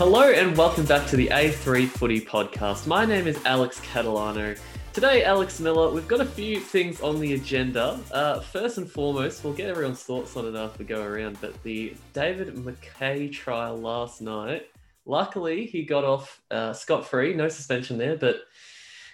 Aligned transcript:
Hello 0.00 0.30
and 0.30 0.56
welcome 0.56 0.86
back 0.86 1.06
to 1.08 1.16
the 1.16 1.26
A3 1.26 1.86
Footy 1.86 2.22
Podcast. 2.22 2.86
My 2.86 3.04
name 3.04 3.26
is 3.26 3.38
Alex 3.44 3.80
Catalano. 3.80 4.58
Today, 4.94 5.24
Alex 5.24 5.60
Miller, 5.60 5.90
we've 5.90 6.08
got 6.08 6.22
a 6.22 6.24
few 6.24 6.58
things 6.58 7.02
on 7.02 7.20
the 7.20 7.34
agenda. 7.34 8.00
Uh, 8.10 8.40
first 8.40 8.78
and 8.78 8.90
foremost, 8.90 9.44
we'll 9.44 9.52
get 9.52 9.68
everyone's 9.68 10.02
thoughts 10.02 10.38
on 10.38 10.46
it 10.46 10.58
after 10.58 10.78
we 10.78 10.84
go 10.86 11.02
around, 11.02 11.36
but 11.42 11.62
the 11.64 11.94
David 12.14 12.56
Mackay 12.56 13.28
trial 13.28 13.78
last 13.78 14.22
night, 14.22 14.68
luckily 15.04 15.66
he 15.66 15.82
got 15.82 16.04
off 16.04 16.40
uh, 16.50 16.72
scot 16.72 17.06
free, 17.06 17.34
no 17.34 17.50
suspension 17.50 17.98
there, 17.98 18.16
but 18.16 18.36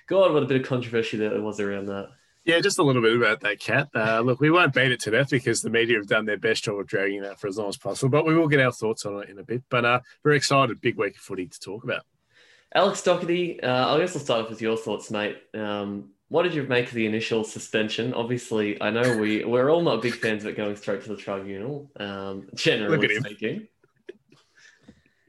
God, 0.06 0.32
what 0.32 0.44
a 0.44 0.46
bit 0.46 0.60
of 0.60 0.68
controversy 0.68 1.16
there 1.16 1.42
was 1.42 1.58
around 1.58 1.86
that. 1.86 2.10
Yeah, 2.46 2.60
just 2.60 2.78
a 2.78 2.82
little 2.84 3.02
bit 3.02 3.16
about 3.16 3.40
that 3.40 3.58
cat. 3.58 3.88
Uh, 3.92 4.20
look, 4.20 4.40
we 4.40 4.50
won't 4.50 4.72
beat 4.72 4.92
it 4.92 5.00
to 5.00 5.10
death 5.10 5.30
because 5.30 5.62
the 5.62 5.68
media 5.68 5.96
have 5.96 6.06
done 6.06 6.24
their 6.26 6.38
best 6.38 6.62
job 6.62 6.78
of 6.78 6.86
dragging 6.86 7.22
that 7.22 7.40
for 7.40 7.48
as 7.48 7.58
long 7.58 7.68
as 7.68 7.76
possible, 7.76 8.08
but 8.08 8.24
we 8.24 8.36
will 8.36 8.46
get 8.46 8.60
our 8.60 8.70
thoughts 8.70 9.04
on 9.04 9.20
it 9.20 9.28
in 9.28 9.40
a 9.40 9.42
bit. 9.42 9.64
But 9.68 9.84
uh, 9.84 10.00
very 10.22 10.36
excited, 10.36 10.80
big 10.80 10.96
week 10.96 11.16
of 11.16 11.20
footy 11.20 11.48
to 11.48 11.58
talk 11.60 11.82
about. 11.82 12.02
Alex 12.72 13.02
Doherty, 13.02 13.60
uh, 13.60 13.92
I 13.92 13.98
guess 13.98 14.14
I'll 14.14 14.22
start 14.22 14.44
off 14.44 14.50
with 14.50 14.62
your 14.62 14.76
thoughts, 14.76 15.10
mate. 15.10 15.38
Um, 15.54 16.10
what 16.28 16.44
did 16.44 16.54
you 16.54 16.62
make 16.62 16.86
of 16.86 16.94
the 16.94 17.06
initial 17.06 17.42
suspension? 17.42 18.14
Obviously, 18.14 18.80
I 18.80 18.90
know 18.90 19.18
we 19.18 19.44
we're 19.44 19.68
all 19.68 19.82
not 19.82 20.00
big 20.00 20.14
fans 20.14 20.44
of 20.44 20.50
it 20.50 20.56
going 20.56 20.76
straight 20.76 21.02
to 21.02 21.08
the 21.08 21.16
tribunal. 21.16 21.90
Um, 21.98 22.48
generally 22.54 23.16
speaking, 23.16 23.66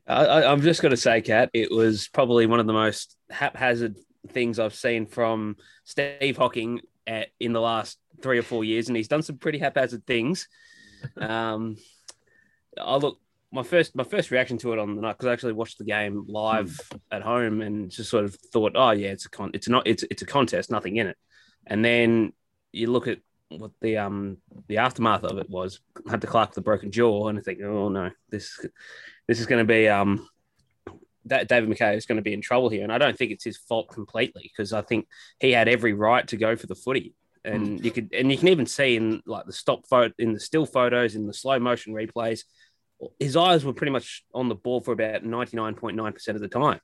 I, 0.08 0.44
I'm 0.44 0.62
just 0.62 0.84
going 0.84 0.92
to 0.92 0.98
say, 0.98 1.22
Cat, 1.22 1.50
it 1.54 1.72
was 1.72 2.10
probably 2.10 2.46
one 2.46 2.60
of 2.60 2.68
the 2.68 2.74
most 2.74 3.16
haphazard 3.32 3.96
things 4.30 4.60
I've 4.60 4.76
seen 4.76 5.08
from 5.08 5.58
Steve 5.84 6.38
Hocking 6.38 6.82
at, 7.08 7.30
in 7.40 7.54
the 7.54 7.62
last 7.62 7.98
three 8.22 8.38
or 8.38 8.44
four 8.44 8.64
years, 8.64 8.88
and 8.88 8.98
he's 8.98 9.08
done 9.08 9.24
some 9.24 9.38
pretty 9.38 9.58
haphazard 9.58 10.06
things. 10.06 10.48
Um, 11.18 11.78
I 12.80 12.98
look 12.98 13.20
my 13.52 13.64
first 13.64 13.96
my 13.96 14.04
first 14.04 14.30
reaction 14.30 14.58
to 14.60 14.74
it 14.74 14.80
on 14.80 14.96
the 14.96 15.02
night 15.02 15.14
because 15.14 15.28
I 15.28 15.34
actually 15.34 15.54
watched 15.54 15.78
the 15.78 15.86
game 15.86 16.26
live 16.28 16.80
at 17.12 17.22
home 17.22 17.62
and 17.62 17.90
just 17.90 18.10
sort 18.10 18.26
of 18.26 18.36
thought, 18.36 18.74
oh 18.76 18.92
yeah, 18.92 19.10
it's 19.10 19.26
a 19.26 19.30
con, 19.30 19.52
it's 19.54 19.70
not 19.70 19.88
it's 19.88 20.04
it's 20.12 20.22
a 20.22 20.26
contest, 20.26 20.70
nothing 20.70 20.98
in 20.98 21.08
it. 21.08 21.18
And 21.66 21.84
then 21.84 22.34
you 22.72 22.92
look 22.92 23.08
at 23.08 23.20
what 23.50 23.72
the 23.82 23.98
um 23.98 24.38
the 24.68 24.78
aftermath 24.78 25.24
of 25.24 25.38
it 25.38 25.50
was. 25.50 25.80
Hunter 26.08 26.28
Clark 26.28 26.54
the 26.54 26.62
broken 26.62 26.92
jaw, 26.92 27.30
and 27.30 27.40
I 27.40 27.42
think, 27.42 27.62
oh 27.62 27.90
no, 27.90 28.12
this 28.30 28.60
this 29.28 29.40
is 29.40 29.46
going 29.46 29.66
to 29.66 29.74
be 29.74 29.88
um 29.88 30.28
that 31.30 31.48
David 31.48 31.70
Mackay 31.70 31.96
is 31.96 32.06
going 32.06 32.18
to 32.18 32.22
be 32.22 32.34
in 32.34 32.42
trouble 32.42 32.70
here. 32.70 32.84
And 32.84 32.92
I 32.92 32.98
don't 32.98 33.18
think 33.18 33.32
it's 33.32 33.44
his 33.44 33.58
fault 33.58 33.90
completely 33.90 34.44
because 34.44 34.74
I 34.74 34.82
think 34.82 35.08
he 35.40 35.52
had 35.52 35.68
every 35.68 35.94
right 35.94 36.28
to 36.28 36.38
go 36.38 36.56
for 36.56 36.68
the 36.68 36.76
footy. 36.76 37.14
And 37.46 37.80
mm. 37.80 37.84
you 37.86 37.92
could, 37.92 38.14
and 38.14 38.32
you 38.32 38.38
can 38.38 38.50
even 38.50 38.66
see 38.66 38.96
in 38.96 39.22
like 39.26 39.46
the 39.46 39.54
stop 39.54 39.88
photo, 39.88 40.14
in 40.20 40.34
the 40.34 40.40
still 40.40 40.66
photos, 40.66 41.16
in 41.16 41.28
the 41.28 41.34
slow 41.34 41.60
motion 41.60 41.94
replays, 41.94 42.44
his 43.20 43.38
eyes 43.38 43.64
were 43.64 43.74
pretty 43.74 43.92
much 43.92 44.26
on 44.34 44.50
the 44.50 44.56
ball 44.56 44.82
for 44.82 44.92
about 44.92 45.24
ninety 45.24 45.56
nine 45.56 45.76
point 45.76 45.96
nine 45.96 46.14
percent 46.14 46.36
of 46.36 46.42
the 46.42 46.48
time. 46.48 46.82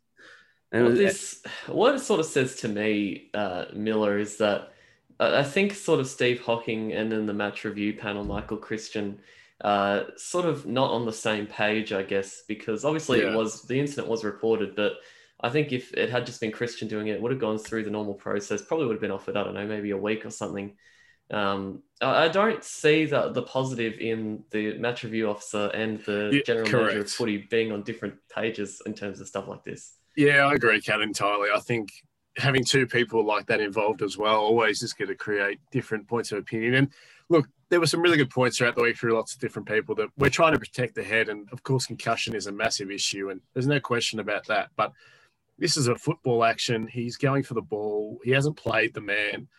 And 0.71 0.85
well, 0.85 0.95
this, 0.95 1.43
what 1.67 1.95
it 1.95 1.99
sort 1.99 2.19
of 2.19 2.25
says 2.25 2.55
to 2.57 2.67
me, 2.67 3.29
uh, 3.33 3.65
Miller, 3.73 4.17
is 4.17 4.37
that 4.37 4.73
I 5.19 5.43
think 5.43 5.73
sort 5.73 5.99
of 5.99 6.07
Steve 6.07 6.41
Hocking 6.41 6.93
and 6.93 7.11
then 7.11 7.25
the 7.25 7.33
match 7.33 7.63
review 7.63 7.93
panel, 7.93 8.23
Michael 8.23 8.57
Christian, 8.57 9.19
uh, 9.63 10.03
sort 10.17 10.45
of 10.45 10.65
not 10.65 10.91
on 10.91 11.05
the 11.05 11.13
same 11.13 11.47
page, 11.47 11.93
I 11.93 12.03
guess, 12.03 12.43
because 12.47 12.83
obviously 12.83 13.21
yeah. 13.21 13.31
it 13.31 13.35
was 13.35 13.63
the 13.63 13.79
incident 13.79 14.07
was 14.07 14.23
reported, 14.23 14.75
but 14.75 14.93
I 15.39 15.49
think 15.49 15.71
if 15.71 15.93
it 15.93 16.09
had 16.09 16.25
just 16.25 16.41
been 16.41 16.51
Christian 16.51 16.87
doing 16.87 17.07
it, 17.07 17.13
it 17.13 17.21
would 17.21 17.31
have 17.31 17.41
gone 17.41 17.57
through 17.57 17.83
the 17.83 17.91
normal 17.91 18.13
process. 18.13 18.61
Probably 18.61 18.85
would 18.85 18.93
have 18.93 19.01
been 19.01 19.11
offered, 19.11 19.37
I 19.37 19.43
don't 19.43 19.53
know, 19.53 19.67
maybe 19.67 19.91
a 19.91 19.97
week 19.97 20.25
or 20.25 20.29
something. 20.29 20.75
Um, 21.31 21.81
I 22.01 22.27
don't 22.27 22.63
see 22.63 23.05
the, 23.05 23.31
the 23.31 23.43
positive 23.43 23.99
in 23.99 24.43
the 24.51 24.77
match 24.77 25.03
review 25.03 25.29
officer 25.29 25.67
and 25.73 26.03
the 26.03 26.31
yeah, 26.33 26.41
general 26.45 26.67
correct. 26.67 26.85
manager 26.87 27.01
of 27.01 27.09
footy 27.09 27.37
being 27.49 27.71
on 27.71 27.83
different 27.83 28.15
pages 28.33 28.81
in 28.85 28.93
terms 28.93 29.21
of 29.21 29.27
stuff 29.27 29.47
like 29.47 29.63
this. 29.63 29.93
Yeah, 30.15 30.45
I 30.45 30.53
agree, 30.53 30.81
Cat, 30.81 31.01
entirely. 31.01 31.49
I 31.53 31.59
think 31.59 31.89
having 32.37 32.63
two 32.63 32.85
people 32.85 33.25
like 33.25 33.45
that 33.47 33.61
involved 33.61 34.01
as 34.01 34.17
well 34.17 34.39
always 34.39 34.83
is 34.83 34.93
going 34.93 35.07
to 35.07 35.15
create 35.15 35.59
different 35.71 36.07
points 36.07 36.31
of 36.31 36.39
opinion. 36.39 36.73
And 36.75 36.89
look, 37.29 37.47
there 37.73 37.79
were 37.79 37.87
some 37.87 38.03
really 38.03 38.17
good 38.17 38.29
points 38.29 38.55
throughout 38.55 38.75
the 38.75 38.83
week 38.83 38.95
through 38.95 39.15
lots 39.15 39.33
of 39.33 39.39
different 39.39 39.67
people 39.67 39.95
that 39.95 40.07
we're 40.15 40.29
trying 40.29 40.53
to 40.53 40.59
protect 40.59 40.93
the 40.93 41.01
head. 41.01 41.27
And 41.27 41.49
of 41.51 41.63
course, 41.63 41.87
concussion 41.87 42.35
is 42.35 42.45
a 42.45 42.51
massive 42.51 42.91
issue, 42.91 43.31
and 43.31 43.41
there's 43.55 43.65
no 43.65 43.79
question 43.79 44.19
about 44.19 44.45
that. 44.45 44.69
But 44.75 44.93
this 45.57 45.75
is 45.75 45.87
a 45.87 45.95
football 45.95 46.43
action. 46.43 46.85
He's 46.85 47.17
going 47.17 47.41
for 47.41 47.55
the 47.55 47.63
ball. 47.63 48.19
He 48.23 48.29
hasn't 48.29 48.57
played 48.57 48.93
the 48.93 49.01
man. 49.01 49.47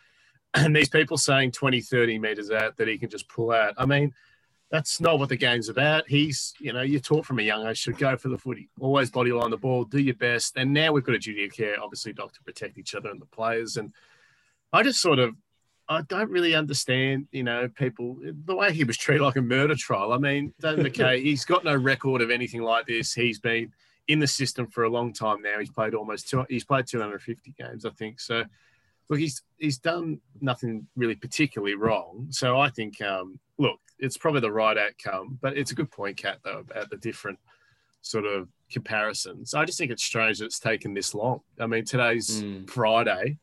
And 0.57 0.77
these 0.77 0.89
people 0.89 1.19
saying 1.19 1.51
20, 1.51 1.81
30 1.81 2.21
meters 2.21 2.53
out 2.53 2.77
that 2.77 2.87
he 2.87 2.97
can 2.97 3.11
just 3.11 3.29
pull 3.29 3.51
out. 3.51 3.75
I 3.77 3.87
mean, 3.87 4.15
that's 4.71 5.01
not 5.01 5.19
what 5.19 5.29
the 5.29 5.37
game's 5.37 5.69
about. 5.69 6.05
He's, 6.07 6.55
you 6.61 6.73
know, 6.73 6.83
you're 6.83 7.01
taught 7.01 7.27
from 7.27 7.41
a 7.41 7.43
young 7.43 7.67
age 7.67 7.83
to 7.87 7.93
go 7.93 8.17
for 8.17 8.29
the 8.29 8.39
footy, 8.39 8.69
always 8.79 9.11
body 9.11 9.33
line 9.33 9.51
the 9.51 9.57
ball, 9.57 9.83
do 9.83 9.99
your 9.99 10.15
best. 10.15 10.57
And 10.57 10.73
now 10.73 10.93
we've 10.93 11.03
got 11.03 11.17
a 11.17 11.19
duty 11.19 11.47
of 11.47 11.53
care, 11.53 11.75
obviously, 11.83 12.13
to 12.13 12.29
protect 12.45 12.79
each 12.79 12.95
other 12.95 13.11
and 13.11 13.21
the 13.21 13.27
players. 13.27 13.77
And 13.77 13.93
I 14.73 14.85
just 14.85 15.01
sort 15.01 15.19
of 15.19 15.35
I 15.89 16.03
don't 16.03 16.31
really 16.31 16.55
understand, 16.55 17.29
you 17.31 17.43
know, 17.43 17.69
people 17.69 18.17
the 18.23 18.55
way 18.55 18.73
he 18.73 18.85
was 18.85 18.97
treated 18.97 19.23
like 19.23 19.37
a 19.37 19.43
murder 19.43 19.75
trial. 19.75 20.13
I 20.13 20.19
mean, 20.19 20.55
David 20.61 20.83
Mackay, 20.99 21.23
he's 21.23 21.45
got 21.45 21.65
no 21.65 21.77
record 21.77 22.23
of 22.23 22.31
anything 22.31 22.63
like 22.63 22.87
this. 22.87 23.13
He's 23.13 23.39
been 23.39 23.73
in 24.09 24.19
the 24.19 24.27
system 24.27 24.67
for 24.67 24.85
a 24.85 24.89
long 24.89 25.13
time 25.13 25.43
now. 25.43 25.59
He's 25.59 25.71
played 25.71 25.95
almost 25.95 26.29
two, 26.29 26.45
he's 26.49 26.65
played 26.65 26.87
250 26.87 27.55
games, 27.59 27.85
I 27.85 27.91
think. 27.91 28.21
So, 28.21 28.45
look, 29.09 29.19
he's 29.19 29.43
he's 29.59 29.79
done 29.79 30.21
nothing 30.41 30.87
really 30.97 31.17
particularly 31.17 31.75
wrong. 31.75 32.29
So 32.31 32.59
I 32.59 32.71
think, 32.71 33.01
um, 33.03 33.39
look, 33.59 33.79
it's 33.99 34.17
probably 34.17 34.41
the 34.41 34.53
right 34.53 34.79
outcome. 34.79 35.39
But 35.41 35.57
it's 35.57 35.71
a 35.71 35.75
good 35.75 35.91
point, 35.91 36.17
Cat, 36.17 36.39
though, 36.45 36.59
about 36.59 36.91
the 36.91 36.97
different 36.97 37.39
sort 38.01 38.27
of 38.27 38.49
comparisons. 38.71 39.55
I 39.55 39.65
just 39.65 39.79
think 39.79 39.91
it's 39.91 40.05
strange 40.05 40.39
that 40.39 40.47
it's 40.47 40.61
taken 40.61 40.95
this 40.95 41.15
long. 41.15 41.41
I 41.59 41.67
mean, 41.67 41.85
today's 41.85 42.43
mm. 42.43 42.69
Friday. 42.69 43.39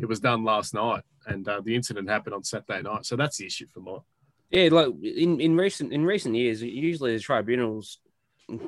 It 0.00 0.08
was 0.08 0.20
done 0.20 0.44
last 0.44 0.74
night 0.74 1.02
and 1.26 1.48
uh, 1.48 1.60
the 1.64 1.74
incident 1.74 2.08
happened 2.08 2.34
on 2.34 2.44
Saturday 2.44 2.82
night. 2.82 3.06
So 3.06 3.16
that's 3.16 3.36
the 3.36 3.46
issue 3.46 3.66
for 3.72 3.80
me. 3.80 3.98
Yeah, 4.50 4.68
like 4.70 4.88
in, 5.02 5.40
in 5.40 5.56
recent 5.56 5.92
in 5.92 6.04
recent 6.04 6.34
years, 6.34 6.62
usually 6.62 7.16
the 7.16 7.22
tribunals 7.22 7.98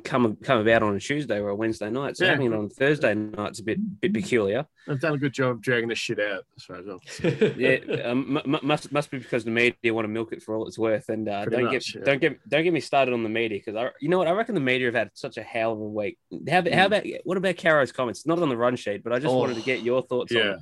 come 0.03 0.35
come 0.37 0.59
about 0.59 0.81
on 0.81 0.95
a 0.95 0.99
Tuesday 0.99 1.37
or 1.37 1.49
a 1.49 1.55
Wednesday 1.55 1.91
night. 1.91 2.17
So 2.17 2.25
yeah. 2.25 2.31
having 2.31 2.51
it 2.51 2.55
on 2.55 2.69
Thursday 2.69 3.13
night's 3.13 3.59
a 3.59 3.63
bit 3.63 4.01
bit 4.01 4.11
peculiar. 4.11 4.65
They've 4.87 4.99
done 4.99 5.13
a 5.13 5.17
good 5.19 5.33
job 5.33 5.61
dragging 5.61 5.89
this 5.89 5.99
shit 5.99 6.19
out, 6.19 6.43
as 6.57 6.63
far 6.63 6.77
as 6.77 7.55
Yeah, 7.55 7.75
um, 8.03 8.41
m- 8.43 8.59
must 8.63 8.91
must 8.91 9.11
be 9.11 9.19
because 9.19 9.43
the 9.43 9.51
media 9.51 9.93
want 9.93 10.05
to 10.05 10.09
milk 10.09 10.33
it 10.33 10.41
for 10.41 10.55
all 10.55 10.67
it's 10.67 10.79
worth. 10.79 11.09
And 11.09 11.29
uh, 11.29 11.45
don't 11.45 11.65
much, 11.65 11.71
get 11.71 11.95
yeah. 11.95 12.01
don't 12.03 12.21
get 12.21 12.49
don't 12.49 12.63
get 12.63 12.73
me 12.73 12.79
started 12.79 13.13
on 13.13 13.21
the 13.21 13.29
media 13.29 13.59
because 13.63 13.75
I 13.75 13.91
you 14.01 14.09
know 14.09 14.17
what 14.17 14.27
I 14.27 14.31
reckon 14.31 14.55
the 14.55 14.61
media 14.61 14.87
have 14.87 14.95
had 14.95 15.11
such 15.13 15.37
a 15.37 15.43
hell 15.43 15.73
of 15.73 15.79
a 15.79 15.83
week. 15.83 16.17
How, 16.49 16.61
mm. 16.61 16.73
how 16.73 16.87
about 16.87 17.03
what 17.25 17.37
about 17.37 17.57
Caro's 17.57 17.91
comments? 17.91 18.25
Not 18.25 18.39
on 18.39 18.49
the 18.49 18.57
run 18.57 18.75
sheet, 18.75 19.03
but 19.03 19.13
I 19.13 19.19
just 19.19 19.31
oh, 19.31 19.37
wanted 19.37 19.57
to 19.57 19.61
get 19.61 19.83
your 19.83 20.01
thoughts 20.01 20.31
yeah. 20.31 20.53
on 20.53 20.59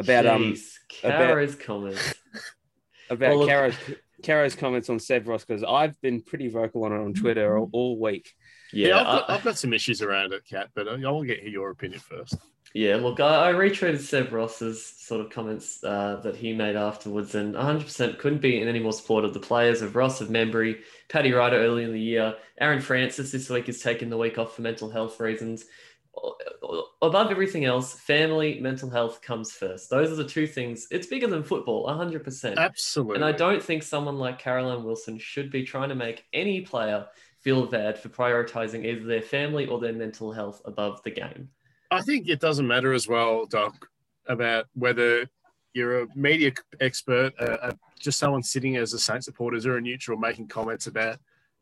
about 0.00 0.26
um, 0.26 0.42
Jeez, 0.42 0.74
um 1.04 1.10
Caro's 1.10 1.54
about, 1.54 1.64
comments 1.64 2.14
about 3.10 3.38
well, 3.38 3.46
Caro's 3.46 3.74
Caro's 4.22 4.54
comments 4.54 4.90
on 4.90 4.98
Seb 4.98 5.26
Ross 5.26 5.44
because 5.44 5.64
I've 5.64 6.00
been 6.00 6.20
pretty 6.22 6.48
vocal 6.48 6.84
on 6.84 6.92
it 6.92 7.02
on 7.02 7.14
Twitter 7.14 7.58
all, 7.58 7.70
all 7.72 7.98
week. 7.98 8.34
Yeah, 8.72 8.88
yeah 8.88 8.98
I've, 8.98 9.06
got, 9.06 9.30
I've, 9.30 9.44
got, 9.44 9.58
some 9.58 9.72
issues 9.72 10.02
around 10.02 10.32
it, 10.32 10.44
Cat, 10.44 10.70
but 10.74 10.86
I 10.86 10.92
want 10.92 11.28
to 11.28 11.34
get 11.34 11.42
your 11.44 11.70
opinion 11.70 12.00
first. 12.00 12.36
Yeah, 12.72 12.96
look, 12.96 13.18
I, 13.18 13.50
I 13.50 13.52
retweeted 13.52 13.98
Seb 13.98 14.32
Ross's 14.32 14.84
sort 14.84 15.20
of 15.20 15.30
comments 15.30 15.82
uh, 15.82 16.20
that 16.22 16.36
he 16.36 16.52
made 16.52 16.76
afterwards, 16.76 17.34
and 17.34 17.54
100% 17.54 18.18
couldn't 18.18 18.40
be 18.40 18.60
in 18.60 18.68
any 18.68 18.78
more 18.78 18.92
support 18.92 19.24
of 19.24 19.34
the 19.34 19.40
players 19.40 19.82
of 19.82 19.96
Ross, 19.96 20.20
of 20.20 20.28
Membrey, 20.28 20.78
Paddy 21.08 21.32
Ryder 21.32 21.56
early 21.56 21.82
in 21.82 21.92
the 21.92 22.00
year. 22.00 22.36
Aaron 22.60 22.80
Francis 22.80 23.32
this 23.32 23.50
week 23.50 23.66
has 23.66 23.80
taken 23.80 24.08
the 24.08 24.16
week 24.16 24.38
off 24.38 24.54
for 24.54 24.62
mental 24.62 24.88
health 24.88 25.18
reasons 25.18 25.64
above 27.02 27.30
everything 27.30 27.64
else, 27.64 27.94
family, 27.94 28.60
mental 28.60 28.90
health 28.90 29.22
comes 29.22 29.52
first. 29.52 29.90
Those 29.90 30.10
are 30.10 30.16
the 30.16 30.24
two 30.24 30.46
things. 30.46 30.86
It's 30.90 31.06
bigger 31.06 31.26
than 31.26 31.42
football, 31.42 31.86
100%. 31.86 32.56
Absolutely. 32.56 33.16
And 33.16 33.24
I 33.24 33.32
don't 33.32 33.62
think 33.62 33.82
someone 33.82 34.18
like 34.18 34.38
Caroline 34.38 34.84
Wilson 34.84 35.18
should 35.18 35.50
be 35.50 35.62
trying 35.62 35.88
to 35.88 35.94
make 35.94 36.24
any 36.32 36.60
player 36.60 37.06
feel 37.40 37.66
bad 37.66 37.98
for 37.98 38.10
prioritizing 38.10 38.84
either 38.84 39.04
their 39.06 39.22
family 39.22 39.66
or 39.66 39.80
their 39.80 39.92
mental 39.92 40.32
health 40.32 40.60
above 40.64 41.02
the 41.02 41.10
game. 41.10 41.48
I 41.90 42.02
think 42.02 42.28
it 42.28 42.40
doesn't 42.40 42.66
matter 42.66 42.92
as 42.92 43.08
well, 43.08 43.46
Doc, 43.46 43.74
about 44.26 44.66
whether 44.74 45.28
you're 45.72 46.02
a 46.02 46.06
media 46.14 46.52
expert, 46.80 47.32
uh, 47.40 47.56
uh, 47.62 47.72
just 47.98 48.18
someone 48.18 48.42
sitting 48.42 48.76
as 48.76 48.92
a 48.92 48.98
Saint 48.98 49.24
supporters 49.24 49.66
or 49.66 49.76
a 49.76 49.80
neutral 49.80 50.18
making 50.18 50.48
comments 50.48 50.86
about 50.86 51.18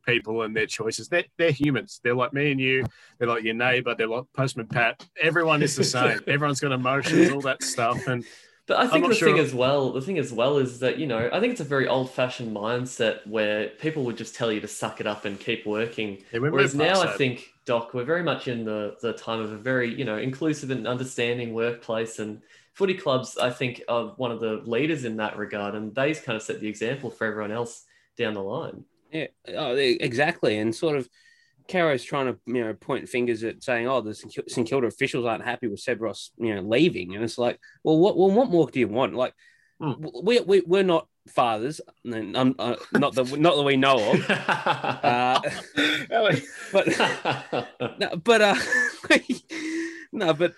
people 0.09 0.43
and 0.43 0.57
their 0.57 0.67
choices. 0.67 1.09
They're, 1.09 1.25
they're 1.37 1.51
humans. 1.51 2.01
They're 2.03 2.15
like 2.15 2.33
me 2.33 2.51
and 2.51 2.61
you. 2.61 2.85
They're 3.19 3.29
like 3.29 3.45
your 3.45 3.55
neighbor. 3.55 3.95
They're 3.95 4.09
like 4.09 4.25
Postman 4.35 4.67
Pat. 4.67 5.05
Everyone 5.21 5.63
is 5.63 5.77
the 5.77 5.85
same. 5.99 6.21
Everyone's 6.27 6.61
got 6.61 6.73
emotions, 6.73 7.31
all 7.31 7.41
that 7.43 7.63
stuff. 7.63 8.07
And 8.07 8.25
but 8.67 8.79
I 8.79 8.87
think 8.87 9.09
the 9.09 9.15
sure. 9.15 9.29
thing 9.29 9.39
as 9.39 9.55
well, 9.55 9.93
the 9.93 10.03
thing 10.03 10.19
as 10.19 10.31
well 10.31 10.59
is 10.59 10.81
that 10.81 10.99
you 10.99 11.07
know 11.07 11.31
I 11.33 11.41
think 11.41 11.53
it's 11.53 11.61
a 11.63 11.65
very 11.65 11.89
old-fashioned 11.89 12.55
mindset 12.55 13.27
where 13.27 13.69
people 13.69 14.05
would 14.05 14.19
just 14.19 14.35
tell 14.35 14.53
you 14.53 14.61
to 14.61 14.69
suck 14.69 15.01
it 15.01 15.07
up 15.07 15.25
and 15.25 15.41
keep 15.41 15.65
working. 15.65 16.19
Yeah, 16.33 16.41
Whereas 16.41 16.75
now 16.75 17.01
I 17.01 17.17
think, 17.17 17.49
Doc, 17.65 17.95
we're 17.95 18.05
very 18.05 18.23
much 18.23 18.47
in 18.47 18.65
the 18.65 18.97
the 19.01 19.15
time 19.15 19.41
of 19.41 19.53
a 19.53 19.57
very 19.57 19.95
you 19.95 20.05
know 20.05 20.19
inclusive 20.19 20.71
and 20.71 20.87
understanding 20.87 21.55
workplace 21.55 22.19
and 22.19 22.43
footy 22.75 22.95
clubs. 22.95 23.39
I 23.39 23.49
think 23.51 23.83
are 23.89 24.09
one 24.17 24.33
of 24.33 24.41
the 24.41 24.63
leaders 24.67 25.07
in 25.07 25.17
that 25.17 25.39
regard, 25.39 25.75
and 25.75 25.95
they 25.95 26.13
kind 26.13 26.37
of 26.37 26.43
set 26.43 26.61
the 26.61 26.69
example 26.69 27.11
for 27.11 27.27
everyone 27.27 27.53
else 27.53 27.85
down 28.19 28.35
the 28.35 28.43
line. 28.43 28.85
Yeah, 29.13 29.27
oh, 29.57 29.75
exactly. 29.75 30.59
And 30.59 30.75
sort 30.75 30.97
of, 30.97 31.09
Caro's 31.67 32.03
trying 32.03 32.27
to 32.27 32.39
you 32.47 32.65
know 32.65 32.75
point 32.75 33.09
fingers 33.09 33.45
at 33.45 33.63
saying, 33.63 33.87
"Oh, 33.87 34.01
the 34.01 34.15
St 34.15 34.67
Kilda 34.67 34.87
officials 34.87 35.27
aren't 35.27 35.45
happy 35.45 35.67
with 35.67 35.81
Seb 35.81 36.01
Ross, 36.01 36.31
you 36.39 36.55
know, 36.55 36.63
leaving," 36.63 37.15
and 37.15 37.23
it's 37.23 37.39
like, 37.39 37.59
well, 37.85 37.99
what 37.99 38.17
well, 38.17 38.31
what 38.31 38.51
more 38.51 38.71
do 38.71 38.81
you 38.81 38.89
want? 38.89 39.15
Like, 39.15 39.35
Hmm. 39.81 39.93
we, 40.25 40.41
we 40.41 40.61
we're 40.67 40.83
not 40.83 41.07
fathers, 41.29 41.81
and 42.05 42.37
um, 42.37 42.57
uh, 42.59 42.75
not 42.95 43.15
that 43.15 43.39
not 43.39 43.55
that 43.57 43.63
we 43.63 43.77
know 43.77 44.13
of, 44.13 44.31
uh, 44.31 45.41
but 46.73 46.99
no, 48.01 48.17
but 48.17 48.41
uh, 48.41 48.57
no, 50.13 50.35
but 50.35 50.55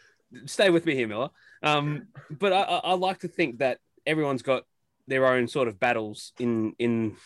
stay 0.47 0.71
with 0.71 0.87
me 0.87 0.95
here, 0.95 1.07
Miller. 1.07 1.29
Um, 1.63 2.07
but 2.31 2.55
I, 2.55 2.63
I, 2.63 2.77
I 2.79 2.93
like 2.95 3.19
to 3.21 3.29
think 3.29 3.59
that 3.59 3.79
everyone's 4.07 4.43
got 4.43 4.65
their 5.07 5.27
own 5.27 5.49
sort 5.49 5.69
of 5.69 5.79
battles 5.79 6.33
in 6.39 6.75
in 6.79 7.17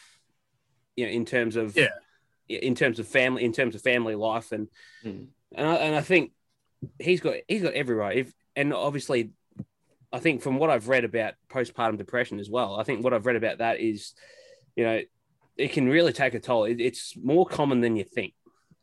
you 0.96 1.06
know 1.06 1.12
in 1.12 1.24
terms 1.24 1.56
of 1.56 1.76
Yeah. 1.76 1.88
in 2.48 2.74
terms 2.74 2.98
of 2.98 3.08
family 3.08 3.44
in 3.44 3.52
terms 3.52 3.74
of 3.74 3.82
family 3.82 4.14
life 4.14 4.52
and 4.52 4.68
Mm. 5.04 5.28
and 5.54 5.66
I, 5.66 5.74
and 5.76 5.94
I 5.94 6.00
think 6.00 6.32
he's 6.98 7.20
got 7.20 7.34
he's 7.48 7.62
got 7.62 7.74
every 7.74 7.94
right 7.94 8.16
if 8.18 8.32
and 8.56 8.72
obviously 8.72 9.30
I 10.12 10.18
think 10.20 10.42
from 10.42 10.58
what 10.58 10.70
I've 10.70 10.88
read 10.88 11.04
about 11.04 11.34
postpartum 11.48 11.98
depression 11.98 12.38
as 12.38 12.48
well 12.50 12.76
I 12.78 12.84
think 12.84 13.02
what 13.02 13.12
I've 13.14 13.26
read 13.26 13.36
about 13.36 13.58
that 13.58 13.80
is 13.80 14.14
you 14.76 14.84
know 14.84 15.00
it 15.56 15.72
can 15.72 15.88
really 15.88 16.12
take 16.12 16.34
a 16.34 16.40
toll 16.40 16.64
it, 16.64 16.80
it's 16.80 17.16
more 17.16 17.46
common 17.46 17.80
than 17.80 17.96
you 17.96 18.04
think 18.04 18.34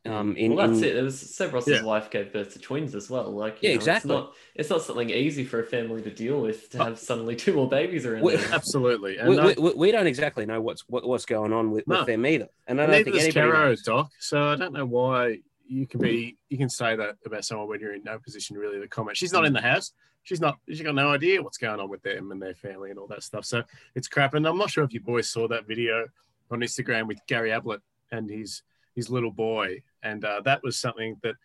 um 0.04 0.36
in, 0.36 0.54
well, 0.56 0.66
that's 0.68 0.80
in- 0.80 0.88
it. 0.88 0.96
It 0.96 1.02
was 1.02 1.18
Seb 1.20 1.52
Ross's 1.52 1.80
Yeah. 1.80 1.84
wife 1.84 2.10
gave 2.10 2.32
birth 2.32 2.52
to 2.54 2.58
twins 2.58 2.94
as 2.94 3.08
well. 3.08 3.30
Like, 3.30 3.58
Yeah, 3.62 3.70
know, 3.70 3.74
exactly. 3.76 4.10
It's 4.14 4.20
not, 4.20 4.34
it's 4.56 4.70
not 4.70 4.82
something 4.82 5.10
easy 5.10 5.44
for 5.44 5.60
a 5.60 5.64
family 5.64 6.02
to 6.02 6.10
deal 6.10 6.40
with 6.40 6.70
to 6.70 6.80
Oh. 6.80 6.84
have 6.86 6.98
suddenly 6.98 7.36
two 7.36 7.52
more 7.52 7.68
babies 7.68 8.04
around. 8.04 8.22
We- 8.22 8.34
there. 8.36 8.48
Absolutely. 8.52 9.18
And 9.18 9.28
we, 9.28 9.38
I- 9.38 9.46
we, 9.46 9.54
we- 9.54 9.74
we 9.74 9.92
don't 9.92 10.06
exactly 10.08 10.44
know 10.44 10.60
what's 10.60 10.82
what, 10.88 11.06
what's 11.06 11.24
going 11.26 11.52
on 11.52 11.70
with, 11.70 11.86
No. 11.86 11.98
with 11.98 12.06
them 12.08 12.26
either 12.26 12.48
and 12.66 12.80
I 12.80 12.84
don't 12.86 12.92
Neither 12.92 13.04
think 13.04 13.14
does 13.16 13.24
anybody 13.24 13.50
Caro, 13.52 13.66
knows. 13.68 13.82
Doc. 13.82 14.10
So 14.18 14.42
I 14.42 14.56
don't 14.56 14.72
know 14.72 14.86
why 14.86 15.38
you 15.68 15.86
can 15.86 16.00
be 16.00 16.36
you 16.48 16.58
can 16.58 16.68
say 16.68 16.96
that 16.96 17.16
about 17.24 17.44
someone 17.44 17.68
when 17.68 17.80
you're 17.80 17.94
in 17.94 18.02
no 18.04 18.18
position 18.18 18.56
really 18.58 18.80
to 18.80 18.88
comment. 18.88 19.16
She's 19.16 19.32
not 19.32 19.44
in 19.44 19.52
the 19.52 19.60
house. 19.62 19.92
She's 20.24 20.40
not. 20.40 20.56
She's 20.68 20.82
got 20.82 20.94
no 20.94 21.10
idea 21.10 21.42
what's 21.42 21.58
going 21.58 21.80
on 21.80 21.88
with 21.88 22.02
them 22.02 22.30
and 22.30 22.40
their 22.42 22.54
family 22.54 22.90
and 22.90 22.98
all 22.98 23.08
that 23.08 23.22
stuff. 23.24 23.44
So 23.44 23.62
it's 23.96 24.06
crap. 24.06 24.34
And 24.34 24.46
I'm 24.46 24.58
not 24.58 24.70
sure 24.70 24.84
if 24.84 24.92
you 24.92 25.00
boys 25.00 25.28
saw 25.28 25.48
that 25.48 25.66
video 25.66 26.06
on 26.50 26.60
Instagram 26.60 27.06
with 27.08 27.18
Gary 27.26 27.50
Ablett 27.50 27.80
and 28.12 28.28
his 28.30 28.62
his 28.94 29.08
little 29.10 29.32
boy, 29.32 29.82
and 30.02 30.24
uh, 30.24 30.40
that 30.44 30.62
was 30.62 30.78
something 30.78 31.16
that 31.22 31.36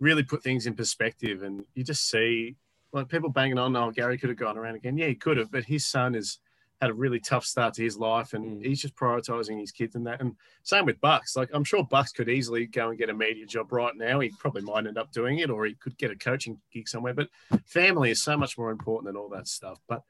really 0.00 0.22
put 0.22 0.42
things 0.42 0.66
in 0.66 0.74
perspective. 0.74 1.42
And 1.42 1.64
you 1.74 1.84
just 1.84 2.08
see 2.08 2.56
like 2.92 3.08
people 3.08 3.30
banging 3.30 3.58
on, 3.58 3.76
oh, 3.76 3.90
Gary 3.90 4.18
could 4.18 4.30
have 4.30 4.38
gone 4.38 4.56
around 4.58 4.76
again. 4.76 4.96
Yeah, 4.96 5.08
he 5.08 5.14
could 5.14 5.36
have, 5.36 5.50
but 5.50 5.64
his 5.64 5.86
son 5.86 6.14
has 6.14 6.38
had 6.80 6.90
a 6.90 6.94
really 6.94 7.18
tough 7.18 7.44
start 7.46 7.72
to 7.72 7.82
his 7.82 7.96
life, 7.96 8.34
and 8.34 8.60
Mm. 8.60 8.66
he's 8.66 8.82
just 8.82 8.94
prioritizing 8.94 9.58
his 9.58 9.72
kids 9.72 9.94
and 9.94 10.06
that. 10.06 10.20
And 10.20 10.36
same 10.62 10.84
with 10.84 11.00
Bucks. 11.00 11.34
Like 11.34 11.48
I'm 11.54 11.64
sure 11.64 11.82
Bucks 11.82 12.12
could 12.12 12.28
easily 12.28 12.66
go 12.66 12.90
and 12.90 12.98
get 12.98 13.08
a 13.08 13.14
media 13.14 13.46
job 13.46 13.72
right 13.72 13.96
now. 13.96 14.20
He 14.20 14.28
probably 14.38 14.60
might 14.62 14.86
end 14.86 14.98
up 14.98 15.10
doing 15.10 15.38
it, 15.38 15.48
or 15.48 15.64
he 15.64 15.74
could 15.74 15.96
get 15.96 16.10
a 16.10 16.16
coaching 16.16 16.60
gig 16.70 16.86
somewhere. 16.86 17.14
But 17.14 17.30
family 17.64 18.10
is 18.10 18.22
so 18.22 18.36
much 18.36 18.58
more 18.58 18.70
important 18.70 19.06
than 19.06 19.16
all 19.16 19.30
that 19.30 19.48
stuff. 19.48 19.80
But 19.88 20.02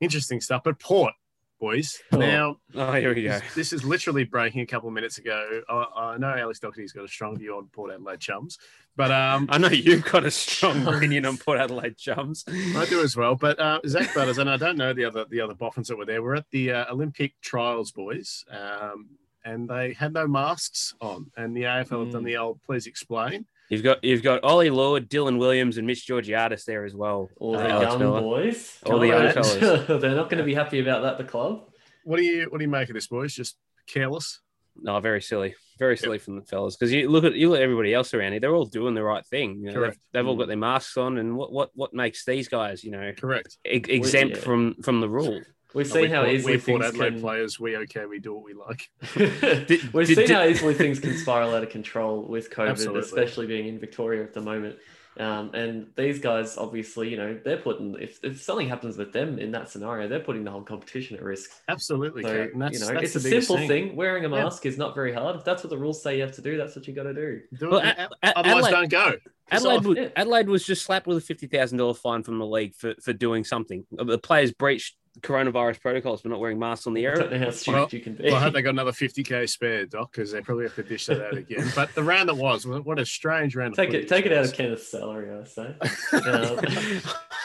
interesting 0.00 0.40
stuff. 0.42 0.62
But 0.64 0.78
Port, 0.78 1.14
boys. 1.62 2.02
Oh. 2.10 2.16
Now 2.16 2.56
oh 2.74 2.92
here 2.92 3.14
we 3.14 3.22
go 3.22 3.38
this, 3.38 3.54
this 3.54 3.72
is 3.72 3.84
literally 3.84 4.24
breaking 4.24 4.62
a 4.62 4.66
couple 4.66 4.88
of 4.88 4.94
minutes 4.94 5.18
ago. 5.18 5.62
I, 5.68 5.84
I 5.96 6.18
know 6.18 6.34
Alex 6.36 6.58
Doherty's 6.58 6.92
got 6.92 7.04
a 7.04 7.08
strong 7.08 7.38
view 7.38 7.56
on 7.56 7.68
Port 7.68 7.92
Adelaide 7.92 8.18
chums, 8.18 8.58
but 8.96 9.12
um, 9.12 9.46
I 9.48 9.58
know 9.58 9.68
you've 9.68 10.04
got 10.04 10.24
a 10.24 10.30
strong 10.32 10.84
opinion 10.92 11.24
on 11.24 11.38
Port 11.38 11.60
Adelaide 11.60 11.96
chums. 11.96 12.44
I 12.48 12.84
do 12.86 13.00
as 13.00 13.16
well. 13.16 13.36
But 13.36 13.60
uh, 13.60 13.78
Zak 13.86 14.12
Butters, 14.12 14.38
and 14.38 14.50
I 14.50 14.56
don't 14.56 14.76
know 14.76 14.92
the 14.92 15.04
other 15.04 15.24
the 15.30 15.40
other 15.40 15.54
boffins 15.54 15.86
that 15.86 15.96
were 15.96 16.04
there. 16.04 16.20
We're 16.20 16.34
at 16.34 16.50
the 16.50 16.72
uh, 16.72 16.92
Olympic 16.92 17.40
trials, 17.42 17.92
boys, 17.92 18.44
um, 18.50 19.10
and 19.44 19.68
they 19.68 19.92
had 19.92 20.12
no 20.12 20.26
masks 20.26 20.94
on. 21.00 21.30
And 21.36 21.56
the 21.56 21.62
AFL 21.62 22.04
have 22.06 22.12
done 22.12 22.22
Mm. 22.22 22.26
the 22.26 22.36
old 22.38 22.60
please 22.66 22.88
explain. 22.88 23.46
You've 23.72 23.82
got 23.82 24.04
you've 24.04 24.22
got 24.22 24.44
Ollie 24.44 24.68
Lord, 24.68 25.08
Dylan 25.08 25.38
Williams, 25.38 25.78
and 25.78 25.86
Mitch 25.86 26.06
Georgiades 26.06 26.66
there 26.66 26.84
as 26.84 26.94
well. 26.94 27.30
All 27.38 27.52
the 27.52 27.74
Uh, 27.74 27.80
young 27.80 27.98
Miller. 27.98 28.20
boys. 28.20 28.78
All 28.84 28.98
the 28.98 29.06
young 29.06 29.32
fellas. 29.32 29.54
They're 29.88 30.14
not 30.14 30.28
going 30.28 30.36
to 30.38 30.44
be 30.44 30.52
happy 30.52 30.80
about 30.80 31.02
that. 31.04 31.16
The 31.16 31.24
club. 31.24 31.70
What 32.04 32.18
do 32.18 32.22
you 32.22 32.48
what 32.50 32.58
do 32.58 32.64
you 32.64 32.70
make 32.70 32.90
of 32.90 32.94
this, 32.94 33.06
boys? 33.06 33.34
Just 33.34 33.56
careless. 33.86 34.40
No, 34.76 35.00
very 35.00 35.22
silly, 35.22 35.54
very 35.78 35.96
silly 35.96 36.18
from 36.18 36.36
the 36.36 36.42
fellas. 36.42 36.76
Because 36.76 36.92
you 36.92 37.08
look 37.08 37.24
at 37.24 37.34
you 37.34 37.48
look 37.48 37.60
at 37.60 37.62
everybody 37.62 37.94
else 37.94 38.12
around 38.12 38.32
here; 38.32 38.40
they're 38.40 38.54
all 38.54 38.66
doing 38.66 38.92
the 38.94 39.02
right 39.02 39.24
thing. 39.24 39.60
You 39.60 39.66
know, 39.66 39.72
they've, 39.72 39.74
Correct. 39.80 39.98
they've 40.12 40.26
all 40.26 40.36
got 40.36 40.48
their 40.48 40.56
masks 40.58 40.98
on, 40.98 41.16
and 41.16 41.34
what 41.34 41.50
what 41.50 41.70
what 41.74 41.94
makes 41.94 42.26
these 42.26 42.48
guys, 42.48 42.84
you 42.84 42.90
know, 42.90 43.12
Correct. 43.16 43.56
ex- 43.64 43.88
exempt 43.88 44.36
yeah. 44.36 44.42
from 44.42 44.74
from 44.82 45.00
the 45.00 45.08
rule? 45.08 45.40
We've 45.74 45.86
we 45.86 46.00
seen 46.02 46.10
how 46.10 46.22
Port- 46.22 46.34
easily 46.34 46.52
we 46.56 46.58
Port 46.62 46.82
things 46.82 46.94
Adelaide 46.94 47.10
can. 47.12 47.20
players. 47.20 47.60
We 47.60 47.76
okay. 47.78 48.06
We 48.06 48.18
do 48.20 48.34
what 48.34 48.44
we 48.44 48.54
like. 48.54 48.90
We've 49.16 50.06
did- 50.06 50.16
seen 50.16 50.26
did- 50.26 50.30
how 50.30 50.44
easily 50.44 50.74
things 50.74 51.00
can 51.00 51.16
spiral 51.16 51.54
out 51.54 51.62
of 51.62 51.70
control 51.70 52.22
with 52.22 52.50
COVID, 52.50 52.70
Absolutely. 52.70 53.00
especially 53.00 53.46
being 53.46 53.68
in 53.68 53.78
Victoria 53.78 54.22
at 54.22 54.34
the 54.34 54.40
moment. 54.42 54.76
Um, 55.18 55.50
and 55.54 55.88
these 55.94 56.20
guys, 56.20 56.56
obviously, 56.56 57.10
you 57.10 57.18
know, 57.18 57.38
they're 57.44 57.58
putting 57.58 57.94
if, 58.00 58.18
if 58.24 58.40
something 58.40 58.66
happens 58.66 58.96
with 58.96 59.12
them 59.12 59.38
in 59.38 59.50
that 59.52 59.68
scenario, 59.68 60.08
they're 60.08 60.20
putting 60.20 60.42
the 60.42 60.50
whole 60.50 60.62
competition 60.62 61.18
at 61.18 61.22
risk. 61.22 61.50
Absolutely. 61.68 62.22
So 62.22 62.28
Kat, 62.46 62.50
that's, 62.58 62.72
you 62.72 62.80
know, 62.80 62.92
that's 62.98 63.14
it's 63.14 63.16
a 63.16 63.20
simple 63.40 63.58
thing. 63.68 63.94
Wearing 63.94 64.24
a 64.24 64.30
Yeah. 64.30 64.44
mask 64.44 64.64
is 64.64 64.78
not 64.78 64.94
very 64.94 65.12
hard. 65.12 65.36
If 65.36 65.44
that's 65.44 65.62
what 65.62 65.68
the 65.68 65.76
rules 65.76 66.02
say 66.02 66.16
you 66.16 66.22
have 66.22 66.32
to 66.36 66.40
do, 66.40 66.56
that's 66.56 66.74
what 66.76 66.88
you 66.88 66.94
got 66.94 67.02
to 67.02 67.12
do. 67.12 67.40
Do 67.58 67.68
Well, 67.68 67.80
it. 67.80 67.94
A- 67.98 68.08
A- 68.22 68.38
Otherwise, 68.38 68.64
Adelaide, 68.64 68.70
don't 68.70 68.88
go. 68.90 69.10
Piss 69.10 69.20
Adelaide, 69.60 69.76
off. 69.76 69.84
was, 69.84 69.98
Yeah. 69.98 70.08
Adelaide 70.16 70.48
was 70.48 70.64
just 70.64 70.82
slapped 70.82 71.06
with 71.06 71.18
a 71.18 71.20
fifty 71.20 71.46
thousand 71.46 71.76
dollar 71.76 71.92
fine 71.92 72.22
from 72.22 72.38
the 72.38 72.46
league 72.46 72.74
for, 72.74 72.94
for 73.02 73.12
doing 73.12 73.44
something. 73.44 73.84
The 73.92 74.16
players 74.18 74.50
breached 74.50 74.96
coronavirus 75.20 75.80
protocols 75.80 76.22
for 76.22 76.28
not 76.28 76.40
wearing 76.40 76.58
masks 76.58 76.86
on 76.86 76.94
the 76.94 77.06
I 77.06 77.10
air. 77.10 77.16
don't 77.16 77.32
know 77.32 77.38
how 77.38 77.50
stupid 77.50 77.78
Well- 77.78 77.88
you 77.92 78.00
can 78.00 78.14
be. 78.14 78.24
Well, 78.24 78.36
I 78.36 78.40
hope 78.40 78.54
they 78.54 78.62
got 78.62 78.70
another 78.70 78.92
50k 78.92 79.48
spare, 79.48 79.84
Doc, 79.86 80.10
because 80.12 80.32
they 80.32 80.40
probably 80.40 80.64
have 80.64 80.74
to 80.76 80.82
dish 80.82 81.06
that 81.06 81.20
out 81.24 81.36
again. 81.36 81.70
But 81.74 81.94
the 81.94 82.02
round 82.02 82.28
that 82.28 82.36
was, 82.36 82.66
what 82.66 82.98
a 82.98 83.04
strange 83.04 83.54
round. 83.54 83.74
take 83.74 83.92
it, 83.92 84.08
take 84.08 84.24
it 84.26 84.32
out 84.32 84.44
of 84.44 84.52
Kenneth's 84.54 84.88
salary, 84.88 85.30
I 85.38 85.44
say. 85.44 85.74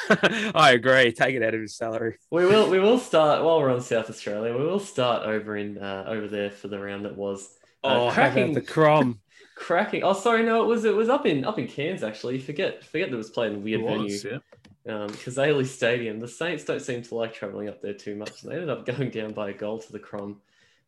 Um, 0.09 0.51
I 0.55 0.71
agree. 0.71 1.11
Take 1.11 1.35
it 1.35 1.43
out 1.43 1.53
of 1.53 1.59
his 1.61 1.75
salary. 1.75 2.15
We 2.31 2.45
will 2.45 2.69
we 2.69 2.79
will 2.79 2.97
start 2.97 3.43
while 3.43 3.59
we're 3.59 3.73
on 3.73 3.81
South 3.81 4.09
Australia. 4.09 4.57
We 4.57 4.63
will 4.63 4.79
start 4.79 5.23
over 5.23 5.57
in 5.57 5.77
uh, 5.77 6.05
over 6.07 6.27
there 6.29 6.49
for 6.49 6.69
the 6.69 6.79
round 6.79 7.03
that 7.05 7.17
was 7.17 7.49
Uh, 7.83 8.07
Oh, 8.07 8.11
cracking- 8.11 8.53
the 8.53 8.61
crom. 8.61 9.19
cracking. 9.57 10.03
Oh, 10.03 10.13
sorry, 10.13 10.43
no, 10.43 10.63
it 10.63 10.67
was 10.67 10.85
it 10.85 10.95
was 10.95 11.09
up 11.09 11.25
in 11.25 11.43
up 11.43 11.59
in 11.59 11.67
Cairns 11.67 12.03
actually. 12.03 12.39
Forget 12.39 12.85
forget 12.85 13.09
that 13.09 13.15
it 13.15 13.17
was 13.17 13.29
played 13.31 13.51
in 13.51 13.57
a 13.57 13.59
weird 13.61 13.81
was, 13.81 14.21
venue. 14.23 14.35
yeah. 14.35 14.37
Um, 14.87 15.09
Cazaly 15.09 15.65
Stadium. 15.65 16.19
The 16.19 16.27
Saints 16.27 16.63
don't 16.63 16.81
seem 16.81 17.01
to 17.01 17.15
like 17.15 17.33
traveling 17.33 17.67
up 17.67 17.81
there 17.81 17.93
too 17.93 18.15
much. 18.15 18.41
and 18.41 18.51
They 18.51 18.55
ended 18.55 18.69
up 18.69 18.85
going 18.97 19.09
down 19.09 19.33
by 19.33 19.49
a 19.49 19.53
goal 19.53 19.79
to 19.79 19.91
the 19.91 19.99
Crom 19.99 20.41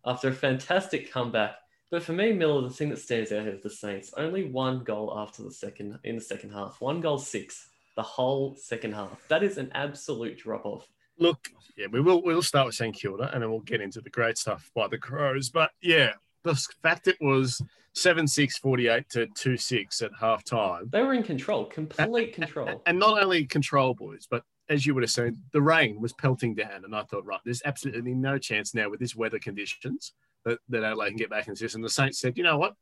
after 0.05 0.29
a 0.29 0.33
fantastic 0.33 1.11
comeback. 1.11 1.55
But 1.91 2.03
for 2.03 2.13
me, 2.13 2.31
Miller, 2.31 2.61
the 2.61 2.69
thing 2.69 2.89
that 2.89 2.99
stands 2.99 3.31
out 3.31 3.43
here 3.43 3.51
with 3.51 3.63
the 3.63 3.69
Saints, 3.69 4.13
only 4.15 4.43
one 4.43 4.83
goal 4.83 5.13
after 5.17 5.43
the 5.43 5.51
second 5.51 5.99
in 6.03 6.15
the 6.15 6.21
second 6.21 6.51
half. 6.51 6.79
One 6.79 7.01
goal 7.01 7.17
six. 7.17 7.69
The 7.95 8.03
whole 8.03 8.55
second 8.55 8.93
half. 8.93 9.27
That 9.27 9.43
is 9.43 9.57
an 9.57 9.71
absolute 9.73 10.37
drop 10.37 10.65
off. 10.65 10.87
Look, 11.17 11.49
yeah, 11.75 11.87
we 11.91 11.99
will 11.99 12.21
we'll 12.21 12.41
start 12.41 12.67
with 12.67 12.75
St 12.75 12.95
Kilda 12.95 13.31
and 13.33 13.43
then 13.43 13.49
we'll 13.49 13.59
get 13.59 13.81
into 13.81 13.99
the 13.99 14.09
great 14.09 14.37
stuff 14.37 14.71
by 14.73 14.87
the 14.87 14.97
Crows. 14.97 15.49
But 15.49 15.71
yeah, 15.81 16.13
the 16.43 16.55
fact 16.81 17.07
it 17.07 17.17
was 17.21 17.61
7 17.93 18.27
6 18.27 18.57
48 18.57 19.09
to 19.09 19.27
2 19.27 19.57
6 19.57 20.01
at 20.01 20.11
half 20.19 20.43
time. 20.43 20.89
They 20.91 21.01
were 21.01 21.13
in 21.13 21.23
control, 21.23 21.65
complete 21.65 22.33
control. 22.33 22.81
And 22.85 22.99
not 22.99 23.21
only 23.21 23.45
control 23.45 23.93
boys, 23.93 24.27
but 24.29 24.43
as 24.69 24.85
you 24.85 24.93
would 24.93 25.03
have 25.03 25.11
seen, 25.11 25.37
the 25.51 25.61
rain 25.61 25.99
was 25.99 26.13
pelting 26.13 26.55
down. 26.55 26.85
And 26.85 26.95
I 26.95 27.03
thought, 27.03 27.25
right, 27.25 27.39
there's 27.43 27.61
absolutely 27.65 28.13
no 28.13 28.37
chance 28.37 28.75
now 28.75 28.89
with 28.89 28.99
this 28.99 29.15
weather 29.15 29.39
conditions 29.39 30.13
that, 30.45 30.59
that 30.69 30.83
Adelaide 30.83 31.09
can 31.09 31.17
get 31.17 31.29
back 31.29 31.47
in 31.47 31.53
the 31.53 31.57
system. 31.57 31.81
The 31.81 31.89
Saints 31.89 32.19
said, 32.19 32.37
you 32.37 32.43
know 32.43 32.57
what? 32.57 32.75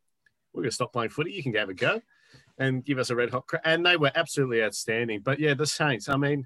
We're 0.53 0.63
going 0.63 0.69
to 0.69 0.75
stop 0.75 0.91
playing 0.91 1.11
footy. 1.11 1.31
You 1.31 1.43
can 1.43 1.53
have 1.55 1.69
a 1.69 1.73
go 1.73 2.01
and 2.57 2.83
give 2.83 2.99
us 2.99 3.09
a 3.09 3.15
red 3.15 3.29
hot. 3.29 3.47
Cra-. 3.47 3.61
And 3.63 3.85
they 3.85 3.95
were 3.95 4.11
absolutely 4.13 4.63
outstanding. 4.63 5.21
But 5.21 5.39
yeah, 5.39 5.53
the 5.53 5.65
Saints, 5.65 6.09
I 6.09 6.17
mean, 6.17 6.45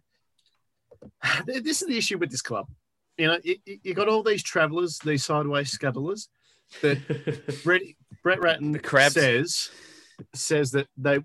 this 1.46 1.82
is 1.82 1.88
the 1.88 1.98
issue 1.98 2.20
with 2.20 2.30
this 2.30 2.42
club. 2.42 2.68
You 3.18 3.28
know, 3.28 3.40
you, 3.44 3.56
you 3.66 3.80
you 3.84 3.94
got 3.94 4.08
all 4.08 4.24
these 4.24 4.42
travellers, 4.42 5.00
these 5.00 5.26
sideways 5.26 5.72
scuttlers 5.72 6.30
that 6.82 7.62
Brett, 7.64 7.82
Brett 8.24 8.40
Ratten 8.42 8.72
The 8.72 8.80
crabs. 8.80 9.14
says 9.16 9.70
says 10.34 10.72
that 10.72 10.88
they 10.98 11.20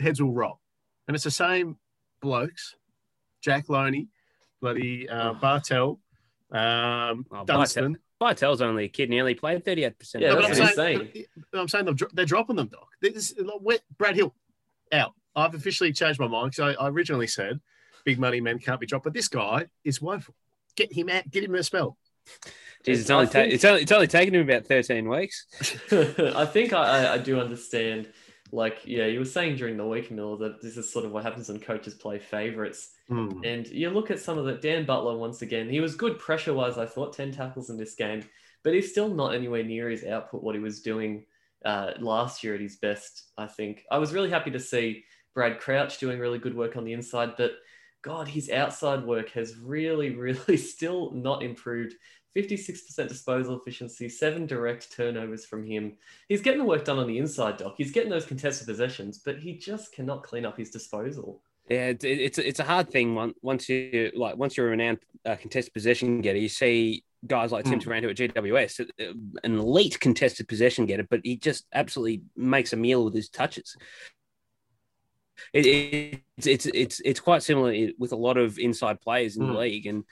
heads 0.00 0.20
will 0.22 0.32
roll, 0.32 0.60
and 1.08 1.14
it's 1.14 1.24
the 1.24 1.30
same 1.30 1.76
blokes, 2.20 2.74
Jack 3.42 3.66
Lonie, 3.68 4.08
bloody 4.60 5.08
uh, 5.08 5.34
Bytel, 5.34 5.98
um, 6.50 7.26
Oh, 7.32 7.44
Dunstan. 7.44 7.98
Bytel's 8.20 8.62
only 8.62 8.84
a 8.84 8.88
kid, 8.88 9.10
nearly 9.10 9.34
played 9.34 9.64
38%. 9.64 9.74
Yeah, 9.74 9.80
that's 9.80 9.96
but 10.04 10.34
what 10.36 10.44
I'm 10.44 10.66
he's 10.66 10.74
saying, 10.76 11.24
I'm 11.54 11.66
saying 11.68 11.84
they're, 11.86 11.94
dro- 11.94 12.08
they're 12.12 12.24
dropping 12.24 12.54
them, 12.54 12.68
Doc. 12.68 12.86
This, 13.00 13.34
like, 13.64 13.80
Brad 13.98 14.14
Hill 14.14 14.32
out. 14.92 15.12
I've 15.34 15.54
officially 15.56 15.92
changed 15.92 16.20
my 16.20 16.28
mind 16.28 16.52
because 16.52 16.76
I, 16.78 16.84
I 16.84 16.88
originally 16.90 17.26
said 17.26 17.58
big 18.04 18.20
money 18.20 18.40
men 18.40 18.60
can't 18.60 18.78
be 18.78 18.86
dropped, 18.86 19.04
but 19.04 19.12
this 19.12 19.26
guy 19.26 19.66
is 19.84 20.00
woeful. 20.00 20.36
Get 20.76 20.92
him 20.92 21.08
out. 21.08 21.28
Get 21.30 21.42
him 21.42 21.54
a 21.56 21.62
spell. 21.64 21.96
Jeez, 22.84 23.00
it's 23.00 23.10
only, 23.10 23.26
ta- 23.26 23.32
think- 23.32 23.52
it's, 23.52 23.64
only, 23.64 23.82
it's 23.82 23.92
only 23.92 24.06
taken 24.08 24.34
him 24.34 24.48
about 24.48 24.66
13 24.66 25.08
weeks. 25.08 25.46
I 25.92 26.44
think 26.46 26.72
I, 26.72 27.14
I- 27.14 27.18
do 27.18 27.40
understand. 27.40 28.08
Like, 28.54 28.80
yeah, 28.84 29.06
you 29.06 29.18
were 29.18 29.24
saying 29.24 29.56
during 29.56 29.78
the 29.78 29.86
week, 29.86 30.10
Miller, 30.10 30.36
that 30.38 30.60
this 30.60 30.76
is 30.76 30.92
sort 30.92 31.06
of 31.06 31.12
what 31.12 31.22
happens 31.22 31.48
when 31.48 31.58
coaches 31.58 31.94
play 31.94 32.18
favorites. 32.18 32.90
Hmm. 33.08 33.40
And 33.44 33.66
you 33.66 33.88
look 33.88 34.10
at 34.10 34.20
some 34.20 34.36
of 34.36 34.44
the 34.44 34.54
Dan 34.54 34.84
Butler 34.84 35.16
once 35.16 35.40
again. 35.40 35.70
He 35.70 35.80
was 35.80 35.94
good 35.94 36.18
pressure 36.18 36.52
wise. 36.52 36.76
I 36.76 36.84
thought 36.84 37.14
ten 37.14 37.32
tackles 37.32 37.70
in 37.70 37.78
this 37.78 37.94
game, 37.94 38.24
but 38.62 38.74
he's 38.74 38.90
still 38.90 39.08
not 39.08 39.34
anywhere 39.34 39.62
near 39.64 39.88
his 39.88 40.04
output. 40.04 40.42
What 40.42 40.54
he 40.54 40.60
was 40.60 40.82
doing 40.82 41.24
uh, 41.64 41.92
last 42.00 42.44
year 42.44 42.54
at 42.54 42.60
his 42.60 42.76
best. 42.76 43.30
I 43.38 43.46
think 43.46 43.84
I 43.90 43.96
was 43.96 44.12
really 44.12 44.28
happy 44.28 44.50
to 44.50 44.60
see 44.60 45.04
Brad 45.34 45.58
Crouch 45.58 45.98
doing 45.98 46.18
really 46.18 46.38
good 46.38 46.54
work 46.54 46.76
on 46.76 46.84
the 46.84 46.92
inside, 46.92 47.34
but 47.38 47.52
God, 48.02 48.28
his 48.28 48.50
outside 48.50 49.04
work 49.04 49.30
has 49.30 49.56
really, 49.56 50.10
really 50.14 50.56
still 50.56 51.12
not 51.12 51.42
improved. 51.42 51.94
56% 52.36 53.08
disposal 53.08 53.60
efficiency, 53.60 54.08
seven 54.08 54.46
direct 54.46 54.90
turnovers 54.92 55.44
from 55.44 55.66
him. 55.66 55.96
He's 56.28 56.40
getting 56.40 56.60
the 56.60 56.66
work 56.66 56.84
done 56.84 56.98
on 56.98 57.06
the 57.06 57.18
inside, 57.18 57.58
Doc. 57.58 57.74
He's 57.76 57.92
getting 57.92 58.10
those 58.10 58.24
contested 58.24 58.66
possessions, 58.66 59.18
but 59.18 59.38
he 59.38 59.58
just 59.58 59.94
cannot 59.94 60.22
clean 60.22 60.46
up 60.46 60.56
his 60.56 60.70
disposal. 60.70 61.42
Yeah, 61.68 61.88
it, 61.88 62.02
it's 62.02 62.38
it's 62.38 62.58
a 62.58 62.64
hard 62.64 62.90
thing 62.90 63.34
once 63.40 63.68
you 63.68 64.10
like 64.16 64.36
once 64.36 64.56
you're 64.56 64.66
a 64.66 64.70
renowned 64.70 64.98
uh, 65.24 65.36
contested 65.36 65.72
possession 65.72 66.20
getter. 66.20 66.38
You 66.38 66.48
see 66.48 67.04
guys 67.26 67.52
like 67.52 67.64
Tim 67.64 67.78
mm. 67.78 67.82
Taranto 67.82 68.08
at 68.08 68.16
GWS, 68.16 68.80
uh, 68.80 69.12
an 69.44 69.58
elite 69.58 70.00
contested 70.00 70.48
possession 70.48 70.86
getter, 70.86 71.06
but 71.08 71.20
he 71.22 71.36
just 71.36 71.66
absolutely 71.72 72.22
makes 72.36 72.72
a 72.72 72.76
meal 72.76 73.04
with 73.04 73.14
his 73.14 73.28
touches. 73.28 73.76
It, 75.52 75.66
it, 75.66 76.20
it's 76.36 76.46
it's 76.46 76.66
it's 76.66 77.00
it's 77.04 77.20
quite 77.20 77.42
similar 77.42 77.90
with 77.98 78.12
a 78.12 78.16
lot 78.16 78.36
of 78.36 78.58
inside 78.58 79.00
players 79.00 79.36
in 79.36 79.44
mm. 79.44 79.52
the 79.52 79.58
league, 79.58 79.86
and 79.86 80.04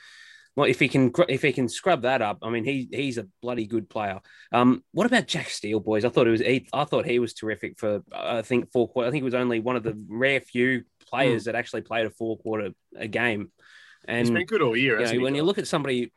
well, 0.57 0.69
if 0.69 0.81
he 0.81 0.89
can 0.89 1.12
if 1.29 1.43
he 1.43 1.53
can 1.53 1.69
scrub 1.69 2.03
that 2.03 2.23
up, 2.23 2.39
I 2.43 2.50
mean, 2.50 2.65
he 2.65 2.89
he's 2.91 3.19
a 3.19 3.29
bloody 3.41 3.67
good 3.67 3.89
player. 3.89 4.21
Um, 4.53 4.83
what 4.93 5.07
about 5.07 5.27
Jack 5.27 5.49
Steele, 5.49 5.81
boys? 5.81 6.05
I 6.05 6.09
thought 6.09 6.27
it 6.27 6.31
was 6.31 6.41
he, 6.41 6.69
I 6.73 6.85
thought 6.85 7.07
he 7.07 7.19
was 7.19 7.35
terrific 7.35 7.79
for 7.79 8.03
I 8.12 8.43
think 8.43 8.73
four 8.73 8.89
quarter. 8.89 9.09
I 9.09 9.11
think 9.11 9.23
it 9.23 9.25
was 9.25 9.35
only 9.35 9.61
one 9.61 9.77
of 9.77 9.85
the 9.85 10.03
rare 10.09 10.41
few 10.41 10.85
players 11.09 11.43
mm. 11.43 11.45
that 11.47 11.55
actually 11.55 11.83
played 11.83 12.07
a 12.07 12.11
four 12.11 12.37
quarter 12.39 12.71
a 12.97 13.07
game. 13.07 13.53
And 14.07 14.27
he's 14.27 14.31
been 14.31 14.47
good 14.47 14.62
all 14.62 14.77
year. 14.77 15.00
You 15.00 15.19
know, 15.19 15.25
when 15.25 15.35
you 15.35 15.45
look 15.45 15.59
at 15.59 15.69
somebody, 15.69 16.12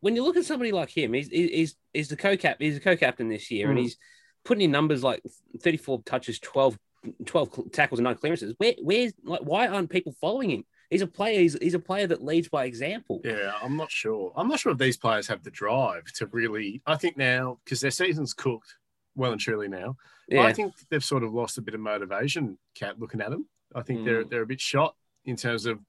when 0.00 0.16
you 0.16 0.24
look 0.24 0.36
at 0.36 0.44
somebody 0.44 0.72
like 0.72 0.90
him, 0.90 1.12
he's 1.12 1.28
he's, 1.28 1.76
he's 1.92 2.08
the 2.08 2.16
co-cap, 2.16 2.56
he's 2.58 2.74
the 2.74 2.80
co-captain 2.80 3.28
this 3.28 3.50
year, 3.50 3.68
mm. 3.68 3.70
and 3.70 3.78
he's 3.78 3.96
putting 4.44 4.64
in 4.64 4.70
numbers 4.70 5.04
like 5.04 5.22
34 5.62 6.02
touches, 6.04 6.38
12, 6.40 6.78
12 7.24 7.72
tackles, 7.72 7.98
and 7.98 8.04
nine 8.04 8.16
clearances. 8.16 8.54
Where 8.58 8.74
where's 8.82 9.12
like 9.24 9.40
why 9.40 9.68
aren't 9.68 9.90
people 9.90 10.14
following 10.20 10.50
him? 10.50 10.64
He's 10.90 11.02
a 11.02 11.06
player. 11.06 11.40
He's, 11.40 11.56
he's 11.60 11.74
a 11.74 11.80
player 11.80 12.06
that 12.06 12.24
leads 12.24 12.48
by 12.48 12.64
example. 12.64 13.20
Yeah, 13.24 13.52
I'm 13.62 13.76
not 13.76 13.90
sure. 13.90 14.32
I'm 14.36 14.48
not 14.48 14.60
sure 14.60 14.72
if 14.72 14.78
these 14.78 14.96
players 14.96 15.26
have 15.26 15.42
the 15.42 15.50
drive 15.50 16.04
to 16.16 16.26
really. 16.26 16.82
I 16.86 16.96
think 16.96 17.16
now 17.16 17.58
because 17.64 17.80
their 17.80 17.90
season's 17.90 18.34
cooked 18.34 18.76
well 19.14 19.32
and 19.32 19.40
truly 19.40 19.68
now. 19.68 19.96
Yeah. 20.28 20.42
I 20.42 20.52
think 20.52 20.74
they've 20.90 21.04
sort 21.04 21.22
of 21.22 21.32
lost 21.32 21.58
a 21.58 21.62
bit 21.62 21.74
of 21.74 21.80
motivation. 21.80 22.58
Cat 22.74 23.00
looking 23.00 23.20
at 23.20 23.30
them. 23.30 23.46
I 23.74 23.82
think 23.82 24.00
mm. 24.00 24.04
they're 24.04 24.24
they're 24.24 24.42
a 24.42 24.46
bit 24.46 24.60
shot 24.60 24.94
in 25.24 25.36
terms 25.36 25.66
of. 25.66 25.80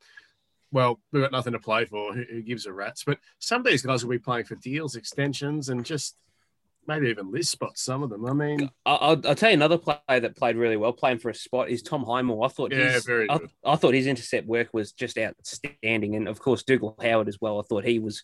Well, 0.70 1.00
we've 1.14 1.24
got 1.24 1.32
nothing 1.32 1.54
to 1.54 1.60
play 1.60 1.86
for. 1.86 2.14
Who, 2.14 2.24
who 2.30 2.42
gives 2.42 2.66
a 2.66 2.74
rats? 2.74 3.06
But 3.06 3.20
some 3.40 3.62
of 3.62 3.66
these 3.66 3.84
guys 3.84 4.04
will 4.04 4.12
be 4.12 4.20
playing 4.20 4.46
for 4.46 4.56
deals, 4.56 4.98
extensions, 4.98 5.70
and 5.70 5.86
just 5.86 6.18
maybe 6.88 7.08
even 7.08 7.32
list 7.32 7.52
spots. 7.52 7.84
Some 7.84 8.04
of 8.04 8.10
them. 8.10 8.26
I 8.26 8.34
mean, 8.34 8.70
I'll, 8.86 9.20
I'll, 9.26 9.36
tell 9.36 9.50
you 9.50 9.56
another 9.56 9.78
player 9.78 10.20
that 10.20 10.36
played 10.36 10.56
really 10.56 10.78
well 10.78 10.94
playing 10.94 11.20
for 11.20 11.30
a 11.30 11.36
spot 11.36 11.70
is 11.70 11.82
Tom 11.82 12.04
Highmore. 12.04 12.46
I 12.46 12.48
thought, 12.48 12.72
yeah, 12.72 13.00
very 13.06 13.28
good. 13.28 13.50
I, 13.64 13.74
I, 13.74 13.76
thought 13.76 13.94
his 13.94 14.08
intercept 14.08 14.48
work 14.48 14.70
was 14.74 14.92
just 14.92 15.18
outstanding, 15.18 16.16
and 16.16 16.28
of 16.28 16.40
course 16.40 16.64
Dougal 16.64 16.96
Howard 17.02 17.28
as 17.28 17.40
well. 17.42 17.60
I 17.60 17.64
thought 17.64 17.84
he 17.84 18.00
was. 18.00 18.24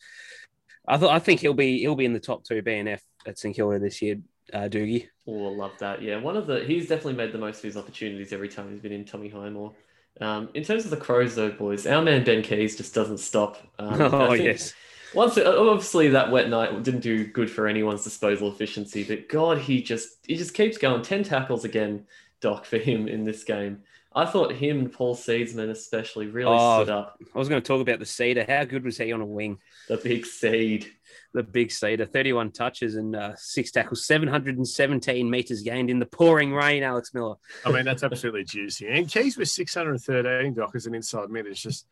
I 0.88 0.98
thought 0.98 1.12
I 1.12 1.20
think 1.20 1.39
he'll 1.39 1.53
be 1.53 1.79
he'll 1.79 1.96
be 1.96 2.05
in 2.05 2.13
the 2.13 2.20
top 2.20 2.43
two 2.43 2.62
BNF 2.62 3.00
at 3.25 3.38
St 3.38 3.55
Kilda 3.55 3.79
this 3.79 4.01
year. 4.01 4.17
Uh, 4.53 4.67
Doogie. 4.67 5.08
Oh, 5.27 5.48
I 5.48 5.55
love 5.55 5.72
that. 5.79 6.01
Yeah, 6.01 6.17
one 6.17 6.36
of 6.36 6.48
the 6.48 6.63
he's 6.63 6.88
definitely 6.88 7.13
made 7.13 7.32
the 7.32 7.38
most 7.38 7.58
of 7.58 7.63
his 7.63 7.77
opportunities 7.77 8.34
every 8.34 8.50
time 8.50 8.70
he's 8.70 8.82
been 8.82 8.91
in 8.91 9.05
Tommy 9.05 9.29
Highmore. 9.29 9.74
Um, 10.22 10.50
in 10.53 10.63
terms 10.63 10.86
of 10.86 10.91
the 10.91 10.98
Crows, 10.98 11.34
though, 11.36 11.50
boys, 11.50 11.88
our 11.88 12.01
man 12.01 12.24
Ben 12.24 12.43
Keays 12.43 12.77
just 12.77 12.93
doesn't 12.93 13.17
stop. 13.17 13.58
Um, 13.79 14.01
oh 14.13 14.34
yes 14.34 14.74
once 15.13 15.38
obviously 15.38 16.10
that 16.10 16.32
wet 16.32 16.50
night 16.50 16.84
didn't 16.84 17.01
do 17.01 17.25
good 17.27 17.50
for 17.50 17.67
anyone's 17.67 18.03
disposal 18.03 18.51
efficiency, 18.51 19.03
but 19.03 19.29
God, 19.29 19.60
he 19.60 19.82
just 19.82 20.17
he 20.25 20.36
just 20.36 20.53
keeps 20.53 20.77
going. 20.77 21.01
Ten 21.01 21.24
tackles 21.24 21.65
again, 21.65 22.05
Doc, 22.41 22.65
for 22.65 22.77
him 22.77 23.08
in 23.08 23.24
this 23.24 23.43
game. 23.43 23.84
I 24.15 24.25
thought 24.25 24.51
him 24.51 24.79
and 24.79 24.93
Paul 24.93 25.15
Seedsman 25.15 25.70
especially 25.70 26.27
really 26.27 26.55
oh, 26.55 26.84
stood 26.84 26.93
up. 26.93 27.17
I 27.34 27.39
was 27.39 27.50
going 27.50 27.62
to 27.62 27.67
talk 27.67 27.82
about 27.82 28.00
the 28.00 28.05
Cedar. 28.05 28.46
How 28.48 28.63
good 28.63 28.84
was 28.84 28.98
he 28.98 29.12
on 29.12 29.22
a 29.22 29.25
wing? 29.25 29.58
The 29.88 29.98
big 29.98 30.25
seed. 30.25 30.91
The 31.34 31.41
big 31.41 31.72
Cedar. 31.72 32.05
31 32.05 32.51
touches 32.51 32.96
and 32.96 33.15
uh, 33.15 33.34
six 33.36 33.72
tackles, 33.72 34.05
717 34.05 35.27
metres 35.27 35.62
gained 35.62 35.89
in 35.89 35.98
the 35.98 36.05
pouring 36.05 36.53
rain, 36.53 36.84
Alex 36.84 37.13
Miller. 37.13 37.38
I 37.65 37.72
mean, 37.72 37.86
that's 37.86 38.03
absolutely 38.03 38.43
juicy. 38.43 38.88
And 38.88 39.08
Keays 39.08 39.36
was 39.36 39.51
613, 39.51 40.53
Doc, 40.53 40.75
as 40.75 40.86
an 40.86 40.93
inside 40.93 41.32
mid. 41.32 41.48
It's 41.48 41.60
just 41.60 41.88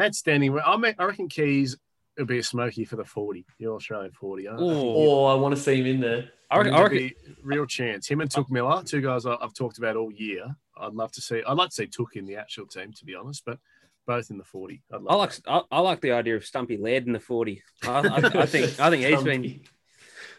outstanding. 0.00 0.56
I, 0.60 0.76
mean, 0.76 0.94
I 0.96 1.04
reckon 1.04 1.28
Keays 1.28 1.76
it'll 2.18 2.26
be 2.26 2.38
a 2.38 2.42
smoky 2.42 2.84
for 2.84 2.96
the 2.96 3.04
40, 3.04 3.46
the 3.60 3.68
Australian 3.68 4.10
40. 4.10 4.48
Oh, 4.48 5.24
I 5.26 5.34
want 5.34 5.54
to 5.54 5.60
see 5.60 5.76
him 5.76 5.86
in 5.86 6.00
there. 6.00 6.30
I 6.50 6.58
reckon, 6.58 6.74
I 6.74 6.82
reckon 6.82 7.12
real 7.42 7.64
chance. 7.64 8.08
Him 8.08 8.20
and 8.20 8.28
Touk 8.28 8.50
Miller, 8.50 8.82
two 8.82 9.00
guys 9.00 9.24
I've 9.24 9.54
talked 9.54 9.78
about 9.78 9.96
all 9.96 10.10
year. 10.10 10.56
I'd 10.76 10.94
love 10.94 11.12
to 11.12 11.20
see. 11.20 11.42
I'd 11.46 11.56
like 11.56 11.70
to 11.70 11.74
see 11.74 11.86
Touk 11.86 12.16
in 12.16 12.26
the 12.26 12.36
actual 12.36 12.66
team, 12.66 12.92
to 12.94 13.04
be 13.04 13.14
honest, 13.14 13.44
but 13.46 13.58
both 14.06 14.30
in 14.30 14.38
the 14.38 14.44
40. 14.44 14.82
i 14.90 15.14
like 15.14 15.32
I, 15.46 15.62
I, 15.70 15.80
like 15.80 16.00
the 16.00 16.12
idea 16.12 16.34
of 16.34 16.44
Stumpy 16.44 16.76
Laird 16.76 17.06
in 17.06 17.12
the 17.12 17.20
40. 17.20 17.62
I, 17.84 17.88
I, 17.88 18.16
I 18.16 18.46
think 18.46 18.80
I 18.80 18.90
think 18.90 19.04
he's 19.04 19.22
been 19.22 19.60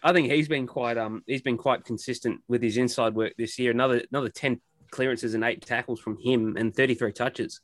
I 0.02 0.12
think 0.12 0.32
he's 0.32 0.48
been 0.48 0.66
quite 0.66 0.98
um 0.98 1.24
he's 1.28 1.44
been 1.44 1.58
quite 1.58 1.86
consistent 1.86 2.42
with 2.48 2.64
his 2.64 2.78
inside 2.78 3.14
work 3.14 3.34
this 3.38 3.60
year. 3.60 3.72
Another 3.72 4.02
another 4.12 4.30
10 4.30 4.60
clearances 4.90 5.36
and 5.36 5.44
eight 5.44 5.64
tackles 5.64 6.00
from 6.00 6.18
him 6.18 6.58
and 6.58 6.76
33 6.76 7.14
touches. 7.14 7.62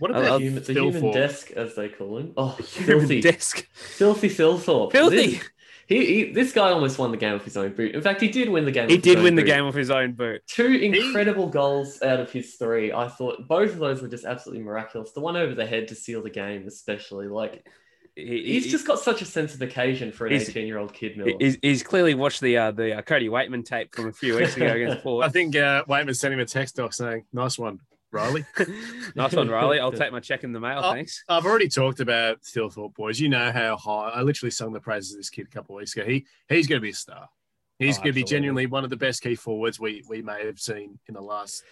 What 0.00 0.10
about 0.10 0.24
uh, 0.24 0.38
human, 0.38 0.62
the 0.62 0.72
human 0.72 1.12
disc, 1.12 1.50
as 1.52 1.74
they 1.76 1.88
call 1.88 2.18
him? 2.18 2.32
Oh, 2.36 2.50
filthy 2.50 3.20
disc, 3.20 3.66
filthy 3.72 4.28
Thilthorpe. 4.28 4.92
Filthy. 4.92 5.36
This, 5.36 5.50
he, 5.90 6.06
he, 6.06 6.32
this 6.32 6.52
guy 6.52 6.70
almost 6.70 6.98
won 6.98 7.10
the 7.10 7.16
game 7.16 7.34
with 7.34 7.44
his 7.44 7.56
own 7.56 7.72
boot. 7.72 7.96
In 7.96 8.00
fact, 8.00 8.20
he 8.20 8.28
did 8.28 8.48
win 8.48 8.64
the 8.64 8.70
game. 8.70 8.88
He 8.88 8.96
did 8.96 9.18
win 9.18 9.34
boot. 9.34 9.42
the 9.42 9.46
game 9.46 9.66
with 9.66 9.74
his 9.74 9.90
own 9.90 10.12
boot. 10.12 10.40
Two 10.46 10.66
incredible 10.66 11.46
he... 11.46 11.52
goals 11.52 12.00
out 12.00 12.20
of 12.20 12.30
his 12.30 12.54
three. 12.54 12.92
I 12.92 13.08
thought 13.08 13.48
both 13.48 13.72
of 13.72 13.78
those 13.78 14.00
were 14.00 14.06
just 14.06 14.24
absolutely 14.24 14.64
miraculous. 14.64 15.10
The 15.10 15.20
one 15.20 15.36
over 15.36 15.52
the 15.52 15.66
head 15.66 15.88
to 15.88 15.96
seal 15.96 16.22
the 16.22 16.30
game, 16.30 16.66
especially 16.66 17.26
like. 17.26 17.66
He, 18.14 18.44
he's 18.44 18.70
just 18.70 18.86
got 18.86 19.00
such 19.00 19.20
a 19.20 19.24
sense 19.24 19.54
of 19.54 19.62
occasion 19.62 20.12
for 20.12 20.26
an 20.26 20.34
eighteen-year-old 20.34 20.94
kid. 20.94 21.16
Miller. 21.16 21.32
He's, 21.40 21.58
he's, 21.60 21.82
clearly 21.82 22.14
watched 22.14 22.40
the 22.40 22.56
uh, 22.56 22.70
the 22.70 22.98
uh, 22.98 23.02
Cody 23.02 23.28
Weightman 23.28 23.64
tape 23.64 23.94
from 23.94 24.08
a 24.08 24.12
few 24.12 24.36
weeks 24.36 24.56
ago 24.56 24.66
against 24.66 25.02
Port. 25.02 25.24
I 25.24 25.28
think 25.28 25.56
uh, 25.56 25.84
Weightman 25.88 26.16
sent 26.16 26.34
him 26.34 26.40
a 26.40 26.44
text 26.44 26.76
doc 26.76 26.92
saying, 26.92 27.24
"Nice 27.32 27.58
one, 27.58 27.80
Riley. 28.12 28.44
nice 29.14 29.32
one, 29.32 29.48
Riley. 29.48 29.78
I'll 29.78 29.92
take 29.92 30.12
my 30.12 30.20
check 30.20 30.44
in 30.44 30.52
the 30.52 30.60
mail. 30.60 30.80
Oh, 30.82 30.92
thanks. 30.92 31.24
I've 31.28 31.46
already 31.46 31.68
talked 31.68 32.00
about 32.00 32.42
Thilthorpe 32.42 32.94
boys. 32.94 33.20
You 33.20 33.28
know 33.28 33.52
how 33.52 33.76
high 33.76 34.10
I 34.10 34.22
literally 34.22 34.50
sung 34.50 34.72
the 34.72 34.80
praises 34.80 35.12
of 35.12 35.18
this 35.18 35.30
kid 35.30 35.46
a 35.46 35.50
couple 35.50 35.76
of 35.76 35.80
weeks 35.80 35.96
ago. 35.96 36.04
He 36.04 36.26
he's 36.48 36.66
going 36.66 36.80
to 36.80 36.84
be 36.84 36.90
a 36.90 36.94
star. 36.94 37.28
He's 37.78 37.98
oh, 37.98 38.02
going 38.02 38.12
to 38.12 38.20
be 38.20 38.24
genuinely 38.24 38.66
one 38.66 38.84
of 38.84 38.90
the 38.90 38.96
best 38.96 39.22
key 39.22 39.34
forwards 39.34 39.78
we 39.78 40.04
we 40.08 40.22
may 40.22 40.44
have 40.46 40.58
seen 40.58 40.98
in 41.06 41.14
the 41.14 41.20
last 41.20 41.62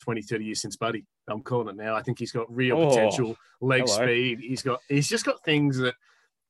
20, 0.00 0.22
30 0.22 0.44
years 0.44 0.60
since 0.60 0.76
Buddy. 0.76 1.04
I'm 1.28 1.42
calling 1.42 1.68
it 1.68 1.76
now. 1.76 1.94
I 1.94 2.02
think 2.02 2.18
he's 2.18 2.32
got 2.32 2.54
real 2.54 2.78
oh, 2.78 2.88
potential, 2.88 3.36
leg 3.60 3.82
hello. 3.86 4.04
speed. 4.04 4.40
He's 4.40 4.62
got 4.62 4.80
he's 4.88 5.08
just 5.08 5.24
got 5.24 5.44
things 5.44 5.78
that 5.78 5.94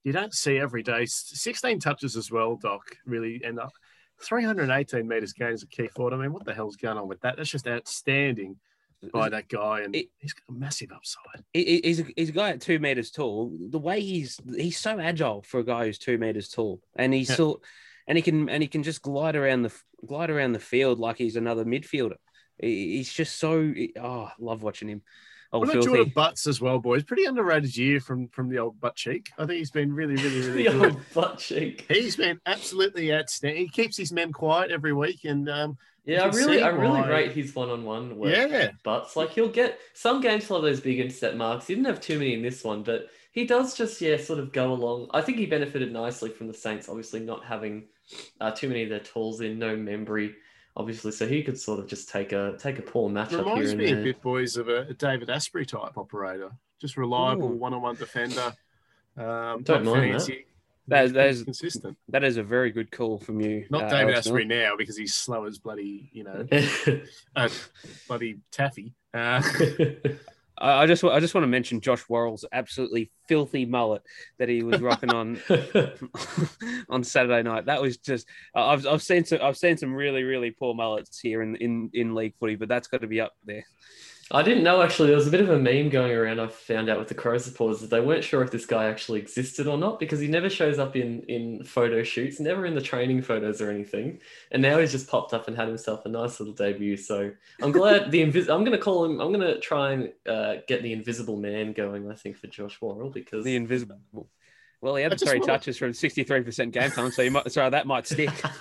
you 0.04 0.12
don't 0.12 0.34
see 0.34 0.58
every 0.58 0.82
day. 0.82 1.06
16 1.06 1.80
touches 1.80 2.16
as 2.16 2.30
well, 2.30 2.56
Doc. 2.56 2.82
Really, 3.04 3.42
and 3.44 3.58
uh, 3.58 3.68
318 4.20 5.06
meters 5.06 5.32
gains 5.32 5.62
a 5.62 5.66
key 5.66 5.88
forward. 5.88 6.14
I 6.14 6.18
mean, 6.18 6.32
what 6.32 6.44
the 6.44 6.54
hell's 6.54 6.76
going 6.76 6.98
on 6.98 7.08
with 7.08 7.20
that? 7.22 7.36
That's 7.36 7.50
just 7.50 7.66
outstanding 7.66 8.56
by 9.12 9.28
that 9.28 9.49
guy, 9.49 9.80
and 9.80 9.94
it, 9.94 10.08
he's 10.18 10.32
got 10.32 10.54
a 10.54 10.58
massive 10.58 10.92
upside. 10.92 11.44
he's 11.52 12.00
a, 12.00 12.04
he's 12.16 12.28
a 12.28 12.32
guy 12.32 12.50
at 12.50 12.61
two 12.61 12.78
meters 12.78 13.11
tall. 13.11 13.52
The 13.70 13.78
way 13.78 14.00
he's 14.00 14.38
he's 14.56 14.78
so 14.78 14.99
agile 14.99 15.42
for 15.42 15.61
a 15.61 15.64
guy 15.64 15.87
who's 15.87 15.99
two 15.99 16.18
meters 16.18 16.49
tall, 16.49 16.80
and 16.96 17.12
he's 17.12 17.28
yeah. 17.28 17.34
still, 17.34 17.62
and 18.06 18.16
he 18.16 18.23
can 18.23 18.49
and 18.49 18.62
he 18.62 18.68
can 18.68 18.82
just 18.82 19.02
glide 19.02 19.37
around 19.37 19.62
the 19.62 19.75
glide 20.06 20.30
around 20.30 20.52
the 20.52 20.61
field 20.61 20.99
like 20.99 21.18
he's 21.18 21.37
another 21.37 21.64
midfielder. 21.64 22.16
He's 22.58 23.12
just 23.12 23.38
so 23.38 23.73
oh, 24.00 24.30
love 24.38 24.62
watching 24.62 24.88
him. 24.88 25.02
Old 25.54 25.68
what 25.68 25.76
about 25.76 25.84
Jordan 25.84 26.12
Butts 26.12 26.49
as 26.49 26.61
well, 26.61 26.80
boys? 26.80 27.04
Pretty 27.04 27.26
underrated 27.26 27.76
year 27.76 28.00
from 28.00 28.26
from 28.28 28.49
the 28.49 28.58
old 28.58 28.80
butt 28.80 28.96
cheek. 28.96 29.30
I 29.38 29.46
think 29.46 29.58
he's 29.58 29.70
been 29.70 29.92
really, 29.92 30.16
really, 30.16 30.40
really 30.40 30.64
the 30.64 30.70
good. 30.70 30.82
old 30.82 31.00
butt 31.14 31.38
cheek. 31.38 31.87
He's 31.88 32.16
been 32.16 32.40
absolutely 32.44 33.14
outstanding. 33.14 33.62
He 33.62 33.68
keeps 33.68 33.96
his 33.96 34.11
men 34.11 34.32
quiet 34.32 34.73
every 34.73 34.92
week, 34.92 35.25
and 35.25 35.49
um, 35.49 35.78
yeah, 36.04 36.25
I 36.25 36.26
really, 36.28 36.62
I 36.62 36.68
really 36.68 37.08
rate 37.08 37.32
his 37.32 37.54
one-on-one 37.54 38.16
work. 38.16 38.34
Yeah, 38.34 38.70
butts 38.82 39.16
like 39.16 39.30
he'll 39.30 39.49
get 39.49 39.78
some 39.94 40.20
games 40.20 40.49
will 40.49 40.56
have 40.56 40.64
those 40.64 40.80
big 40.80 41.00
intercept 41.00 41.37
marks. 41.37 41.66
He 41.66 41.75
didn't 41.75 41.87
have 41.87 42.00
too 42.00 42.18
many 42.18 42.34
in 42.34 42.42
this 42.42 42.62
one, 42.64 42.82
but 42.82 43.08
he 43.32 43.46
does 43.46 43.76
just 43.76 44.00
yeah 44.00 44.16
sort 44.16 44.38
of 44.38 44.52
go 44.52 44.73
along. 44.73 45.11
I 45.12 45.20
think 45.20 45.38
he 45.38 45.46
benefited 45.46 45.92
nicely 45.92 46.30
from 46.30 46.46
the 46.46 46.54
Saints, 46.54 46.88
obviously 46.88 47.20
not 47.20 47.44
having 47.44 47.84
uh, 48.40 48.50
too 48.50 48.68
many 48.68 48.82
of 48.82 48.90
their 48.90 49.00
tools 49.00 49.40
in, 49.40 49.58
no 49.58 49.76
Membrey 49.76 50.34
obviously, 50.76 51.12
so 51.12 51.26
he 51.26 51.42
could 51.42 51.58
sort 51.58 51.78
of 51.78 51.87
just 51.87 52.08
take 52.08 52.32
a 52.32 52.56
take 52.58 52.78
a 52.78 52.82
poor 52.82 53.11
matchup 53.11 53.38
Reminds 53.38 53.70
here 53.70 53.78
me 53.78 53.92
a 53.92 54.04
bit, 54.04 54.23
boys, 54.23 54.56
of 54.56 54.68
a, 54.68 54.82
a 54.82 54.94
David 54.94 55.28
Astbury 55.28 55.66
type 55.66 55.96
operator, 55.96 56.50
just 56.80 56.96
reliable 56.96 57.49
one 57.49 57.75
on 57.75 57.82
one 57.82 57.96
defender. 57.96 58.52
Um, 59.16 59.62
Don't 59.62 59.84
mind 59.84 60.12
fancy. 60.12 60.32
that. 60.32 60.53
That 60.88 61.06
is, 61.06 61.12
that 61.12 61.28
is 61.28 61.42
consistent. 61.42 61.96
That 62.08 62.24
is 62.24 62.36
a 62.36 62.42
very 62.42 62.70
good 62.70 62.90
call 62.90 63.18
from 63.18 63.40
you. 63.40 63.66
Not 63.70 63.84
uh, 63.84 63.88
David 63.88 64.16
Astbury 64.16 64.46
now 64.46 64.76
because 64.76 64.96
he's 64.96 65.14
slow 65.14 65.44
as 65.46 65.58
bloody, 65.58 66.10
you 66.12 66.24
know, 66.24 66.46
uh, 67.36 67.48
bloody 68.06 68.40
taffy. 68.50 68.92
Uh, 69.14 69.42
I, 70.58 70.82
I 70.82 70.86
just 70.86 71.02
I 71.02 71.20
just 71.20 71.34
want 71.34 71.44
to 71.44 71.48
mention 71.48 71.80
Josh 71.80 72.08
Worrell's 72.08 72.44
absolutely 72.52 73.10
filthy 73.28 73.64
mullet 73.64 74.02
that 74.38 74.48
he 74.48 74.62
was 74.62 74.80
rocking 74.80 75.10
on 75.10 75.40
on 76.88 77.02
Saturday 77.02 77.42
night. 77.42 77.66
That 77.66 77.82
was 77.82 77.96
just 77.96 78.26
I've 78.54 78.86
I've 78.86 79.02
seen 79.02 79.24
some 79.24 79.40
I've 79.42 79.56
seen 79.56 79.76
some 79.76 79.94
really 79.94 80.22
really 80.22 80.50
poor 80.50 80.74
mullets 80.74 81.18
here 81.18 81.42
in 81.42 81.56
in 81.56 81.90
in 81.92 82.14
league 82.14 82.34
footy, 82.38 82.56
but 82.56 82.68
that's 82.68 82.88
got 82.88 83.00
to 83.00 83.06
be 83.06 83.20
up 83.20 83.32
there. 83.44 83.64
I 84.34 84.42
didn't 84.42 84.64
know 84.64 84.82
actually. 84.82 85.08
There 85.08 85.16
was 85.16 85.28
a 85.28 85.30
bit 85.30 85.40
of 85.40 85.50
a 85.50 85.58
meme 85.58 85.90
going 85.90 86.10
around. 86.10 86.40
I 86.40 86.48
found 86.48 86.88
out 86.90 86.98
with 86.98 87.06
the 87.06 87.14
Crow 87.14 87.38
supporters 87.38 87.80
that 87.80 87.90
they 87.90 88.00
weren't 88.00 88.24
sure 88.24 88.42
if 88.42 88.50
this 88.50 88.66
guy 88.66 88.86
actually 88.86 89.20
existed 89.20 89.68
or 89.68 89.78
not 89.78 90.00
because 90.00 90.18
he 90.18 90.26
never 90.26 90.50
shows 90.50 90.80
up 90.80 90.96
in 90.96 91.22
in 91.28 91.62
photo 91.62 92.02
shoots, 92.02 92.40
never 92.40 92.66
in 92.66 92.74
the 92.74 92.80
training 92.80 93.22
photos 93.22 93.60
or 93.60 93.70
anything. 93.70 94.18
And 94.50 94.60
now 94.60 94.78
he's 94.78 94.90
just 94.90 95.08
popped 95.08 95.32
up 95.32 95.46
and 95.46 95.56
had 95.56 95.68
himself 95.68 96.04
a 96.04 96.08
nice 96.08 96.40
little 96.40 96.52
debut. 96.52 96.96
So 96.96 97.30
I'm 97.62 97.70
glad 97.70 98.10
the 98.10 98.22
invis- 98.22 98.52
I'm 98.52 98.64
going 98.64 98.72
to 98.72 98.78
call 98.78 99.04
him. 99.04 99.20
I'm 99.20 99.32
going 99.32 99.54
to 99.54 99.60
try 99.60 99.92
and 99.92 100.12
uh, 100.26 100.56
get 100.66 100.82
the 100.82 100.92
Invisible 100.92 101.36
Man 101.36 101.72
going. 101.72 102.10
I 102.10 102.14
think 102.16 102.36
for 102.36 102.48
Josh 102.48 102.80
Worrell 102.80 103.10
because 103.10 103.44
The 103.44 103.54
invisible. 103.54 104.00
Well, 104.84 104.96
he 104.96 105.02
had 105.02 105.12
I 105.12 105.14
just 105.16 105.30
three 105.30 105.40
wanna- 105.40 105.50
touches 105.52 105.78
from 105.78 105.92
63% 105.92 106.70
game 106.70 106.90
time, 106.90 107.10
so 107.10 107.22
you 107.22 107.30
might 107.30 107.50
so 107.50 107.70
that 107.70 107.86
might 107.86 108.06
stick. 108.06 108.30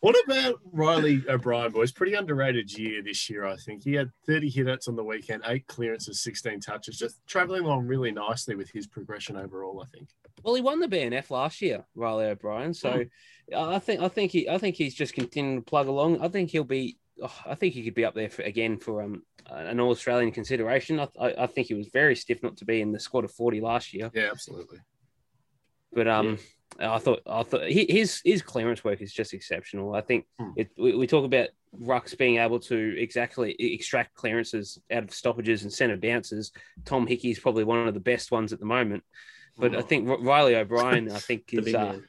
What 0.00 0.16
about 0.26 0.60
Reilly 0.70 1.22
O'Brien, 1.30 1.70
boys? 1.72 1.90
Pretty 1.92 2.12
underrated 2.12 2.76
year 2.76 3.02
this 3.02 3.30
year, 3.30 3.46
I 3.46 3.56
think. 3.56 3.84
He 3.84 3.94
had 3.94 4.10
30 4.26 4.50
hit 4.50 4.68
outs 4.68 4.86
on 4.86 4.96
the 4.96 5.04
weekend, 5.04 5.44
eight 5.46 5.66
clearances, 5.66 6.22
16 6.22 6.60
touches, 6.60 6.98
just 6.98 7.26
traveling 7.26 7.64
along 7.64 7.86
really 7.86 8.10
nicely 8.10 8.54
with 8.54 8.68
his 8.70 8.86
progression 8.86 9.36
overall, 9.38 9.82
I 9.82 9.86
think. 9.96 10.10
Well, 10.42 10.56
he 10.56 10.60
won 10.60 10.80
the 10.80 10.88
BNF 10.88 11.30
last 11.30 11.62
year, 11.62 11.86
Reilly 11.94 12.26
O'Brien. 12.26 12.74
So 12.74 13.04
uh, 13.54 13.68
I 13.70 13.78
think 13.78 14.02
I 14.02 14.08
think 14.08 14.32
he 14.32 14.46
I 14.48 14.58
think 14.58 14.74
he's 14.74 14.94
just 14.94 15.14
continuing 15.14 15.62
to 15.62 15.64
plug 15.64 15.86
along. 15.86 16.20
I 16.20 16.28
think 16.28 16.50
he'll 16.50 16.64
be. 16.64 16.98
oh, 17.22 17.34
I 17.46 17.54
think 17.54 17.72
he 17.74 17.84
could 17.84 17.94
be 17.94 18.04
up 18.04 18.14
there 18.14 18.28
for, 18.28 18.42
again 18.42 18.76
for 18.76 19.02
um 19.02 19.22
an 19.46 19.78
All 19.80 19.90
Australian 19.90 20.32
consideration. 20.32 20.98
I, 21.00 21.08
I, 21.18 21.44
I 21.44 21.46
think 21.46 21.68
he 21.68 21.74
was 21.74 21.88
very 21.92 22.16
stiff 22.16 22.42
not 22.42 22.56
to 22.58 22.64
be 22.64 22.80
in 22.82 22.92
the 22.92 23.00
squad 23.00 23.24
of 23.24 23.30
forty 23.30 23.60
last 23.62 23.94
year. 23.94 24.10
Yeah, 24.12 24.28
absolutely. 24.32 24.80
But 25.94 26.08
um, 26.08 26.38
I 26.80 26.98
thought 26.98 27.20
I 27.26 27.42
thought 27.42 27.68
his 27.70 28.20
his 28.24 28.42
clearance 28.42 28.82
work 28.84 29.00
is 29.00 29.12
just 29.12 29.32
exceptional. 29.34 29.94
I 29.94 30.00
think 30.00 30.26
Hmm. 30.38 30.50
it, 30.56 30.70
we, 30.76 30.94
we 30.96 31.06
talk 31.06 31.24
about 31.24 31.48
rucks 31.80 32.16
being 32.16 32.38
able 32.38 32.60
to 32.60 32.96
exactly 32.98 33.52
extract 33.58 34.14
clearances 34.14 34.78
out 34.90 35.04
of 35.04 35.12
stoppages 35.12 35.62
and 35.62 35.72
centre 35.72 35.96
bounces. 35.96 36.52
Tom 36.84 37.06
Hickey 37.06 37.30
is 37.30 37.38
probably 37.38 37.64
one 37.64 37.86
of 37.88 37.94
the 37.94 38.00
best 38.00 38.30
ones 38.30 38.52
at 38.52 38.60
the 38.60 38.66
moment. 38.66 39.02
But 39.56 39.76
I 39.76 39.82
think 39.82 40.08
Reilly 40.08 40.56
O'Brien, 40.56 41.10
I 41.10 41.18
think 41.18 41.44
is 41.52 41.74
uh, 41.74 42.00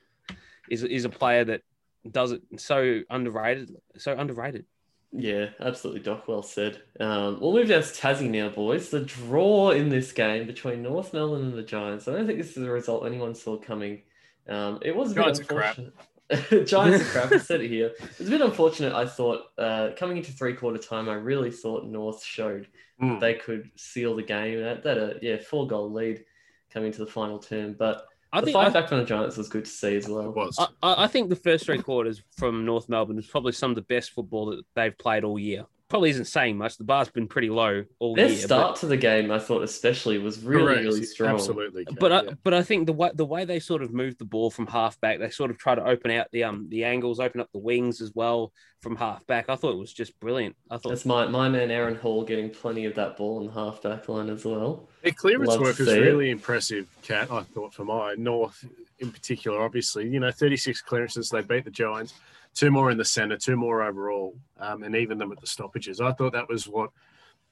is 0.69 0.83
is 0.83 1.05
a 1.05 1.09
player 1.09 1.45
that 1.45 1.61
does 2.09 2.31
it 2.31 2.41
so 2.57 3.01
underrated, 3.09 3.75
so 3.97 4.13
underrated. 4.13 4.65
Yeah, 5.11 5.49
absolutely, 5.59 6.01
Doc. 6.01 6.27
Well 6.27 6.43
said. 6.43 6.81
Um, 6.99 7.39
we'll 7.39 7.53
move 7.53 7.69
down 7.69 7.81
to 7.81 7.87
Tassie 7.87 8.29
now, 8.29 8.49
boys. 8.49 8.89
The 8.89 8.99
draw 9.01 9.69
in 9.71 9.89
this 9.89 10.11
game 10.11 10.45
between 10.45 10.81
North 10.83 11.13
Melbourne 11.13 11.43
and 11.43 11.53
the 11.53 11.63
Giants. 11.63 12.07
I 12.07 12.13
don't 12.13 12.27
think 12.27 12.37
this 12.39 12.57
is 12.57 12.63
a 12.63 12.69
result 12.71 13.05
anyone 13.05 13.33
saw 13.35 13.57
coming. 13.57 14.01
Um, 14.49 14.79
it 14.81 14.95
was 14.95 15.11
a 15.11 15.15
Giants 15.15 15.39
are 15.39 15.43
bit 15.43 15.49
crap. 15.49 15.77
unfortunate. 15.77 16.67
Giants 16.67 17.01
are 17.05 17.11
crap. 17.11 17.31
I 17.31 17.37
said 17.37 17.61
it 17.61 17.69
here. 17.69 17.93
It 18.01 18.19
was 18.19 18.27
a 18.27 18.31
bit 18.31 18.41
unfortunate. 18.41 18.93
I 18.93 19.05
thought 19.05 19.43
uh, 19.57 19.89
coming 19.95 20.17
into 20.17 20.31
three 20.33 20.53
quarter 20.53 20.79
time, 20.79 21.07
I 21.07 21.13
really 21.15 21.51
thought 21.51 21.85
North 21.85 22.23
showed 22.23 22.67
Mm. 23.01 23.19
they 23.19 23.33
could 23.33 23.69
seal 23.75 24.15
the 24.15 24.23
game. 24.23 24.61
That, 24.61 24.81
that 24.83 24.97
a 24.97 25.19
yeah 25.21 25.35
four 25.35 25.67
goal 25.67 25.91
lead 25.91 26.23
coming 26.71 26.93
to 26.93 26.99
the 26.99 27.11
final 27.11 27.39
term, 27.39 27.75
but 27.77 28.05
I 28.33 28.39
the 28.41 28.47
think 28.47 28.55
fight 28.55 28.67
I, 28.67 28.69
back 28.69 28.89
from 28.89 28.99
the 28.99 29.05
Giants 29.05 29.37
was 29.37 29.49
good 29.49 29.65
to 29.65 29.71
see 29.71 29.95
as 29.95 30.07
well. 30.07 30.29
It 30.29 30.35
was. 30.35 30.57
I, 30.59 30.67
I 30.83 31.03
I 31.05 31.07
think 31.07 31.29
the 31.29 31.35
first 31.35 31.65
three 31.65 31.81
quarters 31.81 32.21
from 32.37 32.65
North 32.65 32.89
Melbourne 32.89 33.17
is 33.17 33.27
probably 33.27 33.53
some 33.53 33.71
of 33.71 33.75
the 33.75 33.81
best 33.83 34.11
football 34.11 34.47
that 34.47 34.63
they've 34.75 34.97
played 34.97 35.23
all 35.23 35.39
year. 35.39 35.65
Probably 35.87 36.09
isn't 36.09 36.25
saying 36.25 36.57
much. 36.57 36.77
The 36.77 36.83
bar's 36.83 37.09
been 37.09 37.27
pretty 37.27 37.51
low 37.51 37.83
all 37.99 38.15
Their 38.15 38.25
year. 38.27 38.35
but- 38.37 38.41
start 38.41 38.75
to 38.77 38.87
the 38.87 38.97
game, 38.97 39.29
I 39.29 39.37
thought 39.37 39.61
especially 39.61 40.17
was 40.17 40.39
really 40.43 40.65
Correct. 40.65 40.83
really 40.83 41.03
strong. 41.05 41.35
Absolutely. 41.35 41.85
but 41.99 42.11
I, 42.11 42.23
yeah. 42.23 42.31
but 42.43 42.55
I 42.55 42.63
think 42.63 42.87
the 42.87 42.93
way 42.93 43.11
the 43.13 43.25
way 43.25 43.45
they 43.45 43.59
sort 43.59 43.83
of 43.83 43.93
moved 43.93 44.17
the 44.17 44.25
ball 44.25 44.49
from 44.49 44.65
half 44.65 44.99
back, 44.99 45.19
they 45.19 45.29
sort 45.29 45.51
of 45.51 45.59
try 45.59 45.75
to 45.75 45.83
open 45.85 46.09
out 46.09 46.27
the 46.31 46.43
um 46.43 46.67
the 46.69 46.85
angles, 46.85 47.19
open 47.19 47.39
up 47.39 47.51
the 47.51 47.59
wings 47.59 48.01
as 48.01 48.11
well 48.15 48.51
from 48.81 48.95
half 48.95 49.25
back. 49.27 49.45
I 49.47 49.55
thought 49.55 49.73
it 49.73 49.77
was 49.79 49.93
just 49.93 50.19
brilliant. 50.19 50.55
I 50.71 50.77
thought 50.77 50.89
That's 50.89 51.05
my, 51.05 51.27
my 51.27 51.49
man 51.49 51.69
Aaron 51.69 51.95
Hall 51.95 52.23
getting 52.23 52.49
plenty 52.49 52.85
of 52.85 52.95
that 52.95 53.15
ball 53.17 53.39
in 53.41 53.47
the 53.47 53.53
half 53.53 53.81
back 53.83 54.09
line 54.09 54.29
as 54.29 54.43
well. 54.43 54.89
Their 55.03 55.11
clearance 55.11 55.49
Love 55.49 55.61
work 55.61 55.77
was 55.77 55.87
see 55.87 55.97
it. 55.97 56.01
really 56.01 56.29
impressive, 56.31 56.87
Cat, 57.03 57.31
I 57.31 57.43
thought, 57.43 57.73
for 57.75 57.85
my 57.85 58.15
North 58.17 58.63
in 58.99 59.11
particular, 59.11 59.61
obviously. 59.61 60.07
You 60.07 60.19
know, 60.19 60.31
36 60.31 60.81
clearances, 60.81 61.29
they 61.29 61.41
beat 61.41 61.65
the 61.65 61.71
Giants. 61.71 62.13
Two 62.55 62.71
more 62.71 62.89
in 62.89 62.97
the 62.97 63.05
centre, 63.05 63.37
two 63.37 63.57
more 63.57 63.83
overall, 63.83 64.35
um, 64.59 64.83
and 64.83 64.95
even 64.95 65.17
them 65.17 65.31
at 65.31 65.41
the 65.41 65.47
stoppages. 65.47 65.99
I 65.99 66.13
thought 66.13 66.33
that 66.33 66.47
was 66.49 66.67
what 66.67 66.89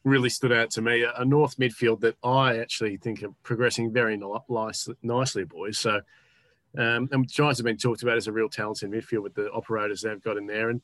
really 0.06 0.30
stood 0.30 0.52
out 0.52 0.70
to 0.72 0.82
me. 0.82 1.04
A, 1.04 1.13
a 1.18 1.26
North 1.26 1.58
midfield 1.58 2.00
that 2.02 2.16
I 2.24 2.58
actually 2.60 2.98
think 2.98 3.22
are 3.22 3.34
progressing 3.44 3.92
very 3.92 4.18
nice, 4.50 4.88
nicely, 5.02 5.44
boys. 5.44 5.78
So, 5.78 6.02
um, 6.78 7.10
and 7.12 7.30
Giants 7.30 7.60
have 7.60 7.66
been 7.66 7.78
talked 7.78 8.02
about 8.02 8.18
as 8.18 8.28
a 8.28 8.32
real 8.32 8.50
talented 8.50 8.92
midfield 8.92 9.24
with 9.24 9.36
the 9.36 9.52
operators 9.52 10.02
they've 10.02 10.24
got 10.24 10.38
in 10.38 10.48
there. 10.48 10.70
And 10.70 10.82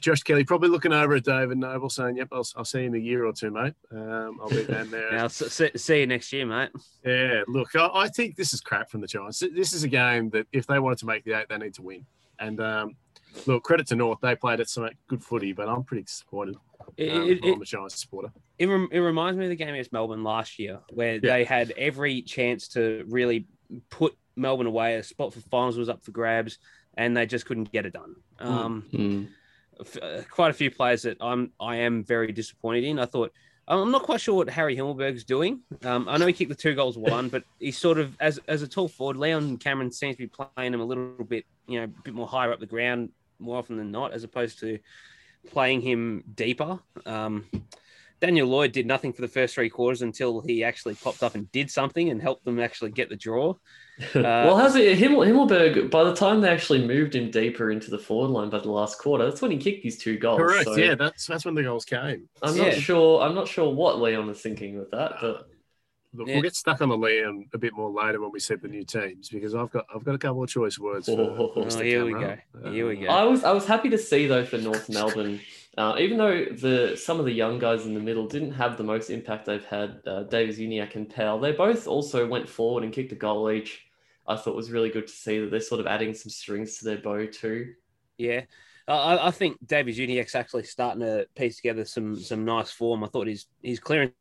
Josh 0.00 0.22
Kelly 0.22 0.44
probably 0.44 0.68
looking 0.68 0.92
over 0.92 1.14
at 1.14 1.24
David 1.24 1.56
Noble 1.56 1.88
saying, 1.88 2.18
Yep, 2.18 2.28
I'll, 2.32 2.46
I'll 2.56 2.64
see 2.64 2.80
you 2.80 2.86
in 2.86 2.94
a 2.94 2.98
year 2.98 3.24
or 3.24 3.32
two, 3.32 3.50
mate. 3.50 3.74
Um, 3.90 4.38
I'll 4.42 4.50
be 4.50 4.64
down 4.68 4.90
there. 4.90 5.14
s- 5.14 5.36
see, 5.52 5.70
see 5.76 6.00
you 6.00 6.06
next 6.06 6.32
year, 6.32 6.44
mate. 6.44 6.70
Yeah, 7.04 7.42
look, 7.48 7.74
I, 7.74 7.88
I 7.94 8.08
think 8.08 8.36
this 8.36 8.52
is 8.52 8.60
crap 8.60 8.90
from 8.90 9.00
the 9.00 9.06
Giants. 9.06 9.38
This 9.54 9.72
is 9.72 9.84
a 9.84 9.88
game 9.88 10.28
that 10.30 10.46
if 10.52 10.66
they 10.66 10.78
wanted 10.78 10.98
to 10.98 11.06
make 11.06 11.24
the 11.24 11.32
eight, 11.32 11.48
they 11.48 11.56
need 11.56 11.74
to 11.74 11.82
win. 11.82 12.04
And 12.38 12.60
um, 12.60 12.96
look, 13.46 13.62
credit 13.64 13.86
to 13.88 13.96
North, 13.96 14.18
they 14.20 14.34
played 14.36 14.60
at 14.60 14.68
some 14.68 14.88
good 15.08 15.22
footy, 15.22 15.52
but 15.52 15.68
I'm 15.68 15.84
pretty 15.84 16.02
disappointed. 16.04 16.56
It, 16.96 17.12
Um, 17.12 17.28
it, 17.28 17.40
I'm 17.44 17.62
a 17.62 17.64
Giants 17.64 18.00
supporter. 18.00 18.32
it, 18.58 18.66
rem- 18.66 18.88
it 18.92 18.98
reminds 18.98 19.38
me 19.38 19.44
of 19.46 19.50
the 19.50 19.56
game 19.56 19.70
against 19.70 19.92
Melbourne 19.92 20.22
last 20.22 20.58
year, 20.58 20.80
where 20.90 21.18
they 21.18 21.44
had 21.44 21.72
every 21.76 22.22
chance 22.22 22.68
to 22.68 23.04
really 23.08 23.46
put 23.90 24.16
Melbourne 24.36 24.66
away. 24.66 24.96
A 24.96 25.02
spot 25.02 25.32
for 25.32 25.40
finals 25.40 25.76
was 25.78 25.88
up 25.88 26.04
for 26.04 26.10
grabs, 26.12 26.58
and 26.96 27.16
they 27.16 27.26
just 27.26 27.46
couldn't 27.46 27.72
get 27.72 27.86
it 27.86 27.92
done. 27.94 28.16
Um, 28.38 29.28
f- 29.80 29.98
uh, 30.02 30.22
quite 30.30 30.50
a 30.50 30.54
few 30.54 30.70
players 30.70 31.02
that 31.02 31.16
I'm 31.20 31.52
I 31.58 31.76
am 31.76 32.04
very 32.04 32.32
disappointed 32.32 32.84
in. 32.84 32.98
I 32.98 33.06
thought 33.06 33.32
I'm 33.66 33.90
not 33.90 34.02
quite 34.02 34.20
sure 34.20 34.34
what 34.34 34.50
Harry 34.50 34.76
Himmelberg's 34.76 35.24
doing. 35.24 35.60
Um, 35.82 36.06
I 36.08 36.18
know 36.18 36.26
he 36.26 36.32
kicked 36.34 36.50
the 36.50 36.54
two 36.54 36.74
goals 36.74 36.98
one, 36.98 37.28
but 37.30 37.44
he's 37.58 37.78
sort 37.78 37.98
of 37.98 38.14
as 38.20 38.38
as 38.46 38.62
a 38.62 38.68
tall 38.68 38.88
forward. 38.88 39.16
Leon 39.16 39.56
Cameron 39.56 39.90
seems 39.90 40.16
to 40.16 40.22
be 40.22 40.26
playing 40.54 40.74
him 40.74 40.80
a 40.80 40.84
little 40.84 41.24
bit, 41.24 41.46
you 41.66 41.78
know, 41.78 41.84
a 41.84 42.02
bit 42.02 42.12
more 42.14 42.28
higher 42.28 42.52
up 42.52 42.60
the 42.60 42.66
ground 42.66 43.10
more 43.38 43.58
often 43.58 43.76
than 43.76 43.90
not, 43.90 44.12
as 44.12 44.24
opposed 44.24 44.58
to 44.60 44.78
playing 45.50 45.80
him 45.80 46.24
deeper. 46.34 46.78
Um, 47.06 47.46
Daniel 48.20 48.48
Lloyd 48.48 48.72
did 48.72 48.86
nothing 48.86 49.12
for 49.12 49.20
the 49.20 49.28
first 49.28 49.54
three 49.54 49.68
quarters 49.68 50.00
until 50.00 50.40
he 50.40 50.64
actually 50.64 50.94
popped 50.94 51.22
up 51.22 51.34
and 51.34 51.50
did 51.52 51.70
something 51.70 52.08
and 52.08 52.22
helped 52.22 52.44
them 52.44 52.58
actually 52.58 52.90
get 52.90 53.10
the 53.10 53.16
draw. 53.16 53.54
well, 54.14 54.56
how's 54.56 54.74
it? 54.76 54.96
Himmel, 54.96 55.20
Himmelberg, 55.20 55.90
by 55.90 56.04
the 56.04 56.14
time 56.14 56.40
they 56.40 56.48
actually 56.48 56.86
moved 56.86 57.14
him 57.14 57.30
deeper 57.30 57.70
into 57.70 57.90
the 57.90 57.98
forward 57.98 58.30
line 58.30 58.50
by 58.50 58.58
the 58.60 58.70
last 58.70 58.98
quarter, 58.98 59.24
that's 59.28 59.42
when 59.42 59.50
he 59.50 59.58
kicked 59.58 59.84
his 59.84 59.98
two 59.98 60.16
goals. 60.18 60.38
Correct. 60.40 60.64
so 60.64 60.76
Yeah, 60.76 60.94
that's 60.94 61.26
that's 61.26 61.44
when 61.44 61.54
the 61.54 61.62
goals 61.62 61.84
came. 61.84 62.28
I'm 62.42 62.56
Yeah. 62.56 62.70
not 62.70 62.74
sure. 62.74 63.20
I'm 63.20 63.34
not 63.34 63.46
sure 63.46 63.70
what 63.72 64.00
Leon 64.00 64.28
is 64.30 64.40
thinking 64.40 64.78
with 64.78 64.90
that, 64.92 65.16
but 65.20 65.48
Look, 66.16 66.28
Yeah. 66.28 66.34
we'll 66.34 66.42
get 66.42 66.54
stuck 66.54 66.80
on 66.80 66.88
the 66.88 66.96
Liam 66.96 67.52
a 67.52 67.58
bit 67.58 67.72
more 67.74 67.90
later 67.90 68.20
when 68.20 68.30
we 68.30 68.38
set 68.38 68.62
the 68.62 68.68
new 68.68 68.84
teams 68.84 69.28
because 69.28 69.54
I've 69.54 69.70
got 69.70 69.84
I've 69.94 70.04
got 70.04 70.14
a 70.14 70.18
couple 70.18 70.42
of 70.44 70.48
choice 70.48 70.78
words. 70.78 71.06
For, 71.06 71.20
Oh, 71.20 71.50
for 71.52 71.64
Mr. 71.64 71.84
here 71.84 72.04
we 72.04 72.12
go. 72.12 72.36
Here 72.70 72.88
we 72.88 72.96
go. 72.96 73.08
I 73.08 73.24
was 73.24 73.42
I 73.42 73.52
was 73.52 73.66
happy 73.66 73.90
to 73.90 73.98
see 73.98 74.26
though 74.28 74.44
for 74.44 74.58
North 74.58 74.88
Melbourne, 74.88 75.40
uh, 75.76 75.96
even 75.98 76.16
though 76.18 76.44
the 76.44 76.96
some 76.96 77.18
of 77.18 77.24
the 77.26 77.32
young 77.32 77.58
guys 77.58 77.84
in 77.84 77.94
the 77.94 78.00
middle 78.00 78.26
didn't 78.28 78.52
have 78.52 78.76
the 78.76 78.84
most 78.84 79.10
impact 79.10 79.46
they've 79.46 79.64
had. 79.64 80.00
Uh, 80.06 80.22
Davies-Uniacke 80.22 80.94
and 80.94 81.10
Powell, 81.10 81.40
they 81.40 81.52
both 81.52 81.88
also 81.88 82.26
went 82.26 82.48
forward 82.48 82.84
and 82.84 82.92
kicked 82.92 83.10
a 83.12 83.16
goal 83.16 83.50
each. 83.50 83.82
I 84.26 84.36
thought 84.36 84.54
was 84.56 84.70
really 84.70 84.90
good 84.90 85.06
to 85.08 85.12
see 85.12 85.40
that 85.40 85.50
they're 85.50 85.60
sort 85.60 85.80
of 85.80 85.86
adding 85.86 86.14
some 86.14 86.30
strings 86.30 86.78
to 86.78 86.84
their 86.86 86.98
bow 86.98 87.26
too. 87.26 87.74
Yeah. 88.18 88.42
Uh, 88.86 88.92
I, 89.16 89.28
I 89.28 89.30
think 89.30 89.56
Davies-Uniacke's 89.66 90.34
actually 90.34 90.64
starting 90.64 91.00
to 91.00 91.26
piece 91.34 91.56
together 91.56 91.84
some 91.84 92.16
some 92.16 92.44
nice 92.44 92.70
form. 92.70 93.02
I 93.02 93.08
thought 93.08 93.26
his 93.26 93.46
his 93.62 93.80
clearance 93.80 94.12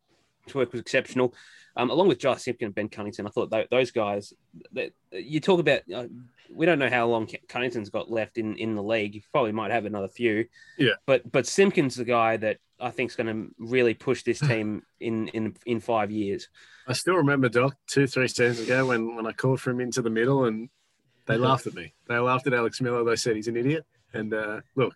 work 0.53 0.71
was 0.71 0.81
exceptional, 0.81 1.33
um, 1.75 1.89
along 1.89 2.07
with 2.07 2.19
Josh 2.19 2.43
Simpkin 2.43 2.67
and 2.67 2.75
Ben 2.75 2.89
Cunnington. 2.89 3.25
I 3.25 3.29
thought 3.29 3.49
tho- 3.49 3.67
those 3.69 3.91
guys. 3.91 4.33
That, 4.73 4.91
you 5.11 5.39
talk 5.39 5.59
about. 5.59 5.81
Uh, 5.93 6.05
we 6.53 6.65
don't 6.65 6.79
know 6.79 6.89
how 6.89 7.07
long 7.07 7.27
Cunnington's 7.47 7.89
got 7.89 8.11
left 8.11 8.37
in, 8.37 8.55
in 8.57 8.75
the 8.75 8.83
league. 8.83 9.13
He 9.13 9.23
probably 9.31 9.53
might 9.53 9.71
have 9.71 9.85
another 9.85 10.07
few. 10.07 10.45
Yeah. 10.77 10.93
But 11.05 11.31
but 11.31 11.47
Simpkins 11.47 11.95
the 11.95 12.05
guy 12.05 12.37
that 12.37 12.57
I 12.79 12.91
think 12.91 13.11
is 13.11 13.15
going 13.15 13.27
to 13.27 13.55
really 13.57 13.93
push 13.93 14.23
this 14.23 14.39
team 14.47 14.83
in 14.99 15.29
in 15.29 15.55
in 15.65 15.79
five 15.79 16.11
years. 16.11 16.49
I 16.87 16.93
still 16.93 17.15
remember 17.15 17.49
Doc 17.49 17.75
two 17.87 18.07
three 18.07 18.27
seasons 18.27 18.59
ago 18.59 18.87
when 18.87 19.15
when 19.15 19.25
I 19.25 19.31
called 19.31 19.61
for 19.61 19.71
him 19.71 19.79
into 19.79 20.01
the 20.01 20.09
middle 20.09 20.45
and 20.45 20.69
they 21.25 21.37
laughed 21.37 21.67
at 21.67 21.73
me. 21.73 21.93
They 22.07 22.17
laughed 22.17 22.47
at 22.47 22.53
Alex 22.53 22.81
Miller. 22.81 23.03
They 23.03 23.15
said 23.15 23.35
he's 23.35 23.47
an 23.47 23.57
idiot. 23.57 23.85
And 24.13 24.33
uh, 24.33 24.61
look, 24.75 24.93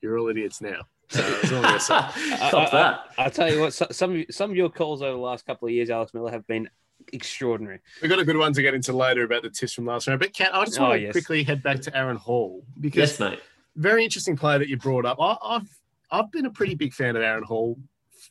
you're 0.00 0.18
all 0.18 0.28
idiots 0.28 0.60
now. 0.60 0.82
So 1.12 1.20
that's 1.22 1.52
all 1.52 1.56
I'm 1.58 1.62
gonna 1.62 1.80
say. 1.80 2.00
Stop 2.48 2.70
that. 2.72 3.00
I, 3.18 3.28
tell 3.28 3.52
you 3.52 3.60
what, 3.60 3.72
some 3.74 4.16
of- 4.16 4.24
some 4.30 4.50
of 4.50 4.56
your 4.56 4.68
calls 4.70 5.02
over 5.02 5.12
the 5.12 5.18
last 5.22 5.44
couple 5.46 5.68
of 5.68 5.74
years, 5.74 5.90
Alex 5.90 6.14
Miller, 6.14 6.30
have 6.30 6.46
been 6.46 6.68
extraordinary. 7.12 7.80
We've 8.00 8.10
got 8.10 8.18
a 8.20 8.24
good 8.24 8.36
one 8.36 8.52
to 8.52 8.62
get 8.62 8.74
into 8.74 8.92
later 8.92 9.24
about 9.24 9.42
the 9.42 9.50
tips 9.50 9.72
from 9.74 9.86
last 9.86 10.06
round. 10.06 10.20
But 10.20 10.32
Kat, 10.32 10.50
I 10.54 10.64
just 10.64 10.78
Oh, 10.78 10.84
want 10.84 10.94
to 10.94 11.00
yes. 11.02 11.12
quickly 11.12 11.42
head 11.44 11.62
back 11.62 11.80
to 11.82 11.96
Aaron 11.96 12.16
Hall 12.16 12.64
because 12.80 13.10
yes, 13.10 13.20
mate. 13.20 13.40
very 13.76 14.04
interesting 14.04 14.36
player 14.36 14.58
that 14.58 14.68
you 14.68 14.76
brought 14.76 15.04
up. 15.04 15.18
I, 15.20 15.36
I've 15.42 15.78
I've 16.10 16.30
been 16.30 16.46
a 16.46 16.50
pretty 16.50 16.74
big 16.74 16.92
fan 16.94 17.16
of 17.16 17.22
Aaron 17.22 17.42
Hall 17.44 17.76
f- 17.78 17.84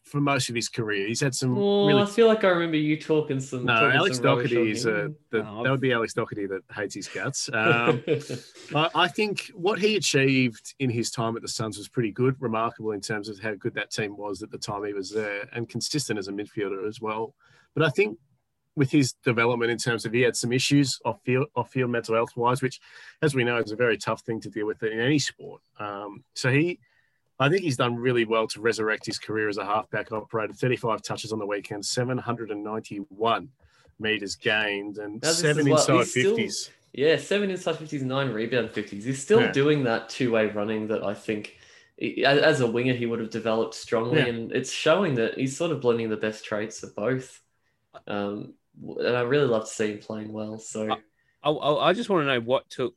for 0.06 0.20
most 0.22 0.50
of 0.50 0.56
his 0.56 0.70
career. 0.70 1.08
He's 1.08 1.22
had 1.22 1.34
some 1.36 1.58
Oh, 1.58 1.88
really 1.88 2.02
I 2.02 2.06
feel 2.06 2.28
like 2.28 2.44
I 2.44 2.50
remember 2.50 2.78
you 2.78 3.00
talking 3.00 3.40
some. 3.40 3.66
no, 3.66 3.74
talking 3.74 3.98
Alex 3.98 4.18
some 4.18 4.26
Doherty 4.26 4.72
is 4.72 4.86
a, 4.86 5.12
the, 5.30 5.46
Oh, 5.48 5.64
that 5.64 5.70
would 5.72 5.82
be 5.82 5.92
Alex 5.94 6.14
Doherty 6.14 6.46
that 6.48 6.62
hates 6.74 6.96
his 6.96 7.08
guts. 7.08 7.50
Um, 7.54 8.04
I, 8.76 8.90
I 8.96 9.08
think 9.08 9.52
what 9.54 9.80
he 9.80 9.96
achieved 9.96 10.74
in 10.80 10.90
his 10.90 11.12
time 11.12 11.36
at 11.36 11.42
the 11.42 11.48
Suns 11.48 11.78
was 11.78 11.88
pretty 11.90 12.12
good, 12.12 12.36
remarkable 12.40 12.92
in 12.92 13.02
terms 13.02 13.30
of 13.30 13.40
how 13.40 13.54
good 13.56 13.74
that 13.76 13.92
team 13.92 14.18
was 14.18 14.42
at 14.44 14.52
the 14.52 14.58
time 14.58 14.84
he 14.84 14.94
was 14.94 15.10
there, 15.12 15.48
and 15.54 15.68
consistent 15.70 16.18
as 16.20 16.28
a 16.28 16.32
midfielder 16.32 16.88
as 16.88 17.00
well. 17.02 17.34
But 17.76 17.84
I 17.86 17.90
think 17.90 18.18
with 18.76 18.90
his 18.90 19.14
development 19.26 19.70
in 19.70 19.78
terms 19.78 20.06
of 20.06 20.14
he 20.14 20.22
had 20.22 20.36
some 20.36 20.54
issues 20.54 20.98
off 21.04 21.20
field, 21.26 21.48
off 21.56 21.72
field 21.72 21.92
mental 21.92 22.16
health 22.16 22.36
wise, 22.36 22.62
which, 22.62 22.80
as 23.22 23.36
we 23.36 23.44
know, 23.44 23.58
is 23.58 23.72
a 23.72 23.76
very 23.76 23.98
tough 23.98 24.22
thing 24.22 24.40
to 24.42 24.50
deal 24.50 24.66
with 24.66 24.82
in 24.84 25.00
any 25.00 25.20
sport. 25.20 25.62
Um, 25.80 26.24
so 26.36 26.50
he, 26.52 26.80
I 27.42 27.50
think 27.50 27.64
he's 27.64 27.76
done 27.78 27.96
really 27.96 28.24
well 28.24 28.46
to 28.50 28.62
resurrect 28.62 29.06
his 29.08 29.18
career 29.18 29.50
as 29.50 29.58
a 29.58 29.66
halfback 29.66 30.12
operator. 30.12 30.54
35 30.54 31.02
touches 31.02 31.34
on 31.34 31.40
the 31.40 31.46
weekend, 31.46 31.84
791 31.84 33.50
meters 34.00 34.36
gained, 34.36 35.00
and 35.00 35.20
this 35.20 35.40
seven 35.40 35.68
inside 35.68 36.06
still- 36.06 36.36
50s. 36.38 36.70
Yeah, 36.94 37.16
seven 37.18 37.50
inside 37.50 37.78
fifties, 37.78 38.04
nine 38.04 38.34
rebound 38.34 38.70
fifties. 38.72 39.06
He's 39.06 39.22
still 39.22 39.40
Yeah. 39.40 39.52
doing 39.54 39.86
that 39.86 40.10
two-way 40.10 40.48
running 40.48 40.88
that 40.90 41.04
I 41.04 41.14
think, 41.14 41.58
as 42.26 42.60
a 42.60 42.70
winger, 42.70 42.94
he 42.94 43.06
would 43.06 43.20
have 43.20 43.30
developed 43.30 43.74
strongly, 43.76 44.20
Yeah. 44.20 44.26
and 44.28 44.52
it's 44.52 44.72
showing 44.72 45.16
that 45.16 45.38
he's 45.38 45.56
sort 45.56 45.72
of 45.72 45.80
blending 45.82 46.10
the 46.10 46.18
best 46.18 46.44
traits 46.44 46.84
of 46.84 46.94
both. 46.94 47.42
Um, 48.08 48.56
and 49.00 49.16
I 49.16 49.22
really 49.22 49.48
love 49.48 49.64
to 49.64 49.70
see 49.72 49.94
him 49.94 50.00
playing 50.00 50.34
well. 50.34 50.60
So 50.60 50.98
I, 51.44 51.50
I, 51.50 51.90
I 51.90 51.94
just 51.94 52.10
want 52.10 52.24
to 52.24 52.28
know 52.28 52.42
what 52.42 52.70
took 52.70 52.94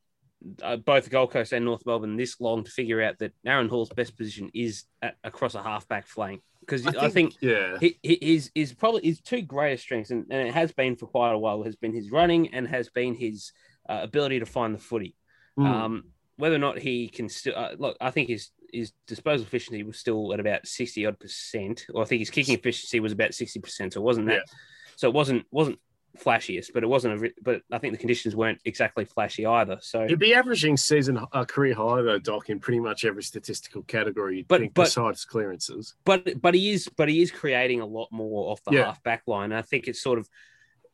uh, 0.62 0.76
both 0.76 1.10
Gold 1.10 1.30
Coast 1.30 1.52
and 1.52 1.64
North 1.64 1.84
Melbourne 1.86 2.16
this 2.16 2.40
long 2.40 2.64
to 2.64 2.70
figure 2.70 3.02
out 3.02 3.18
that 3.18 3.32
Aaron 3.46 3.68
Hall's 3.68 3.90
best 3.90 4.16
position 4.16 4.50
is 4.54 4.84
at, 5.02 5.16
across 5.24 5.54
a 5.54 5.62
halfback 5.62 6.06
flank 6.06 6.42
because 6.60 6.86
I, 6.86 7.08
think, 7.10 7.34
yeah, 7.40 7.76
he, 7.80 7.98
he 8.02 8.14
is 8.14 8.50
is 8.54 8.72
probably 8.72 9.02
his 9.02 9.20
two 9.20 9.42
greatest 9.42 9.84
strengths, 9.84 10.10
and, 10.10 10.26
and 10.30 10.48
it 10.48 10.54
has 10.54 10.72
been 10.72 10.96
for 10.96 11.06
quite 11.06 11.32
a 11.32 11.38
while. 11.38 11.62
Has 11.62 11.76
been 11.76 11.94
his 11.94 12.10
running 12.10 12.54
and 12.54 12.66
has 12.66 12.88
been 12.88 13.14
his 13.14 13.52
uh, 13.88 14.00
ability 14.02 14.40
to 14.40 14.46
find 14.46 14.74
the 14.74 14.78
footy. 14.78 15.14
Mm. 15.58 15.66
Um, 15.66 16.04
whether 16.36 16.56
or 16.56 16.60
not 16.60 16.78
he 16.78 17.08
can 17.08 17.28
still 17.28 17.54
uh, 17.56 17.74
look, 17.78 17.96
I 18.00 18.10
think 18.10 18.28
his 18.28 18.50
his 18.72 18.92
disposal 19.06 19.46
efficiency 19.46 19.82
was 19.82 19.98
still 19.98 20.32
at 20.32 20.40
about 20.40 20.66
sixty 20.66 21.06
odd 21.06 21.18
percent, 21.18 21.86
or 21.94 22.02
I 22.02 22.06
think 22.06 22.20
his 22.20 22.30
kicking 22.30 22.54
efficiency 22.54 23.00
was 23.00 23.12
about 23.12 23.34
sixty 23.34 23.60
percent. 23.60 23.92
So 23.92 24.00
it 24.00 24.04
wasn't 24.04 24.28
that. 24.28 24.42
So 24.96 25.08
it 25.08 25.14
wasn't 25.14 25.46
wasn't 25.50 25.78
flashiest, 26.18 26.72
but 26.72 26.82
it 26.82 26.86
wasn't 26.86 27.22
a. 27.24 27.32
But 27.42 27.62
I 27.72 27.78
think 27.78 27.92
the 27.92 27.98
conditions 27.98 28.36
weren't 28.36 28.60
exactly 28.64 29.04
flashy 29.04 29.46
either. 29.46 29.78
So 29.80 30.06
He'd 30.06 30.18
be 30.18 30.34
averaging 30.34 30.76
season 30.76 31.18
uh, 31.32 31.44
career 31.44 31.74
high 31.74 32.02
though, 32.02 32.18
Doc, 32.18 32.50
in 32.50 32.60
pretty 32.60 32.80
much 32.80 33.04
every 33.04 33.22
statistical 33.22 33.82
category. 33.82 34.38
You'd 34.38 34.48
But- 34.48 34.60
think, 34.60 34.74
but- 34.74 34.84
besides 34.84 35.24
clearances. 35.24 35.94
but 36.04 36.40
but 36.40 36.54
he 36.54 36.72
is 36.72 36.88
but 36.88 37.08
he 37.08 37.22
is 37.22 37.30
creating 37.30 37.80
a 37.80 37.86
lot 37.86 38.10
more 38.12 38.50
off 38.52 38.62
the 38.64 38.72
Yeah. 38.72 38.84
half 38.86 39.02
back 39.02 39.22
line. 39.26 39.50
And 39.52 39.58
I 39.58 39.62
think 39.62 39.88
it's 39.88 40.00
sort 40.00 40.18
of 40.18 40.28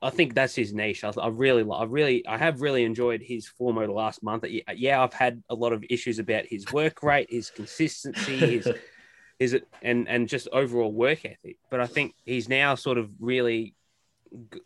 I 0.03 0.09
think 0.09 0.35
that's 0.35 0.55
his 0.55 0.73
niche. 0.73 1.05
I, 1.05 1.11
I 1.21 1.29
really 1.29 1.63
I 1.71 1.85
really 1.85 2.27
I 2.27 2.39
have 2.39 2.63
really 2.63 2.85
enjoyed 2.85 3.21
his 3.23 3.47
form 3.47 3.77
over 3.77 3.87
the 3.87 3.93
last 3.93 4.23
month. 4.23 4.45
Yeah, 4.75 5.03
I've 5.03 5.13
had 5.13 5.43
a 5.51 5.55
lot 5.55 5.73
of 5.75 5.85
issues 5.91 6.19
about 6.19 6.47
his 6.47 6.73
work 6.73 7.03
rate, 7.03 7.31
his 7.31 7.51
consistency, 7.51 8.37
his 8.39 8.69
is 9.39 9.53
it 9.53 9.69
and 9.83 10.09
and 10.09 10.29
just 10.29 10.49
overall 10.53 10.93
work 10.93 11.25
ethic. 11.27 11.59
But 11.71 11.81
I 11.81 11.87
think 11.87 12.15
he's 12.25 12.49
now 12.49 12.75
sort 12.77 12.97
of 12.97 13.11
really 13.21 13.75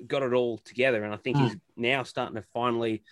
got 0.07 0.23
it 0.23 0.33
all 0.33 0.59
together, 0.59 1.05
and 1.05 1.13
I 1.13 1.17
think 1.17 1.37
Hmm. 1.37 1.45
he's 1.45 1.57
now 1.77 2.03
starting 2.03 2.37
to 2.37 2.43
finally 2.43 3.03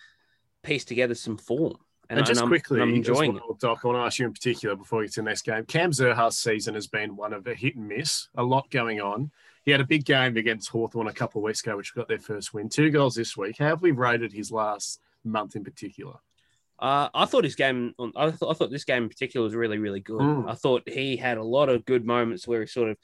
piece 0.61 0.85
together 0.85 1.15
some 1.15 1.37
form. 1.37 1.77
And, 2.09 2.23
just 2.25 2.41
I'm, 2.41 2.47
quickly, 2.47 2.79
I'm 2.81 2.93
enjoying 2.93 3.33
well, 3.33 3.57
Doc, 3.59 3.79
I 3.83 3.87
want 3.87 3.97
to 3.97 4.01
ask 4.01 4.19
you 4.19 4.25
in 4.27 4.33
particular 4.33 4.75
before 4.75 4.99
we 4.99 5.05
get 5.05 5.13
to 5.13 5.21
the 5.21 5.25
next 5.25 5.43
game. 5.43 5.65
Cam 5.65 5.91
Zurhaar's 5.91 6.37
season 6.37 6.75
has 6.75 6.85
been 6.85 7.15
one 7.15 7.33
of 7.33 7.47
a 7.47 7.55
hit 7.55 7.75
and 7.75 7.87
miss, 7.87 8.27
a 8.35 8.43
lot 8.43 8.69
going 8.69 9.01
on. 9.01 9.31
He 9.63 9.71
had 9.71 9.81
a 9.81 9.85
big 9.85 10.05
game 10.05 10.35
against 10.37 10.69
Hawthorn 10.69 11.07
a 11.07 11.13
couple 11.13 11.39
of 11.39 11.43
weeks 11.43 11.61
ago, 11.61 11.77
which 11.77 11.95
got 11.95 12.07
their 12.07 12.19
first 12.19 12.53
win. 12.53 12.69
Two 12.69 12.91
goals 12.91 13.15
this 13.15 13.35
week. 13.37 13.57
How 13.57 13.67
have 13.67 13.81
we 13.81 13.91
rated 13.91 14.33
his 14.33 14.51
last 14.51 14.99
month 15.23 15.55
in 15.55 15.63
particular? 15.63 16.15
Uh, 16.77 17.07
I 17.13 17.25
thought 17.25 17.45
his 17.45 17.55
game. 17.55 17.95
I, 18.15 18.29
thought, 18.31 18.51
I 18.51 18.53
thought 18.53 18.69
this 18.69 18.83
game 18.83 19.03
in 19.03 19.09
particular 19.09 19.45
was 19.45 19.55
really, 19.55 19.77
really 19.77 20.01
good. 20.01 20.19
Mm. 20.19 20.49
I 20.49 20.53
thought 20.53 20.87
he 20.87 21.15
had 21.15 21.37
a 21.37 21.43
lot 21.43 21.69
of 21.69 21.85
good 21.85 22.05
moments 22.05 22.47
where 22.47 22.61
he 22.61 22.67
sort 22.67 22.89
of 22.89 22.97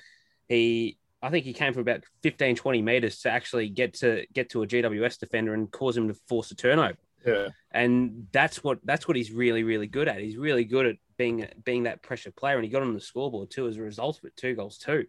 he. 0.48 0.98
I 1.22 1.30
think 1.30 1.46
he 1.46 1.54
came 1.54 1.74
from 1.74 1.82
about 1.82 2.04
15, 2.24 2.56
20 2.56 2.82
meters 2.82 3.20
to 3.22 3.32
actually 3.32 3.70
get 3.70 3.96
to 3.96 4.26
get 4.34 4.52
to 4.52 4.64
a 4.64 4.68
GWS 4.68 5.20
defender 5.20 5.54
and 5.54 5.70
cause 5.70 5.98
him 5.98 6.08
to 6.08 6.14
force 6.28 6.52
a 6.52 6.56
turnover. 6.56 6.98
Yeah. 7.26 7.50
And 7.72 8.28
that's 8.32 8.64
what 8.64 8.80
that's 8.84 9.08
what 9.08 9.18
he's 9.18 9.32
really, 9.32 9.64
really 9.64 9.88
good 9.88 10.08
at. 10.08 10.22
He's 10.22 10.38
really 10.38 10.64
good 10.64 10.86
at 10.86 10.96
being 11.18 11.48
being 11.66 11.84
that 11.84 12.02
pressure 12.02 12.32
player, 12.32 12.56
and 12.56 12.64
he 12.64 12.72
got 12.72 12.82
on 12.82 12.94
the 12.94 13.02
scoreboard 13.02 13.50
too 13.50 13.68
as 13.68 13.78
a 13.78 13.82
result 13.82 14.20
of 14.20 14.26
it. 14.26 14.38
Two 14.38 14.56
goals 14.56 14.78
too. 14.78 15.06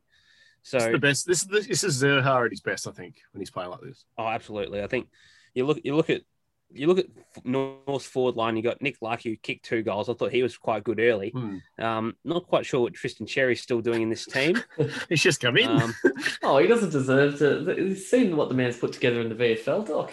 So 0.63 0.77
It's 0.77 0.87
the 0.87 0.99
best. 0.99 1.27
This, 1.27 1.45
this, 1.45 1.67
this 1.67 1.85
is 1.85 2.03
Zurhaar 2.03 2.45
at 2.45 2.53
his 2.53 2.61
best, 2.61 2.87
I 2.87 2.91
think, 2.91 3.17
when 3.33 3.41
he's 3.41 3.51
playing 3.51 3.71
like 3.71 3.81
this. 3.81 4.05
Oh, 4.19 4.27
absolutely. 4.27 4.83
I 4.83 4.89
think 4.89 5.09
you 5.55 5.65
look 5.65 5.81
you 5.85 5.97
look 5.97 6.11
at 6.11 6.23
you 6.73 6.87
look 6.87 6.99
at 6.99 7.07
North's 7.45 8.07
forward 8.07 8.37
line. 8.37 8.57
You 8.57 8.63
got 8.63 8.81
Nick 8.81 8.97
Lark 9.01 9.23
who 9.23 9.37
kicked 9.37 9.65
two 9.65 9.83
goals. 9.83 10.09
I 10.09 10.15
thought 10.15 10.33
he 10.33 10.43
was 10.43 10.57
quite 10.57 10.85
good 10.85 11.01
early. 11.01 11.31
Hmm. 11.31 11.59
Um, 11.79 12.17
not 12.25 12.47
quite 12.47 12.67
sure 12.67 12.81
what 12.81 12.95
Tristan 12.95 13.27
Xerri's 13.27 13.61
still 13.61 13.81
doing 13.81 14.03
in 14.03 14.11
this 14.11 14.27
team. 14.27 14.63
He's 15.09 15.23
just 15.23 15.41
come 15.41 15.57
in. 15.57 15.69
Um, 15.69 15.95
oh, 16.43 16.59
he 16.59 16.67
doesn't 16.67 16.91
deserve 16.91 17.39
to. 17.39 17.75
He's 17.77 18.09
seen 18.09 18.37
what 18.37 18.49
the 18.49 18.55
man's 18.55 18.79
put 18.79 18.93
together 18.93 19.21
in 19.21 19.29
the 19.29 19.35
VFL, 19.35 19.87
Doc. 19.87 20.13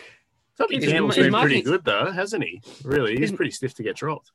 Tommy 0.58 0.78
his- 0.78 0.86
Campbell's 0.86 1.16
his 1.16 1.28
been 1.28 1.40
pretty 1.40 1.62
good, 1.62 1.86
though, 1.86 2.12
hasn't 2.12 2.44
he? 2.44 2.62
Really, 2.84 3.16
he's 3.16 3.32
pretty 3.32 3.52
stiff 3.52 3.76
to 3.76 3.84
get 3.84 3.96
dropped. 3.96 4.32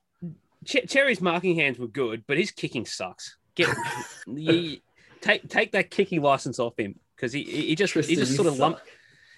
Ch- 0.65 0.87
Xerri's 0.87 1.21
marking 1.21 1.57
hands 1.57 1.79
were 1.79 1.89
good, 1.89 2.25
but 2.27 2.39
his 2.39 2.51
kicking 2.51 2.87
sucks. 2.87 3.37
Get 3.55 3.69
you, 4.27 4.79
take 5.21 5.49
take 5.49 5.73
that 5.73 5.91
kicking 5.91 6.23
license 6.23 6.59
off 6.59 6.79
him 6.79 6.99
because 7.17 7.33
he 7.33 7.43
he 7.43 7.75
just 7.75 7.93
Tristan, 7.93 8.15
he 8.15 8.21
just 8.21 8.35
sort 8.37 8.49
of 8.49 8.59
lump 8.59 8.79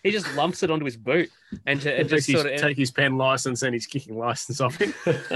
he 0.05 0.11
just 0.11 0.33
lumps 0.37 0.63
it 0.63 0.71
onto 0.71 0.85
his 0.85 0.97
boot 0.97 1.31
and, 1.67 1.81
to, 1.81 1.95
and 1.99 2.09
just 2.09 2.27
his, 2.27 2.41
sort 2.41 2.53
of 2.53 2.61
take 2.61 2.77
his 2.77 2.91
pen 2.91 3.17
license 3.17 3.63
and 3.63 3.75
his 3.75 3.87
kicking 3.87 4.17
license 4.19 4.61
off 4.61 4.77
him. 4.77 4.93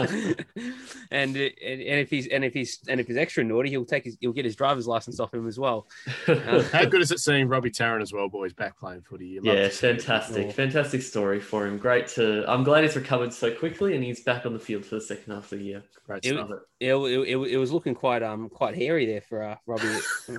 and, 1.10 1.36
and 1.36 1.36
and 1.36 2.00
if 2.00 2.10
he's 2.10 2.26
and 2.28 2.44
if 2.44 2.52
he's 2.54 2.80
and 2.88 3.00
if 3.00 3.06
he's 3.06 3.16
extra 3.16 3.44
naughty, 3.44 3.70
he'll 3.70 3.84
take 3.84 4.04
his 4.04 4.16
he'll 4.20 4.32
get 4.32 4.44
his 4.44 4.56
driver's 4.56 4.86
license 4.86 5.20
off 5.20 5.32
him 5.32 5.46
as 5.46 5.58
well. 5.58 5.86
How 6.26 6.84
good 6.84 7.00
is 7.00 7.10
it 7.10 7.20
seeing 7.20 7.48
Robbie 7.48 7.70
Tarrant 7.70 8.02
as 8.02 8.12
well, 8.12 8.28
boys, 8.28 8.52
back 8.52 8.78
playing 8.78 9.02
footy? 9.02 9.26
You 9.26 9.40
yeah, 9.42 9.54
to 9.54 9.70
see 9.70 9.86
it. 9.88 10.02
fantastic, 10.02 10.46
Oh. 10.48 10.50
fantastic 10.52 11.02
story 11.02 11.40
for 11.40 11.66
him. 11.66 11.78
Great 11.78 12.08
to. 12.08 12.44
I'm 12.50 12.64
glad 12.64 12.84
he's 12.84 12.96
recovered 12.96 13.32
so 13.32 13.52
quickly 13.54 13.94
and 13.94 14.04
he's 14.04 14.20
back 14.20 14.46
on 14.46 14.52
the 14.52 14.58
field 14.58 14.84
for 14.84 14.96
the 14.96 15.00
second 15.00 15.32
half 15.34 15.44
of 15.52 15.58
the 15.58 15.64
year. 15.64 15.82
Great 16.06 16.24
It- 16.24 16.34
stuff. 16.34 16.50
It, 16.80 16.92
it, 16.94 16.94
it, 16.94 17.36
it 17.36 17.56
was 17.56 17.72
looking 17.72 17.92
quite 17.94 18.22
um 18.22 18.48
quite 18.48 18.76
hairy 18.76 19.04
there 19.04 19.20
for 19.20 19.42
uh, 19.42 19.56
Robbie 19.66 19.88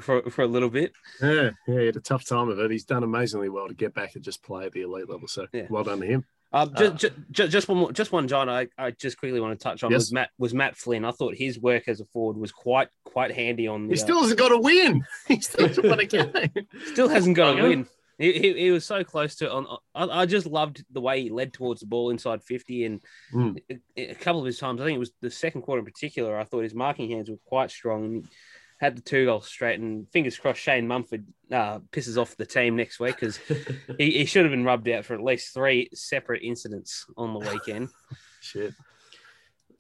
for, 0.02 0.22
for 0.30 0.44
a 0.44 0.48
little 0.48 0.70
bit. 0.70 0.94
Yeah, 1.22 1.50
yeah, 1.68 1.80
he 1.80 1.86
had 1.88 1.98
a 1.98 2.00
tough 2.00 2.26
time 2.26 2.48
of 2.48 2.60
it. 2.60 2.72
He's 2.72 2.86
done 2.86 3.04
amazingly 3.04 3.50
well 3.50 3.68
to 3.68 3.74
get 3.74 3.94
back 3.94 4.16
and 4.16 4.24
just 4.24 4.42
play 4.42 4.66
at 4.66 4.72
the 4.72 4.82
elite 4.84 5.10
level. 5.10 5.28
So 5.28 5.48
Yeah. 5.52 5.66
Well 5.70 5.84
done 5.84 6.00
to 6.02 6.06
him. 6.08 6.26
Um, 6.52 6.72
Uh, 6.76 6.90
just, 6.90 7.14
just, 7.32 7.52
just 7.52 7.68
one 7.68 7.78
more, 7.78 7.92
just 7.92 8.12
one, 8.12 8.28
John. 8.28 8.50
I, 8.50 8.68
I 8.78 8.90
just 8.92 9.18
quickly 9.20 9.40
want 9.40 9.58
to 9.60 9.64
touch 9.64 9.84
on 9.84 9.92
Yes. 9.92 10.00
was 10.00 10.12
Matt 10.14 10.30
was 10.40 10.54
Matt 10.54 10.76
Flynn. 10.78 11.06
I 11.06 11.12
thought 11.12 11.36
his 11.36 11.60
work 11.60 11.88
as 11.88 12.02
a 12.02 12.06
forward 12.06 12.38
was 12.38 12.52
quite 12.52 12.88
quite 13.06 13.32
handy 13.32 13.68
on. 13.68 13.88
The, 13.88 13.94
He 13.96 14.02
uh, 14.02 14.04
still 14.04 14.22
hasn't 14.22 14.40
got 14.40 14.52
a 14.52 14.58
win. 14.58 15.04
He 15.28 15.40
still 15.42 15.68
hasn't 15.68 15.88
won 15.88 16.00
a 16.00 16.06
game. 16.06 16.32
still 16.92 17.08
hasn't 17.08 17.36
got 17.36 17.60
a 17.60 17.62
win. 17.62 17.88
He, 18.18 18.34
he, 18.34 18.54
he 18.54 18.72
was 18.72 18.84
so 18.84 19.04
close 19.04 19.36
to 19.38 19.50
on. 19.52 19.66
I, 19.96 20.22
I 20.22 20.26
just 20.26 20.46
loved 20.48 20.84
the 20.92 21.00
way 21.00 21.22
he 21.22 21.30
led 21.30 21.54
towards 21.54 21.82
the 21.82 21.88
ball 21.88 22.10
inside 22.10 22.44
fifty, 22.44 22.84
and 22.84 23.02
Mm. 23.34 23.58
a, 23.96 24.12
a 24.12 24.16
couple 24.16 24.40
of 24.42 24.46
his 24.48 24.58
times. 24.58 24.82
I 24.82 24.86
think 24.86 24.96
it 24.96 25.00
was 25.00 25.12
the 25.22 25.30
second 25.32 25.62
quarter 25.62 25.80
in 25.80 25.86
particular. 25.86 26.38
I 26.38 26.44
thought 26.46 26.64
his 26.64 26.74
marking 26.76 27.12
hands 27.12 27.30
were 27.30 27.38
quite 27.46 27.70
strong 27.72 28.04
and 28.06 28.28
had 28.80 28.96
the 28.96 29.02
two 29.02 29.26
goals 29.26 29.48
straight. 29.48 29.80
And 29.80 30.10
fingers 30.12 30.38
crossed, 30.38 30.62
Shane 30.62 30.88
Mumford 30.88 31.26
uh, 31.52 31.80
pisses 31.92 32.18
off 32.18 32.38
the 32.38 32.46
team 32.46 32.76
next 32.76 33.00
week 33.00 33.16
because 33.20 33.38
he, 33.98 34.12
he 34.12 34.26
should 34.26 34.44
have 34.44 34.52
been 34.52 34.64
rubbed 34.64 34.88
out 34.90 35.06
for 35.06 35.14
at 35.14 35.24
least 35.24 35.54
three 35.54 35.90
separate 35.94 36.44
incidents 36.44 37.06
on 37.18 37.34
the 37.34 37.40
weekend. 37.40 37.90
Shit. 38.42 38.74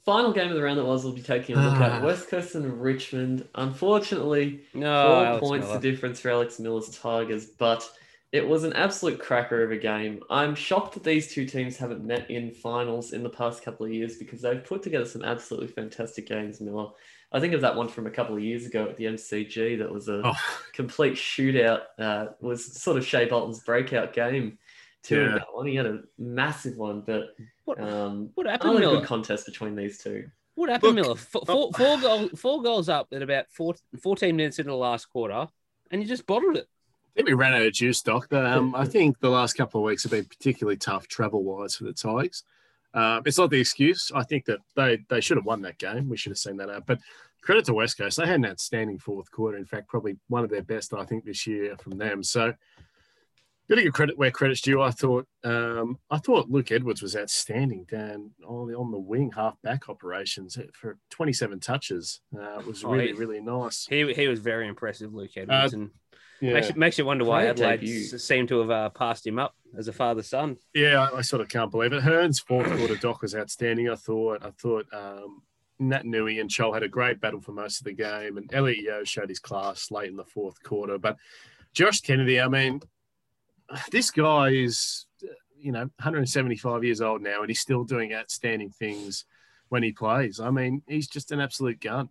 Final 0.05 0.33
game 0.33 0.49
of 0.49 0.55
the 0.55 0.62
round 0.63 0.79
that 0.79 0.85
was, 0.85 1.03
we'll 1.03 1.13
be 1.13 1.21
taking 1.21 1.55
a 1.55 1.62
look 1.62 1.79
at 1.79 2.01
West 2.03 2.29
Coast 2.29 2.55
and 2.55 2.81
Richmond. 2.81 3.47
Unfortunately, 3.55 4.62
No, 4.73 5.07
four 5.07 5.25
Alex 5.25 5.47
points 5.47 5.67
Miller. 5.67 5.79
the 5.79 5.91
difference 5.91 6.19
for 6.19 6.31
Alex 6.31 6.59
Miller's 6.59 6.89
Tigers, 6.89 7.45
but 7.45 7.89
it 8.31 8.47
was 8.47 8.63
an 8.63 8.73
absolute 8.73 9.19
cracker 9.19 9.63
of 9.63 9.71
a 9.71 9.77
game. 9.77 10.21
I'm 10.29 10.55
shocked 10.55 10.95
that 10.95 11.03
these 11.03 11.33
two 11.33 11.45
teams 11.45 11.77
haven't 11.77 12.03
met 12.03 12.29
in 12.29 12.51
finals 12.51 13.13
in 13.13 13.23
the 13.23 13.29
past 13.29 13.63
couple 13.63 13.85
of 13.85 13.93
years 13.93 14.17
because 14.17 14.41
they've 14.41 14.63
put 14.63 14.83
together 14.83 15.05
some 15.05 15.23
absolutely 15.23 15.67
fantastic 15.67 16.27
games, 16.27 16.59
Miller. 16.59 16.89
I 17.31 17.39
think 17.39 17.53
of 17.53 17.61
that 17.61 17.75
one 17.75 17.87
from 17.87 18.07
a 18.07 18.11
couple 18.11 18.35
of 18.35 18.41
years 18.43 18.65
ago 18.65 18.87
at 18.89 18.97
the 18.97 19.05
MCG 19.05 19.77
that 19.79 19.91
was 19.91 20.07
a 20.09 20.21
Oh, 20.25 20.33
complete 20.73 21.13
shootout. 21.13 21.81
Uh, 21.97 22.27
was 22.41 22.65
sort 22.81 22.97
of 22.97 23.05
Shai 23.05 23.25
Bolton's 23.25 23.59
breakout 23.59 24.13
game. 24.13 24.57
Too 25.03 25.19
in 25.21 25.25
Yeah. 25.27 25.37
that 25.37 25.47
one. 25.53 25.67
He 25.67 25.75
had 25.75 25.85
a 25.85 26.01
massive 26.17 26.75
one, 26.77 27.01
but 27.01 27.35
What, 27.65 27.79
um, 27.79 28.31
what 28.35 28.47
happened, 28.47 28.71
another 28.71 28.85
Miller? 28.87 28.99
good 28.99 29.07
contest 29.07 29.45
between 29.45 29.75
these 29.75 29.99
two. 29.99 30.29
What 30.55 30.69
happened, 30.69 30.95
Look- 30.95 31.05
Miller? 31.05 31.15
Four, 31.15 31.43
four, 31.45 31.71
four, 31.73 31.97
goal, 32.01 32.29
four 32.29 32.61
goals 32.61 32.89
up 32.89 33.07
at 33.13 33.21
about 33.21 33.45
four, 33.49 33.75
14 34.01 34.35
minutes 34.35 34.59
into 34.59 34.71
the 34.71 34.75
last 34.77 35.05
quarter, 35.05 35.47
and 35.91 36.01
you 36.01 36.07
just 36.07 36.25
bottled 36.25 36.57
it. 36.57 36.67
I 36.67 37.09
think 37.15 37.27
we 37.29 37.33
ran 37.33 37.53
out 37.53 37.61
of 37.61 37.71
juice, 37.73 38.01
Doc. 38.01 38.27
But, 38.29 38.45
um, 38.45 38.75
I 38.75 38.85
think 38.85 39.19
the 39.19 39.29
last 39.29 39.53
couple 39.53 39.79
of 39.81 39.85
weeks 39.85 40.03
have 40.03 40.11
been 40.11 40.25
particularly 40.25 40.77
tough 40.77 41.07
travel 41.07 41.43
wise 41.43 41.75
for 41.75 41.85
the 41.85 41.93
Tigers. 41.93 42.43
Um, 42.93 43.21
it's 43.25 43.38
not 43.38 43.49
the 43.49 43.60
excuse. 43.60 44.12
I 44.13 44.23
think 44.23 44.45
that 44.45 44.60
they, 44.75 44.99
they 45.10 45.21
should 45.21 45.38
have 45.38 45.45
won 45.45 45.62
that 45.62 45.78
game. 45.78 46.10
We 46.10 46.17
should 46.17 46.32
have 46.32 46.38
seen 46.39 46.58
that 46.58 46.69
out. 46.69 46.86
But 46.86 46.99
credit 47.41 47.65
to 47.65 47.73
West 47.73 47.97
Coast. 47.97 48.17
They 48.17 48.25
had 48.25 48.36
an 48.36 48.45
outstanding 48.45 48.97
fourth 48.99 49.30
quarter. 49.32 49.58
In 49.58 49.65
fact, 49.65 49.88
probably 49.88 50.17
one 50.28 50.43
of 50.43 50.49
their 50.49 50.63
best, 50.63 50.93
I 50.93 51.06
think, 51.06 51.23
this 51.25 51.45
year 51.47 51.78
from 51.78 51.97
them. 51.97 52.23
So, 52.23 52.54
got 53.69 53.75
to 53.75 53.84
give 53.84 53.93
credit 53.93 54.17
where 54.17 54.32
credit's 54.32 54.62
due. 54.62 54.82
I 54.82 54.89
thought, 54.89 55.28
um, 55.43 55.99
I 56.10 56.17
thought 56.17 56.49
Luke 56.49 56.71
Edwards 56.71 57.04
was 57.04 57.15
outstanding 57.15 57.86
down 57.89 58.32
on 58.45 58.67
the, 58.67 58.75
on 58.75 58.89
the 58.91 58.97
wing 58.97 59.32
half 59.36 59.62
back 59.62 59.88
operations 59.89 60.58
for 60.73 60.97
27 61.12 61.60
touches. 61.60 62.21
Uh, 62.36 62.58
it 62.60 62.65
was 62.65 62.84
Oh, 62.84 62.91
really, 62.91 63.08
he- 63.08 63.13
really 63.13 63.41
nice. 63.41 63.86
He 63.88 64.12
he 64.13 64.28
was 64.28 64.39
very 64.39 64.67
impressive, 64.67 65.13
Luke 65.13 65.38
Edwards, 65.38 65.73
and 65.73 65.91
Yeah, 66.41 66.54
makes, 66.54 66.69
you- 66.69 66.75
makes 66.75 66.97
you 66.97 67.06
wonder 67.06 67.25
why 67.25 67.41
Great 67.41 67.49
Adelaide 67.52 67.78
debut. 67.82 68.04
seem 68.17 68.47
to 68.47 68.60
have 68.60 68.69
uh, 68.69 68.89
passed 68.89 69.25
him 69.28 69.38
up 69.39 69.56
as 69.78 69.88
a 69.88 69.93
father 69.93 70.23
son. 70.23 70.58
yeah, 70.73 71.08
I, 71.13 71.17
I 71.17 71.21
sort 71.21 71.41
of 71.41 71.49
can't 71.49 71.69
believe 71.71 71.93
it. 71.93 72.02
Hearn's 72.02 72.39
fourth 72.39 72.67
quarter 72.78 72.95
doc 72.95 73.21
was 73.21 73.36
outstanding. 73.36 73.89
I 73.89 73.95
thought. 73.95 74.43
I 74.43 74.52
thought. 74.52 74.86
Um, 74.93 75.41
Naitanui 75.82 76.41
and 76.41 76.49
Chol 76.49 76.73
had 76.73 76.84
a 76.84 76.89
great 76.89 77.21
battle 77.21 77.39
for 77.39 77.54
most 77.54 77.80
of 77.80 77.86
the 77.86 77.93
game, 77.93 78.36
and 78.36 78.54
Elliot 78.54 78.84
Yeo 78.84 79.04
showed 79.06 79.30
his 79.30 79.39
class 79.39 79.89
late 79.91 80.10
in 80.10 80.17
the 80.17 80.25
fourth 80.25 80.62
quarter. 80.62 80.97
But 80.97 81.15
Josh 81.73 82.02
Kennedy, 82.02 82.41
I 82.41 82.49
mean, 82.49 82.82
this 83.89 84.12
guy 84.12 84.49
is, 84.49 85.06
you 85.58 85.71
know, 85.71 85.80
175 85.99 86.84
years 86.84 86.99
old 86.99 87.21
now, 87.21 87.39
and 87.39 87.49
he's 87.49 87.62
still 87.62 87.86
doing 87.86 88.13
outstanding 88.13 88.71
things 88.71 89.23
when 89.69 89.82
he 89.82 89.93
plays. 89.93 90.41
I 90.41 90.49
mean, 90.49 90.82
he's 90.86 91.08
just 91.08 91.32
an 91.32 91.39
absolute 91.39 91.80
gun. 91.80 92.10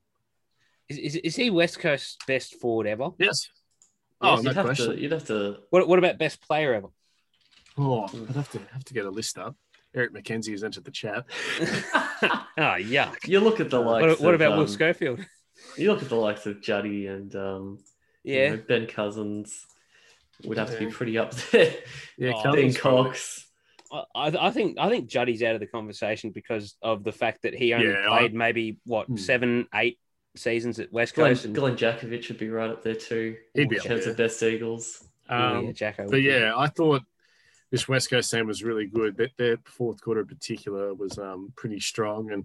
Is, 0.89 0.97
is, 0.97 1.17
is 1.17 1.37
he 1.37 1.51
West 1.51 1.79
Coast's 1.79 2.17
best 2.27 2.55
forward 2.55 2.87
ever? 2.87 3.11
Yes. 3.19 3.51
Oh, 4.21 4.31
Oh, 4.31 4.37
you'd 4.37 4.45
no 4.47 4.53
have 4.53 4.65
question. 4.67 4.91
to. 4.93 5.01
You'd 5.01 5.13
have 5.13 5.27
to. 5.27 5.59
What 5.71 5.87
what 5.89 5.99
about 5.99 6.19
best 6.19 6.41
player 6.43 6.75
ever? 6.75 6.89
Oh, 7.77 8.05
I'd 8.05 8.35
have 8.37 8.51
to 8.53 8.61
have 8.73 8.85
to 8.85 8.95
get 8.95 9.05
a 9.07 9.11
list 9.11 9.39
up. 9.39 9.55
Eric 9.95 10.13
Mackenzie 10.13 10.53
has 10.53 10.65
entered 10.65 10.85
the 10.85 10.91
chat. 10.91 11.25
oh 11.61 12.45
yuck! 12.59 13.27
You 13.27 13.41
look 13.41 13.61
at 13.61 13.71
the 13.71 13.79
likes. 13.81 14.07
What, 14.07 14.21
what 14.21 14.35
of, 14.35 14.41
about 14.41 14.57
Will 14.57 14.63
um, 14.65 14.69
Schofield? 14.69 15.21
You 15.77 15.93
look 15.93 16.03
at 16.03 16.09
the 16.09 16.15
likes 16.17 16.47
of 16.47 16.61
Juddy 16.61 17.07
and 17.07 17.35
um, 17.35 17.79
you 18.25 18.35
Yeah, 18.37 18.51
know, 18.51 18.63
Ben 18.69 18.87
Cousins. 18.87 19.65
Would 20.45 20.59
have 20.59 20.71
to 20.71 20.79
be 20.79 20.87
pretty 20.87 21.19
up 21.19 21.33
there. 21.35 21.75
Yeah, 22.17 22.33
Oh, 22.45 22.55
Dean 22.55 22.73
Cox. 22.75 23.45
I, 23.93 24.07
I 24.39 24.51
think 24.51 24.79
I 24.79 24.89
think 24.89 25.09
Juddy's 25.09 25.43
out 25.43 25.55
of 25.55 25.61
the 25.61 25.67
conversation 25.67 26.31
because 26.31 26.77
of 26.83 27.03
the 27.05 27.11
fact 27.13 27.43
that 27.43 27.55
he 27.55 27.73
only 27.73 27.89
Yeah, 27.89 28.05
I- 28.11 28.19
played 28.19 28.35
maybe 28.35 28.79
what 28.85 29.07
Hmm. 29.07 29.17
seven, 29.17 29.67
eight 29.75 29.99
seasons 30.39 30.79
at 30.81 30.93
West 30.93 31.15
Glenn, 31.15 31.31
Coast. 31.31 31.45
and, 31.45 31.55
Glen 31.55 31.77
Jakovich 31.77 32.29
would 32.29 32.39
be 32.39 32.49
right 32.51 32.71
up 32.71 32.83
there 32.83 32.95
too. 32.95 33.37
He'd 33.55 33.69
be 33.69 33.77
in 33.77 33.81
up 33.81 33.87
terms 33.87 34.05
there. 34.05 34.13
of 34.13 34.17
best 34.17 34.43
Eagles. 34.43 35.05
Um, 35.29 35.67
yeah, 35.67 35.73
Jacko. 35.73 36.09
But 36.09 36.23
yeah, 36.23 36.53
I 36.57 36.69
thought 36.69 37.03
this 37.71 37.87
West 37.89 38.09
Coast 38.11 38.31
team 38.31 38.47
was 38.47 38.63
really 38.65 38.87
good. 38.87 39.17
That 39.19 39.31
their 39.37 39.59
fourth 39.65 40.01
quarter 40.01 40.21
in 40.23 40.27
particular 40.27 40.95
was 40.95 41.19
um, 41.19 41.53
pretty 41.57 41.81
strong. 41.81 42.33
And 42.33 42.45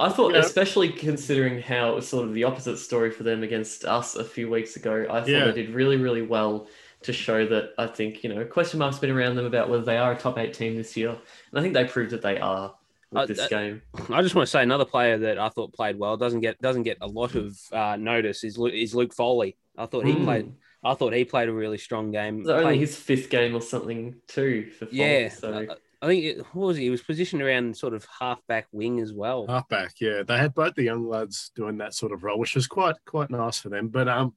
I 0.00 0.08
thought, 0.08 0.28
You 0.28 0.32
know- 0.34 0.38
especially 0.40 0.88
considering 0.88 1.60
how 1.60 1.90
it 1.92 1.94
was 1.96 2.08
sort 2.08 2.26
of 2.26 2.32
the 2.34 2.44
opposite 2.44 2.78
story 2.78 3.10
for 3.10 3.22
them 3.24 3.42
against 3.42 3.84
us 3.84 4.16
a 4.16 4.24
few 4.24 4.48
weeks 4.50 4.76
ago, 4.76 5.06
I 5.10 5.20
thought 5.20 5.28
Yeah. 5.28 5.44
they 5.46 5.52
did 5.64 5.70
really, 5.74 5.96
really 5.98 6.22
well 6.22 6.66
to 7.02 7.12
show 7.12 7.46
that 7.46 7.74
I 7.76 7.86
think, 7.86 8.24
you 8.24 8.34
know, 8.34 8.42
question 8.46 8.78
marks 8.78 8.98
been 8.98 9.10
around 9.10 9.36
them 9.36 9.44
about 9.44 9.68
whether 9.68 9.84
they 9.84 9.98
are 9.98 10.12
a 10.12 10.16
top 10.16 10.38
eight 10.38 10.54
team 10.54 10.74
this 10.76 10.96
year. 10.96 11.10
And 11.10 11.58
I 11.58 11.60
think 11.60 11.74
they 11.74 11.84
proved 11.84 12.12
that 12.12 12.22
they 12.22 12.38
are 12.38 12.74
with 13.14 13.22
Uh, 13.22 13.26
this 13.26 13.40
uh, 13.40 13.48
game. 13.48 13.82
I 14.10 14.22
just 14.22 14.34
want 14.34 14.46
to 14.46 14.50
say 14.50 14.62
another 14.62 14.84
player 14.84 15.18
that 15.18 15.38
I 15.38 15.48
thought 15.48 15.72
played 15.72 15.98
well 15.98 16.16
doesn't 16.16 16.40
get 16.40 16.60
doesn't 16.60 16.82
get 16.82 16.98
a 17.00 17.06
lot 17.06 17.34
of 17.34 17.58
uh, 17.72 17.96
notice 17.96 18.44
is 18.44 18.58
Lu- 18.58 18.68
is 18.68 18.94
Luke 18.94 19.14
Foley. 19.14 19.56
I 19.78 19.86
thought 19.86 20.04
he 20.06 20.12
Mm. 20.14 20.24
played. 20.24 20.52
I 20.84 20.94
thought 20.94 21.14
he 21.14 21.24
played 21.24 21.48
a 21.48 21.52
really 21.52 21.78
strong 21.78 22.10
game. 22.10 22.40
Was 22.40 22.48
only 22.50 22.62
Played- 22.64 22.80
his 22.80 22.96
fifth 22.96 23.30
game 23.30 23.54
or 23.54 23.62
something 23.62 24.16
too 24.28 24.70
for 24.70 24.86
Foley, 24.86 24.98
yeah, 24.98 25.28
So 25.30 25.52
I- 25.54 25.76
I 26.02 26.06
think 26.06 26.24
it, 26.24 26.38
what 26.52 26.66
was 26.66 26.76
he? 26.76 26.84
He 26.84 26.90
was 26.90 27.02
positioned 27.02 27.40
around 27.40 27.74
sort 27.74 27.94
of 27.94 28.06
halfback 28.20 28.66
wing 28.72 29.00
as 29.00 29.14
well. 29.14 29.46
halfback, 29.48 29.94
yeah, 30.00 30.22
they 30.22 30.36
had 30.36 30.52
both 30.52 30.74
the 30.74 30.82
young 30.82 31.08
lads 31.08 31.50
doing 31.56 31.78
that 31.78 31.94
sort 31.94 32.12
of 32.12 32.22
role, 32.24 32.38
which 32.38 32.54
was 32.54 32.66
quite 32.66 32.96
quite 33.06 33.30
nice 33.30 33.58
for 33.58 33.70
them. 33.70 33.88
But 33.88 34.08
um, 34.08 34.34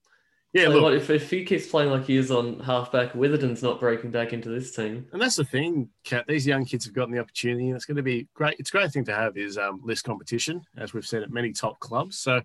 yeah, 0.54 0.70
look, 0.70 0.94
if, 0.94 1.10
if 1.10 1.30
he 1.30 1.44
keeps 1.44 1.68
playing 1.68 1.92
like 1.92 2.06
he 2.06 2.18
is 2.18 2.32
on 2.32 2.60
halfback, 2.62 3.14
Witherden's 3.14 3.62
not 3.62 3.80
breaking 3.80 4.12
back 4.12 4.34
into 4.34 4.50
this 4.50 4.76
team. 4.76 5.06
and 5.12 5.22
that's 5.22 5.36
the 5.36 5.44
thing, 5.44 5.90
Kat. 6.04 6.26
These 6.28 6.48
young 6.48 6.66
kids 6.66 6.86
have 6.86 6.94
gotten 6.94 7.14
the 7.14 7.20
opportunity, 7.20 7.68
and 7.68 7.76
it's 7.76 7.86
going 7.86 7.98
to 7.98 8.04
be 8.04 8.28
great. 8.34 8.56
It's 8.58 8.70
a 8.70 8.78
great 8.78 8.92
thing 8.92 9.06
to 9.06 9.14
have 9.14 9.38
is 9.38 9.58
um, 9.58 9.82
less 9.84 10.02
competition, 10.02 10.62
as 10.78 10.94
we've 10.94 11.06
seen 11.06 11.22
at 11.22 11.32
many 11.32 11.52
top 11.52 11.80
clubs. 11.80 12.18
So, 12.18 12.42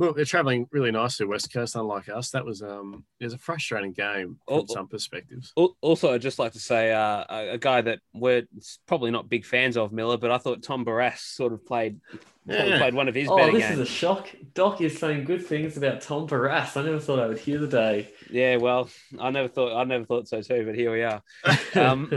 look, 0.00 0.16
they're 0.16 0.24
traveling 0.24 0.66
really 0.72 0.90
nicely 0.90 1.26
West 1.26 1.52
Coast, 1.52 1.76
unlike 1.76 2.08
us. 2.08 2.30
That 2.30 2.44
was 2.44 2.62
um, 2.62 3.04
it 3.20 3.24
was 3.24 3.34
a 3.34 3.38
frustrating 3.38 3.92
game 3.92 4.38
from 4.48 4.56
oh. 4.60 4.66
some 4.66 4.88
perspectives. 4.88 5.52
Also, 5.80 6.12
I'd 6.12 6.22
just 6.22 6.38
like 6.38 6.52
to 6.52 6.58
say 6.58 6.92
uh, 6.92 7.24
a, 7.28 7.48
a 7.50 7.58
guy 7.58 7.82
that 7.82 8.00
we're 8.14 8.44
probably 8.86 9.10
not 9.10 9.28
big 9.28 9.44
fans 9.44 9.76
of, 9.76 9.92
Miller, 9.92 10.16
but 10.16 10.30
I 10.30 10.38
thought 10.38 10.62
Tom 10.62 10.84
Barrass 10.84 11.18
sort 11.18 11.52
of 11.52 11.64
played 11.66 12.00
Yeah. 12.46 12.78
played 12.78 12.94
one 12.94 13.08
of 13.08 13.14
his 13.14 13.28
Oh, 13.28 13.36
better 13.36 13.52
this 13.52 13.62
games. 13.62 13.78
is 13.78 13.88
a 13.88 13.92
shock. 13.92 14.28
Doc 14.54 14.80
is 14.80 14.98
saying 14.98 15.24
good 15.24 15.46
things 15.46 15.76
about 15.76 16.00
Tom 16.00 16.26
Barrass. 16.26 16.76
I 16.76 16.82
never 16.82 16.98
thought 16.98 17.20
I 17.20 17.26
would 17.26 17.38
hear 17.38 17.58
the 17.58 17.68
day. 17.68 18.08
Yeah, 18.30 18.56
well, 18.56 18.88
I 19.20 19.30
never 19.30 19.48
thought 19.48 19.78
I 19.78 19.84
never 19.84 20.06
thought 20.06 20.26
so 20.28 20.40
too, 20.40 20.64
but 20.64 20.74
here 20.74 20.90
we 20.92 21.02
are. 21.02 21.22
Um, 21.74 22.10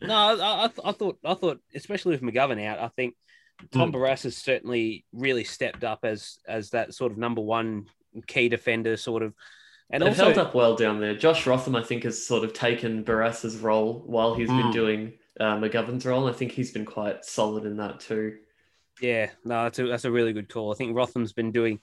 No, 0.00 0.14
I, 0.14 0.64
I, 0.66 0.70
I 0.84 0.92
thought 0.92 1.18
I 1.24 1.34
thought 1.34 1.60
especially 1.74 2.12
with 2.12 2.22
McGovern 2.22 2.64
out, 2.64 2.78
I 2.78 2.88
think 2.88 3.14
Tom 3.72 3.90
Hmm. 3.90 3.96
Barrass 3.96 4.22
has 4.22 4.36
certainly 4.36 5.04
really 5.12 5.44
stepped 5.44 5.84
up 5.84 6.00
as 6.04 6.38
as 6.46 6.70
that 6.70 6.94
sort 6.94 7.12
of 7.12 7.18
number 7.18 7.40
one 7.40 7.86
key 8.26 8.48
defender, 8.48 8.96
sort 8.96 9.22
of, 9.22 9.34
and 9.90 10.02
They've 10.02 10.08
also 10.10 10.24
held 10.26 10.38
up 10.38 10.54
well 10.54 10.74
down 10.76 11.00
there. 11.00 11.14
Josh 11.16 11.46
Rotham, 11.46 11.76
I 11.76 11.82
think, 11.82 12.04
has 12.04 12.24
sort 12.26 12.44
of 12.44 12.52
taken 12.52 13.04
Barrass's 13.04 13.56
role 13.58 14.02
while 14.06 14.34
he's 14.34 14.48
been 14.48 14.66
Mm. 14.66 14.72
doing 14.72 15.12
uh, 15.40 15.56
McGovern's 15.56 16.04
role. 16.04 16.28
I 16.28 16.32
think 16.32 16.52
he's 16.52 16.72
been 16.72 16.84
quite 16.84 17.24
solid 17.24 17.64
in 17.64 17.76
that 17.76 18.00
too. 18.00 18.38
yeah, 19.00 19.30
no, 19.44 19.62
that's 19.64 19.78
a 19.78 19.86
that's 19.86 20.04
a 20.04 20.10
really 20.10 20.32
good 20.32 20.48
call. 20.48 20.72
I 20.72 20.74
think 20.76 20.96
Rotham's 20.96 21.32
been 21.32 21.52
doing 21.52 21.80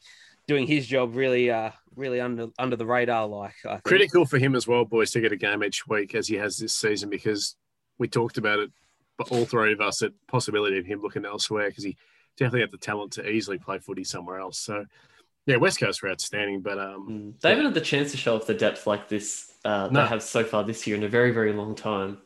doing 0.47 0.67
his 0.67 0.85
job 0.85 1.15
really 1.15 1.49
uh 1.49 1.71
really 1.95 2.19
under 2.21 2.47
under 2.59 2.75
the 2.75 2.85
radar, 2.85 3.25
like 3.27 3.53
critical 3.83 4.25
for 4.25 4.37
him 4.37 4.55
as 4.55 4.67
well, 4.67 4.83
boys, 4.85 5.11
to 5.11 5.21
get 5.21 5.31
a 5.31 5.37
game 5.37 5.63
each 5.63 5.87
week 5.87 6.13
as 6.15 6.27
he 6.27 6.35
has 6.35 6.57
this 6.57 6.73
season 6.73 7.09
because 7.09 7.55
we 7.97 8.07
talked 8.09 8.37
about 8.37 8.59
it, 8.59 8.71
but 9.17 9.31
all 9.31 9.45
three 9.45 9.73
of 9.73 9.81
us, 9.81 10.01
at 10.01 10.11
possibility 10.27 10.77
of 10.77 10.85
him 10.85 11.01
looking 11.01 11.25
elsewhere 11.25 11.69
because 11.69 11.83
he 11.83 11.95
definitely 12.37 12.61
had 12.61 12.71
the 12.71 12.77
talent 12.77 13.13
to 13.13 13.29
easily 13.29 13.57
play 13.57 13.77
footy 13.79 14.03
somewhere 14.03 14.39
else. 14.39 14.57
So, 14.59 14.85
yeah, 15.45 15.55
West 15.57 15.79
Coast 15.79 16.01
were 16.01 16.09
outstanding, 16.09 16.61
but 16.61 16.77
um, 16.79 17.07
Mm. 17.09 17.41
They 17.41 17.49
haven't 17.49 17.65
had 17.65 17.73
the 17.73 17.81
chance 17.81 18.11
to 18.11 18.17
show 18.17 18.35
off 18.35 18.47
the 18.47 18.53
depth 18.53 18.87
like 18.87 19.07
this 19.07 19.53
uh, 19.63 19.89
No. 19.91 20.01
they 20.01 20.07
have 20.07 20.21
so 20.23 20.43
far 20.43 20.63
this 20.63 20.85
year 20.85 20.95
in 20.95 21.03
a 21.03 21.09
very, 21.09 21.31
very 21.31 21.53
long 21.53 21.75
time. 21.75 22.17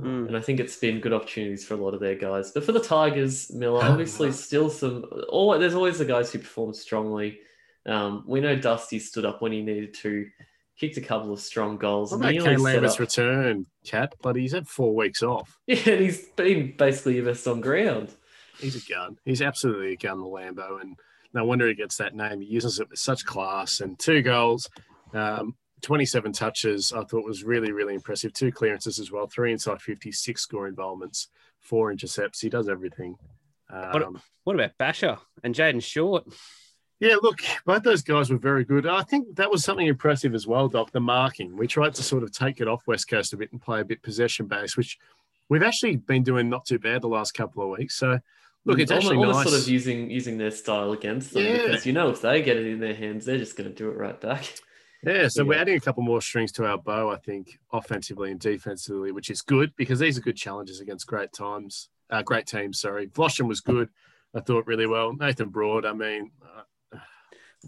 Mm. 0.00 0.28
And 0.28 0.36
I 0.36 0.40
think 0.40 0.60
it's 0.60 0.76
been 0.76 1.00
good 1.00 1.12
opportunities 1.14 1.64
for 1.64 1.74
a 1.74 1.78
lot 1.78 1.94
of 1.94 2.00
their 2.00 2.16
guys. 2.16 2.52
But 2.52 2.64
for 2.64 2.72
the 2.72 2.80
Tigers, 2.80 3.50
Miller, 3.52 3.82
obviously 3.84 4.30
still 4.32 4.68
some. 4.68 5.04
All, 5.28 5.58
there's 5.58 5.74
always 5.74 5.98
the 5.98 6.04
guys 6.04 6.30
who 6.32 6.38
perform 6.38 6.74
strongly. 6.74 7.38
Um, 7.86 8.24
we 8.26 8.40
know 8.40 8.56
Dusty 8.56 8.98
stood 8.98 9.24
up 9.24 9.40
when 9.40 9.52
he 9.52 9.62
needed 9.62 9.94
to, 9.94 10.26
kicked 10.78 10.96
a 10.96 11.00
couple 11.00 11.32
of 11.32 11.40
strong 11.40 11.76
goals. 11.76 12.10
what 12.12 12.18
about 12.20 12.32
nearly 12.32 12.48
Kane 12.48 12.58
set 12.58 12.64
Lambert's 12.64 12.94
up- 12.94 13.00
return, 13.00 13.66
Cat? 13.84 14.14
But 14.22 14.36
he's 14.36 14.52
had 14.52 14.68
four 14.68 14.94
weeks 14.94 15.22
off. 15.22 15.58
Yeah, 15.66 15.76
and 15.86 16.00
he's 16.02 16.24
been 16.36 16.74
basically 16.76 17.16
your 17.16 17.24
best 17.26 17.46
on 17.48 17.60
ground. 17.60 18.14
He's 18.58 18.76
a 18.76 18.92
gun. 18.92 19.18
He's 19.24 19.42
absolutely 19.42 19.92
a 19.92 19.96
gun, 19.96 20.18
the 20.20 20.26
Lambo, 20.26 20.80
and 20.80 20.96
no 21.34 21.44
wonder 21.44 21.68
he 21.68 21.74
gets 21.74 21.96
that 21.98 22.14
name. 22.14 22.40
He 22.40 22.46
uses 22.48 22.80
it 22.80 22.88
with 22.88 22.98
such 22.98 23.24
class 23.26 23.80
and 23.80 23.98
two 23.98 24.22
goals. 24.22 24.68
Um, 25.12 25.54
27 25.82 26.32
touches, 26.32 26.92
I 26.92 27.04
thought 27.04 27.24
was 27.26 27.44
really, 27.44 27.70
really 27.70 27.94
impressive. 27.94 28.32
Two 28.32 28.50
clearances 28.50 28.98
as 28.98 29.12
well, 29.12 29.26
three 29.26 29.52
inside 29.52 29.82
50, 29.82 30.10
six 30.12 30.40
score 30.42 30.66
involvements, 30.68 31.28
four 31.60 31.90
intercepts. 31.92 32.40
He 32.40 32.48
does 32.48 32.68
everything. 32.68 33.16
Um, 33.68 34.18
What 34.44 34.54
about 34.56 34.70
Basher 34.78 35.18
and 35.44 35.54
Jayden 35.54 35.82
Short? 35.82 36.24
Yeah, 36.98 37.16
look, 37.20 37.40
both 37.66 37.82
those 37.82 38.02
guys 38.02 38.30
were 38.30 38.38
very 38.38 38.64
good. 38.64 38.86
I 38.86 39.02
think 39.02 39.36
that 39.36 39.50
was 39.50 39.62
something 39.62 39.86
impressive 39.86 40.34
as 40.34 40.46
well, 40.46 40.66
Doc, 40.66 40.92
the 40.92 41.00
marking. 41.00 41.54
We 41.56 41.66
tried 41.66 41.94
to 41.94 42.02
sort 42.02 42.22
of 42.22 42.32
take 42.32 42.60
it 42.60 42.68
off 42.68 42.86
West 42.86 43.08
Coast 43.08 43.34
a 43.34 43.36
bit 43.36 43.52
and 43.52 43.60
play 43.60 43.80
a 43.80 43.84
bit 43.84 44.02
possession 44.02 44.46
based, 44.46 44.78
which 44.78 44.98
we've 45.50 45.62
actually 45.62 45.96
been 45.96 46.22
doing 46.22 46.48
not 46.48 46.64
too 46.64 46.78
bad 46.78 47.02
the 47.02 47.08
last 47.08 47.32
couple 47.32 47.62
of 47.62 47.78
weeks. 47.78 47.96
So, 47.96 48.18
look, 48.64 48.78
it's 48.78 48.90
almost, 48.90 49.06
actually 49.06 49.18
almost 49.18 49.36
nice. 49.40 49.48
sort 49.50 49.60
of 49.60 49.68
using 49.68 50.10
using 50.10 50.38
their 50.38 50.50
style 50.50 50.92
against 50.92 51.34
them 51.34 51.42
Yeah. 51.44 51.66
because 51.66 51.84
you 51.84 51.92
know 51.92 52.08
if 52.08 52.22
they 52.22 52.40
get 52.40 52.56
it 52.56 52.66
in 52.66 52.80
their 52.80 52.94
hands, 52.94 53.26
they're 53.26 53.38
just 53.38 53.56
going 53.56 53.68
to 53.68 53.76
do 53.76 53.90
it 53.90 53.96
right 53.96 54.18
back. 54.18 54.46
Yeah, 55.02 55.28
so 55.28 55.44
we're 55.44 55.58
adding 55.58 55.76
a 55.76 55.80
couple 55.80 56.02
more 56.02 56.22
strings 56.22 56.50
to 56.52 56.64
our 56.66 56.78
bow, 56.78 57.10
I 57.10 57.16
think, 57.16 57.60
offensively 57.72 58.30
and 58.30 58.40
defensively, 58.40 59.12
which 59.12 59.28
is 59.30 59.42
good 59.42 59.72
because 59.76 59.98
these 59.98 60.16
are 60.16 60.22
good 60.22 60.36
challenges 60.36 60.80
against 60.80 61.06
great 61.06 61.32
times, 61.32 61.90
uh, 62.10 62.22
great 62.22 62.46
teams. 62.46 62.80
Sorry, 62.80 63.06
Vlastuin 63.08 63.46
was 63.46 63.60
good. 63.60 63.90
I 64.34 64.40
thought 64.40 64.66
really 64.66 64.86
well. 64.86 65.12
Nathan 65.14 65.50
Broad, 65.50 65.84
I 65.84 65.92
mean, 65.92 66.32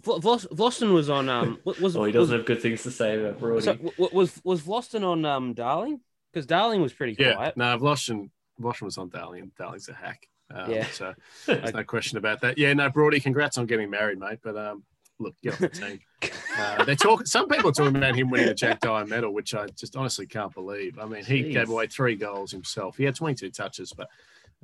Vl- 0.00 0.20
Vlos- 0.20 0.46
Vlastuin 0.48 0.92
was 0.94 1.08
on 1.10 1.28
um 1.28 1.58
was 1.64 1.96
Oh, 1.96 2.04
he 2.04 2.12
doesn't 2.12 2.36
have 2.36 2.46
good 2.46 2.60
things 2.62 2.82
to 2.84 2.90
say 2.90 3.18
about 3.20 3.38
Brody. 3.40 3.62
so, 3.62 3.72
w- 3.74 3.90
w- 3.92 4.10
was 4.16 4.40
was 4.44 4.62
Vlastuin 4.62 5.04
on 5.04 5.24
um 5.24 5.54
Darling 5.54 6.00
because 6.32 6.46
Darling 6.46 6.82
was 6.82 6.92
pretty 6.92 7.16
yeah, 7.18 7.34
quiet. 7.34 7.56
no, 7.56 7.76
Vlastuin, 7.78 8.30
Vlastuin 8.60 8.82
was 8.82 8.98
on 8.98 9.08
Darling, 9.08 9.42
and 9.42 9.54
Darling's 9.56 9.88
a 9.88 9.94
hack. 9.94 10.28
Um, 10.50 10.70
Yeah. 10.70 10.86
So 10.86 11.14
there's 11.46 11.72
no 11.74 11.84
question 11.84 12.18
about 12.18 12.40
that. 12.42 12.58
Yeah, 12.58 12.72
no, 12.74 12.88
Brody, 12.90 13.20
congrats 13.20 13.58
on 13.58 13.66
getting 13.66 13.90
married, 13.90 14.18
mate. 14.18 14.38
But 14.42 14.56
um, 14.56 14.82
look, 15.18 15.34
get 15.42 15.54
off 15.54 15.58
the 15.60 15.68
team. 15.68 16.00
Uh, 16.58 16.84
they 16.84 16.96
talk. 16.96 17.24
Some 17.24 17.46
people 17.46 17.68
are 17.70 17.72
talking 17.72 17.94
about 17.94 18.16
him 18.16 18.30
winning 18.30 18.48
a 18.48 18.54
Jack 18.54 18.80
Dyer 18.80 19.06
medal, 19.06 19.32
which 19.32 19.54
I 19.54 19.68
just 19.68 19.94
honestly 19.94 20.26
can't 20.26 20.52
believe. 20.52 20.98
I 20.98 21.04
mean, 21.06 21.24
he 21.24 21.44
Jeez. 21.44 21.52
gave 21.52 21.68
away 21.70 21.86
three 21.86 22.16
goals 22.16 22.50
himself. 22.50 22.96
He 22.96 23.04
had 23.04 23.14
22 23.14 23.50
touches, 23.50 23.92
but 23.96 24.08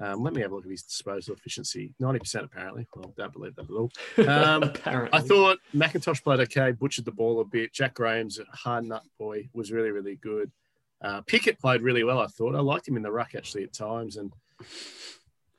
Um, 0.00 0.22
let 0.22 0.33
me 0.33 0.42
have 0.42 0.50
a 0.50 0.54
look 0.57 0.64
at 0.64 0.70
his 0.70 0.83
disposal 0.83 1.35
efficiency. 1.35 1.94
90% 2.02 2.44
apparently. 2.44 2.87
Well, 2.94 3.14
don't 3.16 3.33
believe 3.33 3.54
that 3.57 3.64
at 3.64 3.70
all. 3.70 3.90
Um, 4.28 4.62
Apparently. 4.64 5.18
I 5.18 5.22
thought 5.22 5.59
McIntosh 5.74 6.22
played 6.22 6.40
okay, 6.40 6.72
butchered 6.72 7.04
the 7.04 7.12
ball 7.12 7.40
a 7.40 7.44
bit. 7.44 7.72
Jack 7.72 7.94
Graham's 7.94 8.38
a 8.38 8.44
hard 8.57 8.85
nut 8.85 9.02
boy 9.18 9.48
was 9.52 9.70
really, 9.70 9.90
really 9.90 10.16
good. 10.16 10.50
Uh, 11.02 11.20
Pickett 11.22 11.61
played 11.61 11.83
really 11.83 12.02
well, 12.02 12.18
I 12.18 12.26
thought. 12.26 12.54
I 12.54 12.61
liked 12.61 12.88
him 12.88 12.96
in 12.96 13.02
the 13.02 13.12
ruck 13.12 13.35
actually 13.35 13.64
at 13.64 13.72
times. 13.72 14.16
And 14.16 14.33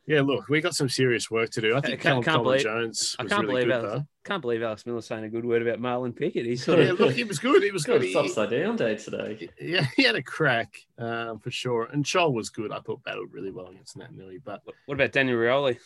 yeah, 0.07 0.21
look, 0.21 0.47
we 0.49 0.61
got 0.61 0.75
some 0.75 0.89
serious 0.89 1.31
work 1.31 1.49
to 1.51 1.61
do. 1.61 1.75
I 1.75 1.81
think 1.81 1.93
I 1.93 1.97
can't- 1.97 2.23
can't 2.23 2.37
Colin 2.37 2.43
believe- 2.43 2.61
Jones 2.61 3.15
I 3.19 3.23
was 3.23 3.31
can't 3.31 3.47
really 3.47 3.63
believe 3.65 3.67
good, 3.81 3.85
Alex, 3.89 3.99
though. 3.99 4.07
can't 4.23 4.41
believe 4.41 4.63
Alex 4.63 4.85
Miller 4.85 5.01
saying 5.01 5.23
a 5.23 5.29
good 5.29 5.45
word 5.45 5.61
about 5.67 5.79
Marlon 5.79 6.15
Pickett. 6.15 6.45
He's 6.45 6.63
sort 6.63 6.79
Yeah, 6.79 6.85
of 6.91 6.99
look, 6.99 7.13
he 7.13 7.23
was 7.23 7.39
good. 7.39 7.63
He 7.63 7.71
was 7.71 7.83
good. 7.83 8.01
a 8.03 8.05
He, 8.05 8.15
upside 8.15 8.49
down 8.51 8.75
day 8.75 8.95
today. 8.95 9.49
yeah, 9.61 9.85
he 9.95 10.03
had 10.03 10.15
a 10.15 10.21
crack 10.23 10.75
um, 10.97 11.39
for 11.39 11.51
sure. 11.51 11.85
And 11.91 12.03
Chol 12.05 12.33
was 12.33 12.49
good. 12.49 12.71
I 12.71 12.79
thought 12.79 13.03
battled 13.03 13.33
really 13.33 13.51
well 13.51 13.67
against 13.67 13.97
Naitanui. 13.97 14.41
But 14.43 14.61
what 14.85 14.95
about 14.95 15.11
Daniel 15.11 15.37
Rioli? 15.37 15.77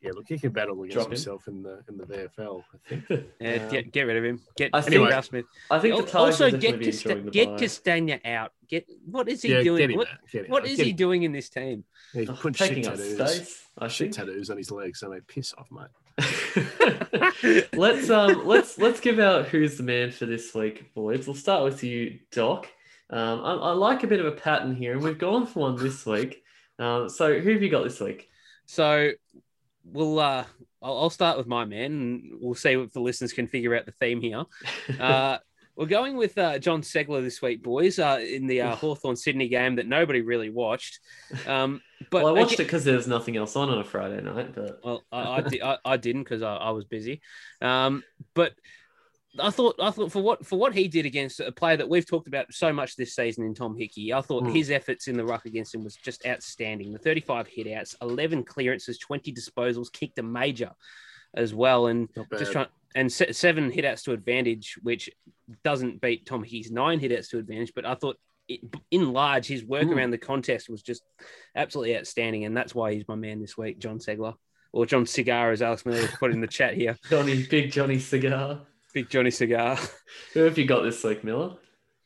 Yeah, 0.00 0.12
look, 0.14 0.26
he 0.28 0.38
can 0.38 0.52
battle 0.52 0.80
against 0.82 0.94
Drop 0.94 1.06
him. 1.06 1.10
himself 1.12 1.48
in 1.48 1.62
the 1.62 1.82
in 1.88 1.96
the 1.98 2.04
VFL. 2.04 2.62
I 2.72 2.88
think. 2.88 3.04
Yeah, 3.40 3.52
Um, 3.64 3.68
get, 3.70 3.92
get 3.92 4.02
rid 4.02 4.16
of 4.16 4.24
him. 4.24 4.40
Get 4.56 4.70
I 4.72 4.80
anyway, 4.86 5.10
think- 5.10 5.24
Smith. 5.24 5.44
I 5.70 5.78
think 5.80 6.06
the 6.10 6.18
also 6.18 6.50
get 6.50 6.60
definitely 6.60 6.78
be 6.86 6.92
Casta- 6.92 7.14
the 7.22 7.30
get 7.30 7.48
bye. 7.48 7.58
Castagna 7.58 8.20
out. 8.24 8.52
Get 8.68 8.86
what 9.06 9.28
is 9.28 9.42
he 9.42 9.50
yeah, 9.52 9.62
doing? 9.62 9.78
get 9.78 9.90
him 9.90 9.96
What, 9.98 10.08
out. 10.08 10.18
Get 10.30 10.48
what 10.50 10.62
out. 10.62 10.68
is 10.68 10.76
Get 10.76 10.84
he 10.86 10.90
him. 10.90 10.96
doing 10.96 11.22
in 11.24 11.32
this 11.32 11.48
team? 11.48 11.84
Yeah, 12.14 12.20
he's 12.20 12.30
Oh, 12.30 12.34
putting 12.34 12.54
shit 12.74 12.84
tattoos. 12.84 13.14
space. 13.16 13.64
I 13.78 13.88
Shit 13.88 14.12
tattoos 14.12 14.50
on 14.50 14.56
his 14.58 14.70
legs. 14.70 15.00
So 15.00 15.08
mate, 15.08 15.26
piss 15.26 15.54
off, 15.56 15.68
mate. 15.70 15.88
let's 17.74 18.10
um 18.10 18.46
let's 18.46 18.78
let's 18.78 19.00
give 19.00 19.18
out 19.18 19.46
who's 19.46 19.76
the 19.76 19.82
man 19.82 20.10
for 20.10 20.26
this 20.26 20.54
week, 20.54 20.92
boys. 20.94 21.26
We'll 21.26 21.34
start 21.36 21.64
with 21.64 21.82
you, 21.84 22.18
Doc. 22.32 22.66
Um, 23.10 23.40
I, 23.44 23.52
I 23.54 23.70
like 23.72 24.02
a 24.02 24.06
bit 24.06 24.20
of 24.20 24.26
a 24.26 24.32
pattern 24.32 24.74
here, 24.76 24.92
and 24.92 25.02
we've 25.02 25.18
gone 25.18 25.46
for 25.46 25.60
one 25.60 25.76
this 25.76 26.04
week. 26.04 26.42
Um, 26.78 27.08
so 27.08 27.38
who 27.40 27.52
have 27.52 27.62
you 27.62 27.70
got 27.70 27.84
this 27.84 28.00
week? 28.00 28.28
So 28.66 29.12
we'll 29.92 30.18
uh 30.18 30.44
I'll, 30.82 30.98
I'll 30.98 31.10
start 31.10 31.38
with 31.38 31.46
my 31.46 31.64
man 31.64 31.92
and 31.92 32.30
we'll 32.40 32.54
see 32.54 32.72
if 32.72 32.92
the 32.92 33.00
listeners 33.00 33.32
can 33.32 33.46
figure 33.48 33.74
out 33.76 33.86
the 33.86 33.92
theme 33.92 34.20
here. 34.20 34.44
Uh 35.00 35.38
we're 35.76 35.86
going 35.86 36.16
with 36.16 36.36
uh, 36.36 36.58
John 36.58 36.82
Ceglar 36.82 37.22
this 37.22 37.40
week, 37.40 37.62
boys, 37.62 38.00
uh, 38.00 38.18
in 38.20 38.48
the 38.48 38.62
uh, 38.62 38.74
Hawthorn 38.74 39.14
Sydney 39.14 39.46
game 39.46 39.76
that 39.76 39.86
nobody 39.86 40.22
really 40.22 40.50
watched. 40.50 40.98
Um, 41.46 41.80
but 42.10 42.24
well, 42.24 42.36
I 42.36 42.40
watched 42.40 42.54
again- 42.54 42.64
it 42.64 42.66
because 42.66 42.82
there 42.82 42.96
was 42.96 43.06
nothing 43.06 43.36
else 43.36 43.54
on 43.54 43.68
on 43.70 43.78
a 43.78 43.84
Friday 43.84 44.20
night, 44.20 44.56
but 44.56 44.80
Well, 44.82 45.04
I, 45.12 45.36
I, 45.36 45.40
di- 45.48 45.62
I, 45.62 45.78
I 45.84 45.96
didn't 45.96 46.24
because 46.24 46.42
I, 46.42 46.56
I 46.56 46.70
was 46.70 46.84
busy. 46.84 47.20
Um, 47.62 48.02
but 48.34 48.54
I 49.38 49.50
thought 49.50 49.76
I 49.78 49.90
thought 49.90 50.10
for 50.10 50.22
what 50.22 50.44
for 50.46 50.58
what 50.58 50.74
he 50.74 50.88
did 50.88 51.04
against 51.06 51.38
a 51.40 51.52
player 51.52 51.76
that 51.76 51.88
we've 51.88 52.06
talked 52.06 52.28
about 52.28 52.52
so 52.52 52.72
much 52.72 52.96
this 52.96 53.14
season 53.14 53.44
in 53.44 53.54
Tom 53.54 53.76
Hickey, 53.76 54.12
I 54.12 54.20
thought 54.20 54.44
Hmm. 54.44 54.52
his 54.52 54.70
efforts 54.70 55.06
in 55.06 55.16
the 55.16 55.24
ruck 55.24 55.44
against 55.44 55.74
him 55.74 55.84
was 55.84 55.94
just 55.96 56.26
outstanding. 56.26 56.92
The 56.92 56.98
35 56.98 57.46
hitouts, 57.48 57.94
11 58.00 58.44
clearances, 58.44 58.98
20 58.98 59.32
disposals, 59.32 59.92
kicked 59.92 60.18
a 60.18 60.22
major 60.22 60.70
as 61.34 61.54
well, 61.54 61.86
and 61.88 62.08
just 62.38 62.52
trying 62.52 62.66
and 62.94 63.12
se- 63.12 63.32
seven 63.32 63.70
hitouts 63.70 64.02
to 64.04 64.12
advantage, 64.12 64.78
which 64.82 65.10
doesn't 65.62 66.00
beat 66.00 66.24
Tom 66.24 66.42
Hickey's 66.42 66.70
nine 66.72 66.98
hitouts 66.98 67.28
to 67.30 67.38
advantage. 67.38 67.72
But 67.74 67.84
I 67.84 67.94
thought. 67.94 68.16
It, 68.50 68.60
in 68.90 69.12
large, 69.12 69.46
his 69.46 69.62
work 69.62 69.82
Hmm. 69.84 69.92
around 69.92 70.10
the 70.10 70.16
contest 70.16 70.70
was 70.70 70.80
just 70.80 71.02
absolutely 71.54 71.94
outstanding, 71.98 72.46
and 72.46 72.56
that's 72.56 72.74
why 72.74 72.94
he's 72.94 73.06
my 73.06 73.14
man 73.14 73.42
this 73.42 73.58
week, 73.58 73.78
John 73.78 73.98
Ceglar 73.98 74.36
or 74.72 74.86
John 74.86 75.04
Cigar, 75.04 75.52
as 75.52 75.60
Alex 75.60 75.84
Miller 75.84 76.08
put 76.18 76.30
in 76.32 76.40
the 76.40 76.46
chat 76.46 76.72
here. 76.72 76.96
Johnny, 77.10 77.42
big 77.42 77.70
Johnny 77.70 77.98
Cigar. 77.98 78.66
Big 78.94 79.08
Johnny 79.10 79.30
Cigar. 79.30 79.78
Who 80.34 80.40
have 80.40 80.58
you 80.58 80.66
got 80.66 80.82
this 80.82 81.02
week, 81.04 81.24
Miller? 81.24 81.56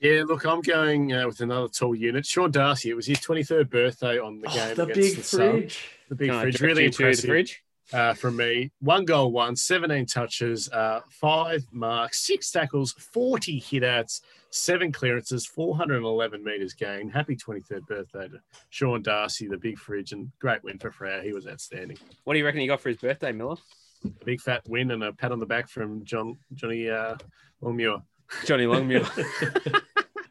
Yeah, 0.01 0.25
look, 0.27 0.45
I'm 0.45 0.61
going 0.63 1.13
uh, 1.13 1.27
with 1.29 1.41
another 1.41 1.69
tall 1.69 1.95
unit. 1.95 2.27
Sean 2.27 2.51
Darcy. 2.51 2.91
It 2.91 2.95
was 2.95 3.07
his 3.07 3.19
23rd 3.19 3.71
birthday 3.71 4.19
on 4.19 4.41
the 4.41 4.49
game. 4.49 4.73
Oh, 4.73 4.75
the 4.75 4.83
against 4.83 5.01
big 5.01 5.17
the 5.17 5.23
Sun. 5.23 5.69
The 6.09 6.15
big 6.17 6.31
Can 6.31 6.41
fridge. 6.41 6.61
Really 6.61 6.85
you 6.85 6.91
to 6.91 6.99
the 6.99 7.05
impressive 7.05 7.29
fridge. 7.29 7.63
uh, 7.93 8.15
from 8.15 8.37
me. 8.37 8.73
One 8.81 9.05
goal, 9.05 9.31
one, 9.31 9.55
17 9.55 10.07
touches, 10.07 10.69
uh, 10.71 11.03
five 11.09 11.65
marks, 11.71 12.27
six 12.27 12.51
tackles, 12.51 12.93
40 12.93 13.61
hitouts, 13.61 14.23
seven 14.51 14.91
clearances, 14.91 15.47
411 15.47 16.43
metres 16.43 16.75
gained. 16.75 17.13
Happy 17.13 17.37
23rd 17.37 17.87
birthday 17.87 18.27
to 18.27 18.41
Sean 18.71 19.03
Darcy, 19.03 19.47
the 19.47 19.57
big 19.57 19.79
fridge, 19.79 20.11
and 20.11 20.33
great 20.41 20.65
win 20.65 20.81
for 20.81 20.91
Freo. 20.91 21.23
He 21.23 21.33
was 21.33 21.47
outstanding. 21.47 21.97
What 22.25 22.33
do 22.33 22.41
you 22.41 22.45
reckon 22.45 22.61
he 22.61 22.67
got 22.67 22.81
for 22.81 22.89
his 22.89 22.99
birthday, 22.99 23.31
Miller? 23.31 23.57
A 24.05 24.25
big 24.25 24.41
fat 24.41 24.63
win 24.69 24.91
and 24.91 25.03
a 25.03 25.13
pat 25.13 25.33
on 25.33 25.39
the 25.39 25.47
back 25.47 25.69
from 25.69 26.05
John 26.05 26.39
Johnny 26.55 26.89
uh, 26.89 27.17
Longmuir. 27.61 28.03
Johnny 28.45 28.67
Longmuir. 28.67 29.07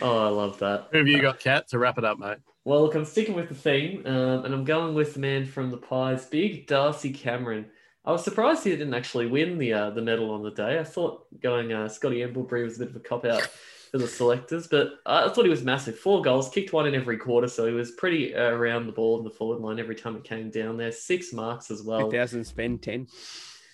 oh, 0.01 0.25
I 0.25 0.29
love 0.29 0.59
that. 0.59 0.87
Who 0.91 0.97
have 0.97 1.07
you 1.07 1.21
got, 1.21 1.39
Kat, 1.39 1.69
to 1.69 1.79
wrap 1.79 1.97
it 1.97 2.03
up, 2.03 2.19
mate? 2.19 2.37
Well, 2.63 2.81
look, 2.81 2.95
I'm 2.95 3.05
sticking 3.05 3.33
with 3.33 3.49
the 3.49 3.55
theme, 3.55 4.03
um, 4.05 4.45
and 4.45 4.53
I'm 4.53 4.65
going 4.65 4.93
with 4.93 5.13
the 5.13 5.19
man 5.19 5.45
from 5.45 5.71
the 5.71 5.77
Pies, 5.77 6.25
big 6.25 6.67
Darcy 6.67 7.11
Cameron. 7.11 7.65
I 8.03 8.11
was 8.11 8.23
surprised 8.23 8.63
he 8.63 8.71
didn't 8.71 8.93
actually 8.93 9.27
win 9.27 9.57
the 9.57 9.73
uh, 9.73 9.89
the 9.91 10.01
medal 10.01 10.31
on 10.31 10.43
the 10.43 10.51
day. 10.51 10.79
I 10.79 10.83
thought 10.83 11.25
going 11.39 11.71
uh, 11.71 11.87
Scotty 11.87 12.21
Pendlebury 12.21 12.63
was 12.63 12.77
a 12.77 12.79
bit 12.79 12.89
of 12.89 12.95
a 12.95 12.99
cop 12.99 13.25
out 13.25 13.47
for 13.91 13.97
the 13.97 14.07
selectors, 14.07 14.67
but 14.67 14.93
I 15.05 15.27
thought 15.29 15.43
he 15.43 15.49
was 15.49 15.63
massive. 15.63 15.99
Four 15.99 16.21
goals, 16.21 16.49
kicked 16.49 16.71
one 16.71 16.87
in 16.87 16.95
every 16.95 17.17
quarter, 17.17 17.47
so 17.47 17.67
he 17.67 17.73
was 17.73 17.91
pretty 17.91 18.33
uh, 18.33 18.49
around 18.51 18.85
the 18.85 18.93
ball 18.93 19.17
in 19.17 19.25
the 19.25 19.29
forward 19.29 19.59
line 19.59 19.79
every 19.79 19.95
time 19.95 20.15
it 20.15 20.23
came 20.23 20.49
down 20.49 20.77
there. 20.77 20.93
Six 20.93 21.33
marks 21.33 21.69
as 21.69 21.83
well. 21.83 22.09
2000 22.09 22.45
spend 22.45 22.81
10. 22.81 23.07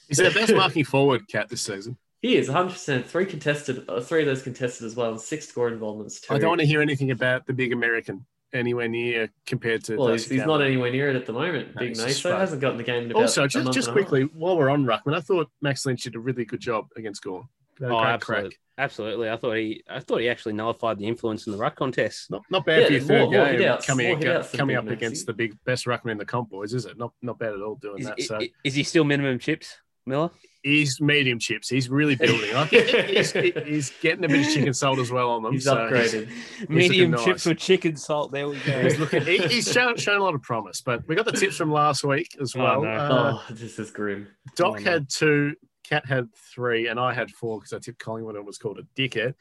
He's 0.07 0.17
the 0.17 0.31
best 0.31 0.53
marking 0.53 0.85
forward, 0.85 1.27
Cat, 1.27 1.49
this 1.49 1.61
season. 1.61 1.97
He 2.21 2.35
is 2.35 2.49
100%. 2.49 3.05
Three 3.05 3.27
contested, 3.27 3.87
uh, 3.87 4.01
three 4.01 4.21
of 4.21 4.25
those 4.25 4.41
contested 4.41 4.87
as 4.87 4.95
well, 4.95 5.11
and 5.11 5.21
six 5.21 5.47
score 5.47 5.67
involvements 5.67 6.19
too. 6.19 6.33
I 6.33 6.39
don't 6.39 6.49
want 6.49 6.61
to 6.61 6.67
hear 6.67 6.81
anything 6.81 7.11
about 7.11 7.45
the 7.45 7.53
big 7.53 7.71
American 7.71 8.25
anywhere 8.53 8.87
near 8.87 9.29
compared 9.45 9.83
to. 9.83 9.97
Well, 9.97 10.13
he's, 10.13 10.27
he's 10.27 10.45
not 10.45 10.61
anywhere 10.61 10.91
near 10.91 11.09
it 11.09 11.15
at 11.15 11.27
the 11.27 11.33
moment. 11.33 11.75
No, 11.75 11.79
Big 11.79 11.89
he's 11.89 11.97
Maso 11.99 12.09
just 12.09 12.23
fun. 12.23 12.39
hasn't 12.39 12.61
gotten 12.61 12.77
the 12.77 12.83
game 12.83 13.03
in 13.03 13.11
about 13.11 13.21
Also, 13.23 13.43
a 13.43 13.47
just 13.47 13.65
month 13.65 13.75
just 13.75 13.89
and 13.89 13.95
quickly, 13.95 14.23
while 14.33 14.57
we're 14.57 14.69
on 14.69 14.85
Ruckman, 14.85 15.15
I 15.15 15.19
thought 15.19 15.49
Max 15.61 15.85
Lynch 15.85 16.03
did 16.03 16.15
a 16.15 16.19
really 16.19 16.45
good 16.45 16.59
job 16.59 16.87
against 16.95 17.23
Gawn. 17.23 17.47
He 17.79 17.85
Oh, 17.85 17.89
great 17.89 17.99
absolutely. 18.05 18.49
crack. 18.49 18.59
Absolutely. 18.79 19.29
I 19.31 19.37
thought 19.37 19.53
he 19.55 19.83
I 19.89 19.99
thought 19.99 20.21
he 20.21 20.29
actually 20.29 20.53
nullified 20.53 20.99
the 20.99 21.05
influence 21.07 21.47
in 21.47 21.51
the 21.51 21.57
ruck 21.57 21.75
contest. 21.75 22.29
Not, 22.29 22.43
not 22.51 22.65
bad 22.65 22.81
Yeah, 22.81 22.85
for 22.87 22.93
your 22.93 23.01
more- 23.01 23.07
third 23.07 23.19
more 23.31 23.45
game 23.45 23.59
hit-outs, 23.59 23.85
coming, 23.87 24.07
more 24.09 24.17
hit-outs 24.17 24.51
coming 24.55 24.75
up 24.75 24.87
against 24.87 25.25
the 25.25 25.33
big 25.33 25.57
best 25.65 25.85
ruckman 25.85 26.11
in 26.11 26.17
the 26.19 26.25
comp 26.25 26.49
boys, 26.49 26.73
is 26.73 26.85
it? 26.85 26.97
Not 26.97 27.11
not 27.23 27.39
bad 27.39 27.53
at 27.53 27.61
all 27.61 27.75
doing 27.75 27.99
Is, 27.99 28.05
that. 28.07 28.19
is, 28.19 28.27
So 28.27 28.39
is 28.63 28.75
he 28.75 28.83
still 28.83 29.03
minimum 29.03 29.39
chips, 29.39 29.77
Miller? 30.05 30.29
he's 30.61 30.99
medium 31.01 31.39
chips. 31.39 31.69
He's 31.69 31.89
really 31.89 32.15
building. 32.27 32.53
I 32.53 32.65
think 32.65 32.87
he's, 33.09 33.31
he's 33.31 33.89
getting 34.01 34.25
a 34.25 34.27
bit 34.27 34.45
of 34.45 34.53
chicken 34.53 34.73
salt 34.75 34.99
as 34.99 35.09
well 35.11 35.29
on 35.31 35.41
them. 35.43 35.53
He's 35.53 35.63
so 35.63 35.75
upgraded. 35.75 36.29
Medium 36.69 37.11
nice. 37.11 37.23
chips 37.25 37.45
with 37.45 37.57
chicken 37.57 37.95
salt. 37.95 38.31
There 38.31 38.47
we 38.49 38.59
go. 38.59 38.81
He's 38.83 38.99
looking. 38.99 39.23
He, 39.25 39.37
he's 39.39 39.71
shown, 39.71 39.95
shown 39.97 40.19
a 40.19 40.23
lot 40.23 40.35
of 40.35 40.41
promise. 40.43 40.81
But 40.81 41.07
we 41.07 41.15
got 41.15 41.25
the 41.25 41.31
tips 41.31 41.55
from 41.55 41.71
last 41.71 42.03
week 42.03 42.37
as 42.41 42.53
Oh, 42.55 42.61
well. 42.63 42.81
no. 42.83 42.89
Uh, 42.89 43.39
oh, 43.49 43.53
this 43.53 43.79
is 43.79 43.89
grim. 43.91 44.27
Doc 44.55 44.75
Oh, 44.75 44.79
no. 44.83 44.91
had 44.91 45.09
two, 45.09 45.55
Cat 45.87 46.05
had 46.05 46.33
three, 46.35 46.87
and 46.87 46.99
I 46.99 47.13
had 47.13 47.31
four 47.31 47.59
because 47.59 47.73
I 47.73 47.79
tipped 47.79 47.99
Collingwood 47.99 48.35
and 48.35 48.45
was 48.45 48.57
called 48.57 48.79
a 48.79 48.99
dickhead. 48.99 49.35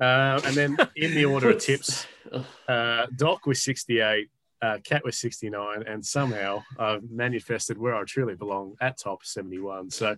Uh, 0.00 0.40
and 0.44 0.56
then 0.56 0.76
in 0.96 1.14
the 1.14 1.24
order 1.24 1.50
of 1.50 1.58
tips, 1.58 2.06
uh, 2.68 3.06
Doc 3.16 3.46
was 3.46 3.62
68, 3.62 4.28
uh, 4.62 4.78
Cat 4.82 5.04
was 5.04 5.18
69, 5.18 5.84
and 5.86 6.04
somehow 6.04 6.62
I've 6.78 7.08
manifested 7.10 7.78
where 7.78 7.94
I 7.94 8.02
truly 8.04 8.34
belong 8.34 8.74
at 8.80 8.98
top 8.98 9.24
71. 9.24 9.90
So 9.90 10.16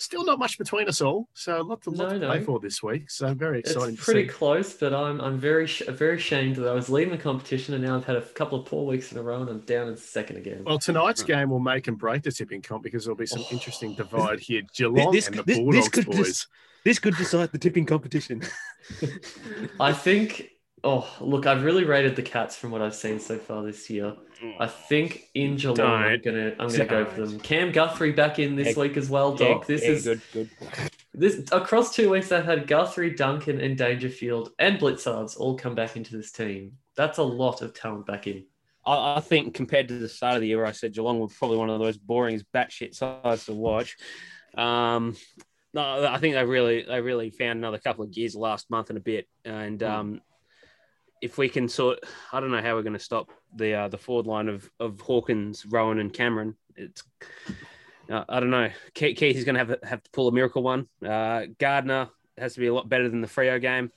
still 0.00 0.24
not 0.24 0.38
much 0.38 0.58
between 0.58 0.88
us 0.88 1.00
all. 1.00 1.28
So 1.34 1.60
a 1.60 1.62
lot 1.62 1.82
to, 1.82 1.90
lot 1.90 2.12
No, 2.12 2.18
to 2.18 2.26
play 2.26 2.38
no. 2.38 2.44
for 2.44 2.58
this 2.58 2.82
week. 2.82 3.10
So 3.10 3.32
very 3.34 3.60
exciting 3.60 3.94
It's 3.94 4.04
pretty 4.04 4.24
to 4.26 4.32
see. 4.32 4.36
close, 4.36 4.74
but 4.74 4.92
I'm 4.94 5.20
I'm 5.20 5.38
very 5.38 5.66
very 5.66 6.16
ashamed 6.16 6.56
that 6.56 6.68
I 6.68 6.72
was 6.72 6.88
leading 6.88 7.12
the 7.12 7.18
competition 7.18 7.74
and 7.74 7.84
now 7.84 7.96
I've 7.96 8.04
had 8.04 8.16
a 8.16 8.22
couple 8.22 8.58
of 8.58 8.66
poor 8.66 8.86
weeks 8.86 9.12
in 9.12 9.18
a 9.18 9.22
row 9.22 9.40
and 9.40 9.48
I'm 9.50 9.60
down 9.60 9.88
in 9.88 9.96
second 9.96 10.36
again. 10.38 10.64
Well, 10.64 10.78
tonight's 10.78 11.22
game 11.22 11.50
will 11.50 11.60
make 11.60 11.86
and 11.86 11.96
break 11.98 12.22
the 12.22 12.32
tipping 12.32 12.62
comp 12.62 12.82
because 12.82 13.04
there'll 13.04 13.16
be 13.16 13.26
some 13.26 13.42
oh. 13.42 13.48
interesting 13.52 13.94
divide 13.94 14.40
here. 14.40 14.62
Geelong 14.74 15.12
This- 15.12 15.28
and 15.28 15.36
the 15.36 15.42
this- 15.44 15.56
this 15.56 15.64
Bulldogs 15.64 15.88
could 15.90 16.06
boys. 16.06 16.16
just- 16.26 16.46
This 16.82 16.98
could 16.98 17.16
decide 17.16 17.52
the 17.52 17.58
tipping 17.58 17.84
competition. 17.84 18.42
I 19.80 19.92
think. 19.92 20.50
Oh, 20.82 21.08
look, 21.20 21.46
I've 21.46 21.62
really 21.64 21.84
rated 21.84 22.16
the 22.16 22.22
Cats 22.22 22.56
from 22.56 22.70
what 22.70 22.80
I've 22.80 22.94
seen 22.94 23.20
so 23.20 23.36
far 23.38 23.62
this 23.62 23.90
year. 23.90 24.16
I 24.58 24.66
think 24.66 25.28
in 25.34 25.56
Geelong, 25.56 25.80
I'm 25.80 26.20
gonna 26.22 26.54
I'm 26.58 26.68
gonna 26.68 26.86
go 26.86 27.04
for 27.04 27.26
them. 27.26 27.38
Cam 27.40 27.72
Guthrie 27.72 28.12
back 28.12 28.38
in 28.38 28.56
this 28.56 28.74
Yeah, 28.74 28.82
week 28.82 28.96
as 28.96 29.10
well, 29.10 29.34
Doc. 29.34 29.66
this 29.66 29.82
is 29.82 30.04
good. 30.04 30.22
Good. 30.32 30.50
this 31.12 31.44
across 31.52 31.94
two 31.94 32.08
weeks. 32.10 32.32
I've 32.32 32.46
had 32.46 32.66
Guthrie, 32.66 33.14
Duncan, 33.14 33.60
and 33.60 33.76
Dangerfield 33.76 34.52
and 34.58 34.78
Blicavs 34.78 35.38
all 35.38 35.56
come 35.58 35.74
back 35.74 35.96
into 35.96 36.16
this 36.16 36.32
team. 36.32 36.72
That's 36.96 37.18
a 37.18 37.22
lot 37.22 37.60
of 37.60 37.74
talent 37.74 38.06
back 38.06 38.26
in. 38.26 38.46
I, 38.86 39.16
I 39.16 39.20
think 39.20 39.52
compared 39.52 39.88
to 39.88 39.98
the 39.98 40.08
start 40.08 40.36
of 40.36 40.40
the 40.40 40.48
year, 40.48 40.64
I 40.64 40.72
said 40.72 40.94
Geelong 40.94 41.20
were 41.20 41.28
probably 41.28 41.58
one 41.58 41.68
of 41.68 41.78
the 41.78 41.84
most 41.84 42.04
boring 42.06 42.40
batshit 42.54 42.94
sides 42.94 43.44
to 43.44 43.52
watch. 43.52 43.98
Um, 44.56 45.16
no, 45.74 46.06
I 46.06 46.16
think 46.16 46.34
they 46.34 46.44
really 46.46 46.82
they 46.82 47.02
really 47.02 47.28
found 47.30 47.58
another 47.58 47.78
couple 47.78 48.04
of 48.04 48.10
gears 48.10 48.34
last 48.34 48.70
month 48.70 48.88
and 48.88 48.96
a 48.96 49.02
bit, 49.02 49.28
and 49.44 49.82
um, 49.82 50.20
if 51.20 51.38
we 51.38 51.48
can 51.48 51.68
sort, 51.68 52.00
I 52.32 52.40
don't 52.40 52.50
know 52.50 52.62
how 52.62 52.74
we're 52.74 52.82
going 52.82 52.94
to 52.94 52.98
stop 52.98 53.30
the 53.54 53.74
uh, 53.74 53.88
the 53.88 53.98
forward 53.98 54.26
line 54.26 54.48
of 54.48 54.70
of 54.80 55.00
Hawkins, 55.00 55.66
Rohan, 55.66 55.98
and 55.98 56.12
Cameron. 56.12 56.56
It's 56.76 57.02
uh, 58.10 58.24
I 58.28 58.40
don't 58.40 58.50
know. 58.50 58.70
Keath, 58.94 59.16
Keath 59.16 59.36
is 59.36 59.44
going 59.44 59.54
to 59.54 59.64
have 59.64 59.76
have 59.82 60.02
to 60.02 60.10
pull 60.10 60.28
a 60.28 60.32
miracle 60.32 60.62
one. 60.62 60.86
Uh, 61.04 61.46
Gardner 61.58 62.08
has 62.38 62.54
to 62.54 62.60
be 62.60 62.66
a 62.66 62.74
lot 62.74 62.88
better 62.88 63.08
than 63.08 63.20
the 63.20 63.28
Freo 63.28 63.60
game, 63.60 63.92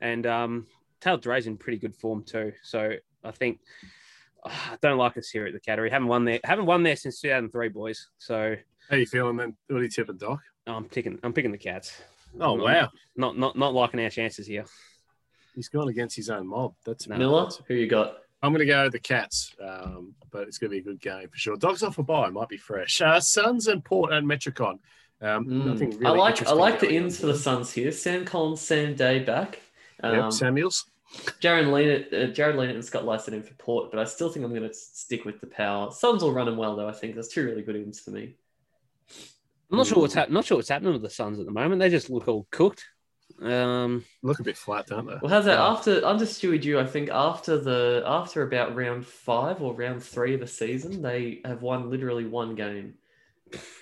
and 0.00 0.26
um, 0.26 0.66
Taylor 1.00 1.18
Duryea's 1.18 1.46
in 1.46 1.56
pretty 1.56 1.78
good 1.78 1.94
form 1.96 2.24
too. 2.24 2.52
So 2.62 2.92
I 3.24 3.30
think 3.32 3.60
I 4.44 4.76
don't 4.80 4.98
like 4.98 5.16
us 5.16 5.28
here 5.28 5.46
at 5.46 5.52
the 5.52 5.60
Cattery. 5.60 5.90
Haven't 5.90 6.08
won 6.08 6.24
there. 6.24 6.40
Haven't 6.44 6.66
won 6.66 6.82
there 6.82 6.96
since 6.96 7.20
2003, 7.20 7.68
boys. 7.68 8.08
So 8.18 8.56
How 8.88 8.96
you 8.96 9.06
feeling 9.06 9.36
then? 9.36 9.56
What 9.68 9.78
do 9.78 9.82
you 9.82 9.90
tip 9.90 10.08
a 10.08 10.12
doc? 10.12 10.40
I'm 10.66 10.84
picking. 10.84 11.18
I'm 11.22 11.32
picking 11.32 11.52
the 11.52 11.58
Cats. 11.58 12.00
Oh 12.40 12.54
wow, 12.54 12.88
Not 13.16 13.36
not 13.36 13.58
not 13.58 13.74
liking 13.74 14.00
our 14.00 14.08
chances 14.08 14.46
here. 14.46 14.64
He's 15.54 15.68
gone 15.68 15.88
against 15.88 16.16
his 16.16 16.30
own 16.30 16.46
mob. 16.46 16.74
That's 16.84 17.06
No. 17.08 17.16
Miller, 17.18 17.48
who 17.68 17.74
you 17.74 17.86
got? 17.86 18.18
I'm 18.42 18.52
going 18.52 18.60
to 18.60 18.66
go 18.66 18.88
the 18.88 18.98
Cats, 18.98 19.54
um, 19.62 20.14
but 20.30 20.48
it's 20.48 20.58
going 20.58 20.70
to 20.70 20.74
be 20.74 20.80
a 20.80 20.82
good 20.82 21.00
game 21.00 21.28
for 21.28 21.36
sure. 21.36 21.56
Dogs 21.56 21.82
off 21.82 21.98
a 21.98 22.02
bye 22.02 22.28
might 22.30 22.48
be 22.48 22.56
fresh. 22.56 23.00
Uh, 23.00 23.20
Suns 23.20 23.68
and 23.68 23.84
Port 23.84 24.12
and 24.12 24.26
Metricon. 24.26 24.78
Um, 25.20 25.46
Mm. 25.46 25.66
Nothing 25.66 25.90
really. 25.90 26.06
I 26.06 26.10
like 26.10 26.46
I 26.48 26.52
like 26.52 26.80
the 26.80 26.92
ins 26.92 27.20
for 27.20 27.26
the 27.26 27.32
there. 27.32 27.40
Suns 27.42 27.72
here. 27.72 27.92
Sam 27.92 28.24
Collins, 28.24 28.60
Sam 28.60 28.94
Day 28.96 29.20
back. 29.20 29.60
Um, 30.02 30.14
Yep, 30.16 30.32
Samuels. 30.32 30.86
Jared 31.38 31.68
Lena, 31.68 32.04
uh, 32.10 32.26
Jared 32.32 32.56
Lena 32.56 32.72
and 32.74 32.84
Scott 32.84 33.04
Lycett 33.04 33.34
in 33.34 33.42
for 33.42 33.54
Port, 33.54 33.90
but 33.92 34.00
I 34.00 34.04
still 34.04 34.30
think 34.30 34.44
I'm 34.44 34.50
going 34.54 34.66
to 34.68 34.74
stick 34.74 35.24
with 35.26 35.40
the 35.40 35.46
power. 35.46 35.92
Suns 35.92 36.22
will 36.24 36.32
run 36.32 36.46
them 36.46 36.56
well 36.56 36.74
though. 36.74 36.88
I 36.88 36.92
think 36.92 37.14
there's 37.14 37.28
two 37.28 37.44
really 37.44 37.62
good 37.62 37.76
ins 37.76 38.00
for 38.00 38.10
me. 38.10 38.34
I'm 39.70 39.78
not 39.78 39.86
sure 39.86 39.98
what's 39.98 40.14
hap- 40.14 40.30
not 40.30 40.44
sure 40.44 40.56
what's 40.58 40.68
happening 40.68 40.92
with 40.94 41.02
the 41.02 41.10
Suns 41.10 41.38
at 41.38 41.46
the 41.46 41.52
moment. 41.52 41.78
They 41.80 41.88
just 41.90 42.10
look 42.10 42.26
all 42.28 42.46
cooked. 42.50 42.84
Um, 43.42 44.04
Look 44.22 44.40
a 44.40 44.44
bit 44.44 44.56
flat, 44.56 44.86
don't 44.86 45.06
they? 45.06 45.16
Well, 45.20 45.30
how's 45.30 45.46
that? 45.46 45.58
Yeah. 45.58 45.66
After 45.66 46.04
under 46.04 46.24
Stewie 46.24 46.60
Dew, 46.60 46.78
I 46.78 46.86
think 46.86 47.10
after 47.10 47.58
the 47.58 48.02
after 48.06 48.42
about 48.42 48.76
round 48.76 49.06
five 49.06 49.60
or 49.60 49.74
round 49.74 50.02
three 50.02 50.34
of 50.34 50.40
the 50.40 50.46
season, 50.46 51.02
they 51.02 51.40
have 51.44 51.62
won 51.62 51.90
literally 51.90 52.26
one 52.26 52.54
game. 52.54 52.94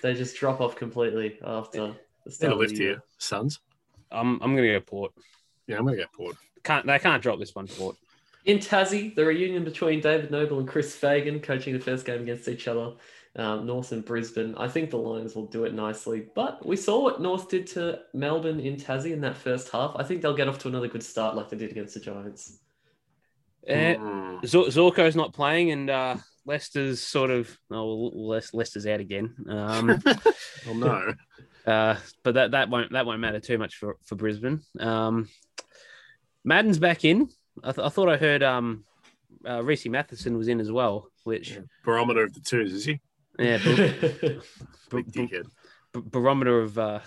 They 0.01 0.13
just 0.13 0.35
drop 0.35 0.61
off 0.61 0.75
completely 0.75 1.37
after 1.43 1.79
the 1.79 2.29
Need 2.29 2.33
start 2.33 2.57
lift 2.57 2.77
here, 2.77 3.03
Suns. 3.17 3.59
I'm 4.11 4.41
I'm 4.41 4.55
gonna 4.55 4.67
go 4.67 4.79
Port. 4.81 5.13
Yeah, 5.67 5.77
I'm 5.77 5.85
going 5.85 5.97
to 5.97 6.03
go 6.03 6.09
Port. 6.13 6.35
Can't 6.63 6.85
they 6.85 6.99
can't 6.99 7.23
drop 7.23 7.39
this 7.39 7.55
one 7.55 7.67
Port. 7.67 7.95
In 8.45 8.57
Tassie, 8.57 9.13
the 9.13 9.23
reunion 9.23 9.63
between 9.63 10.01
David 10.01 10.31
Noble 10.31 10.59
and 10.59 10.67
Chris 10.67 10.95
Fagan 10.95 11.39
coaching 11.39 11.73
the 11.73 11.79
first 11.79 12.05
game 12.05 12.21
against 12.23 12.47
each 12.47 12.67
other, 12.67 12.93
um, 13.35 13.65
North 13.65 13.91
and 13.91 14.03
Brisbane. 14.03 14.55
I 14.57 14.67
think 14.67 14.89
the 14.89 14.97
Lions 14.97 15.35
will 15.35 15.45
do 15.45 15.63
it 15.63 15.73
nicely, 15.73 16.27
but 16.35 16.65
we 16.65 16.75
saw 16.75 17.01
what 17.01 17.21
North 17.21 17.49
did 17.49 17.67
to 17.67 17.99
Melbourne 18.13 18.59
in 18.59 18.75
Tassie 18.75 19.13
in 19.13 19.21
that 19.21 19.37
first 19.37 19.69
half. 19.69 19.95
I 19.95 20.03
think 20.03 20.21
they'll 20.21 20.35
get 20.35 20.47
off 20.47 20.59
to 20.59 20.67
another 20.67 20.87
good 20.87 21.03
start 21.03 21.35
like 21.35 21.49
they 21.49 21.57
did 21.57 21.71
against 21.71 21.93
the 21.93 21.99
Giants. 21.99 22.59
Uh. 23.67 24.41
Zorko's 24.43 25.15
not 25.15 25.33
playing, 25.33 25.71
and 25.71 25.89
uh, 25.89 26.17
Lester's 26.45 27.01
sort 27.01 27.29
of 27.29 27.55
oh 27.69 28.11
Le- 28.13 28.41
Lester's 28.53 28.87
out 28.87 28.99
again. 28.99 29.35
Um, 29.47 30.01
Well, 30.65 30.75
no. 30.75 31.13
uh, 31.71 31.95
but 32.23 32.33
that 32.33 32.51
that 32.51 32.69
won't 32.69 32.91
that 32.91 33.05
won't 33.05 33.21
matter 33.21 33.39
too 33.39 33.57
much 33.57 33.75
for 33.75 33.97
for 34.05 34.15
Brisbane. 34.15 34.61
Um, 34.79 35.29
Madden's 36.43 36.79
back 36.79 37.05
in. 37.05 37.29
I, 37.63 37.71
th- 37.71 37.85
I 37.85 37.89
thought 37.89 38.09
I 38.09 38.17
heard 38.17 38.41
um, 38.41 38.83
uh, 39.47 39.63
Reese 39.63 39.85
Matheson 39.85 40.37
was 40.37 40.47
in 40.47 40.59
as 40.59 40.71
well, 40.71 41.07
which 41.23 41.59
Barometer 41.85 42.23
of 42.23 42.33
the 42.33 42.39
twos, 42.39 42.73
is 42.73 42.85
he? 42.85 42.99
Yeah, 43.41 43.57
bar- 43.63 43.75
Big 44.91 44.91
bar- 44.91 45.01
dickhead. 45.03 45.45
bar- 45.93 46.01
barometer 46.03 46.59
of 46.61 46.77
uh, 46.77 46.99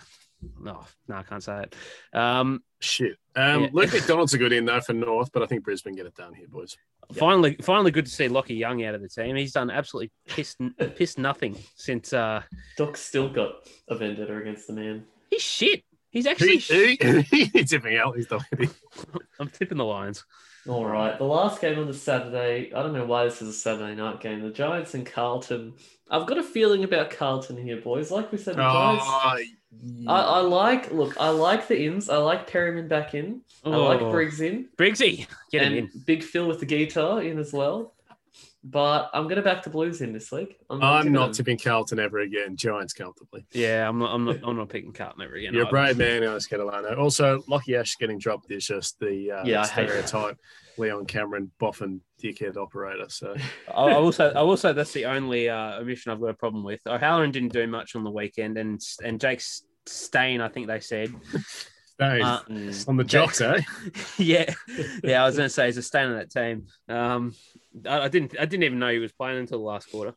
no, 0.60 0.84
no, 1.08 1.16
I 1.16 1.22
can't 1.22 1.42
say 1.42 1.62
it. 1.64 1.74
Um, 2.16 2.62
Shit. 2.80 3.16
Um, 3.34 3.62
Yeah. 3.64 3.68
Luke 3.72 3.92
McDonald's 3.92 4.34
a 4.34 4.38
good 4.38 4.52
in 4.52 4.64
though 4.66 4.80
for 4.80 4.92
North, 4.92 5.30
but 5.32 5.42
I 5.42 5.46
think 5.46 5.64
Brisbane 5.64 5.94
get 5.94 6.06
it 6.06 6.14
done 6.14 6.34
here, 6.34 6.46
boys. 6.48 6.76
Finally, 7.14 7.56
finally, 7.62 7.90
good 7.90 8.06
to 8.06 8.10
see 8.12 8.28
Lockie 8.28 8.54
Young 8.54 8.82
out 8.84 8.94
of 8.94 9.02
the 9.02 9.08
team. 9.08 9.36
He's 9.36 9.52
done 9.52 9.70
absolutely 9.70 10.10
pissed 10.26 10.58
pissed 10.96 11.18
nothing 11.18 11.56
since 11.76 12.12
uh, 12.12 12.42
Doc 12.78 12.96
still 12.96 13.28
got 13.28 13.68
a 13.88 13.96
vendetta 13.96 14.36
against 14.36 14.66
the 14.66 14.72
man. 14.74 15.04
he's 15.30 15.42
shit. 15.42 15.82
He's 16.14 16.24
Who, 16.24 16.30
actually. 16.30 16.58
who, 17.02 17.20
he's 17.30 17.68
tipping 17.70 17.96
out. 17.98 18.16
He's 18.16 18.30
not. 18.30 18.42
I'm 19.40 19.48
tipping 19.50 19.76
the 19.78 19.84
Lions. 19.84 20.24
All 20.66 20.86
right, 20.86 21.18
the 21.18 21.24
last 21.24 21.60
game 21.60 21.78
on 21.78 21.86
the 21.88 21.92
Saturday. 21.92 22.72
I 22.72 22.82
don't 22.82 22.94
know 22.94 23.04
why 23.04 23.24
this 23.24 23.42
is 23.42 23.48
a 23.48 23.52
Saturday 23.52 23.94
night 23.96 24.20
game. 24.20 24.40
The 24.40 24.50
Giants 24.50 24.94
and 24.94 25.04
Carlton. 25.04 25.74
I've 26.10 26.26
got 26.26 26.38
a 26.38 26.42
feeling 26.42 26.84
about 26.84 27.10
Carlton 27.10 27.56
here, 27.58 27.80
boys. 27.80 28.10
Like 28.10 28.30
we 28.32 28.38
said, 28.38 28.54
the 28.56 28.62
Giants. 28.62 29.04
Oh, 29.06 29.38
I, 30.06 30.20
I 30.22 30.40
like 30.40 30.92
look. 30.92 31.20
I 31.20 31.30
like 31.30 31.66
the 31.68 31.82
ins. 31.84 32.08
I 32.08 32.16
like 32.18 32.46
Perryman 32.50 32.86
back 32.88 33.14
in. 33.14 33.40
I 33.64 33.70
like 33.70 34.00
Oh. 34.00 34.10
Briggs 34.12 34.40
in, 34.40 34.68
Briggsy, 34.78 35.26
get 35.50 35.62
him 35.62 35.74
in. 35.74 35.90
Big 36.06 36.22
Phil 36.22 36.46
with 36.46 36.60
the 36.60 36.66
guitar 36.66 37.20
in 37.22 37.38
as 37.38 37.52
well. 37.52 37.92
But 38.66 39.10
I'm 39.12 39.28
gonna 39.28 39.42
back 39.42 39.62
the 39.62 39.68
Blues 39.68 40.00
in 40.00 40.14
this 40.14 40.32
league. 40.32 40.56
I'm, 40.70 40.82
I'm 40.82 41.12
not 41.12 41.26
them- 41.26 41.32
tipping 41.34 41.58
Carlton 41.58 41.98
ever 41.98 42.20
again. 42.20 42.56
Giants 42.56 42.94
comfortably. 42.94 43.44
Yeah, 43.52 43.86
I'm 43.86 43.98
not. 43.98 44.14
I'm 44.14 44.24
not. 44.24 44.36
I'm 44.42 44.56
not 44.56 44.70
picking 44.70 44.92
Carlton 44.94 45.20
ever 45.20 45.34
again. 45.34 45.52
You're 45.52 45.64
a 45.64 45.66
I- 45.66 45.70
brave 45.70 45.98
man, 45.98 46.24
Alex 46.24 46.48
Catalano. 46.48 46.96
Also, 46.96 47.42
Lockie 47.46 47.76
Ash 47.76 47.94
getting 47.98 48.18
dropped 48.18 48.50
is 48.50 48.66
just 48.66 48.98
the 49.00 49.32
uh, 49.32 49.44
Yeah, 49.44 49.60
I 49.60 49.66
hate 49.66 49.88
that. 49.88 50.08
stereotype 50.08 50.38
Leon 50.78 51.04
Cameron 51.04 51.50
boffin 51.60 52.00
dickhead 52.22 52.56
operator. 52.56 53.04
So 53.10 53.34
I, 53.68 53.82
I 53.82 53.98
will 53.98 54.12
say. 54.12 54.32
I 54.34 54.40
will 54.40 54.56
say 54.56 54.72
that's 54.72 54.92
the 54.94 55.04
only 55.04 55.50
uh, 55.50 55.80
omission 55.80 56.12
I've 56.12 56.20
got 56.20 56.28
a 56.30 56.34
problem 56.34 56.64
with. 56.64 56.80
O'Halloran 56.86 57.32
didn't 57.32 57.52
do 57.52 57.66
much 57.66 57.94
on 57.96 58.02
the 58.02 58.10
weekend, 58.10 58.56
and 58.56 58.80
and 59.04 59.20
Jake 59.20 59.42
Stain, 59.84 60.40
I 60.40 60.48
think 60.48 60.68
they 60.68 60.80
said. 60.80 61.12
Dave, 61.98 62.22
Uh, 62.22 62.40
on 62.88 62.96
the 62.96 63.04
jocks, 63.04 63.40
eh? 63.40 63.60
yeah, 64.18 64.52
yeah. 65.02 65.22
I 65.22 65.26
was 65.26 65.36
going 65.36 65.46
to 65.46 65.52
say 65.52 65.66
he's 65.66 65.76
a 65.76 65.82
stain 65.82 66.08
on 66.08 66.14
that 66.16 66.30
team. 66.30 66.66
Um, 66.88 67.32
I, 67.88 68.00
I 68.02 68.08
didn't. 68.08 68.34
I 68.38 68.46
didn't 68.46 68.64
even 68.64 68.78
know 68.78 68.90
he 68.90 68.98
was 68.98 69.12
playing 69.12 69.38
until 69.38 69.58
the 69.58 69.64
last 69.64 69.90
quarter. 69.90 70.14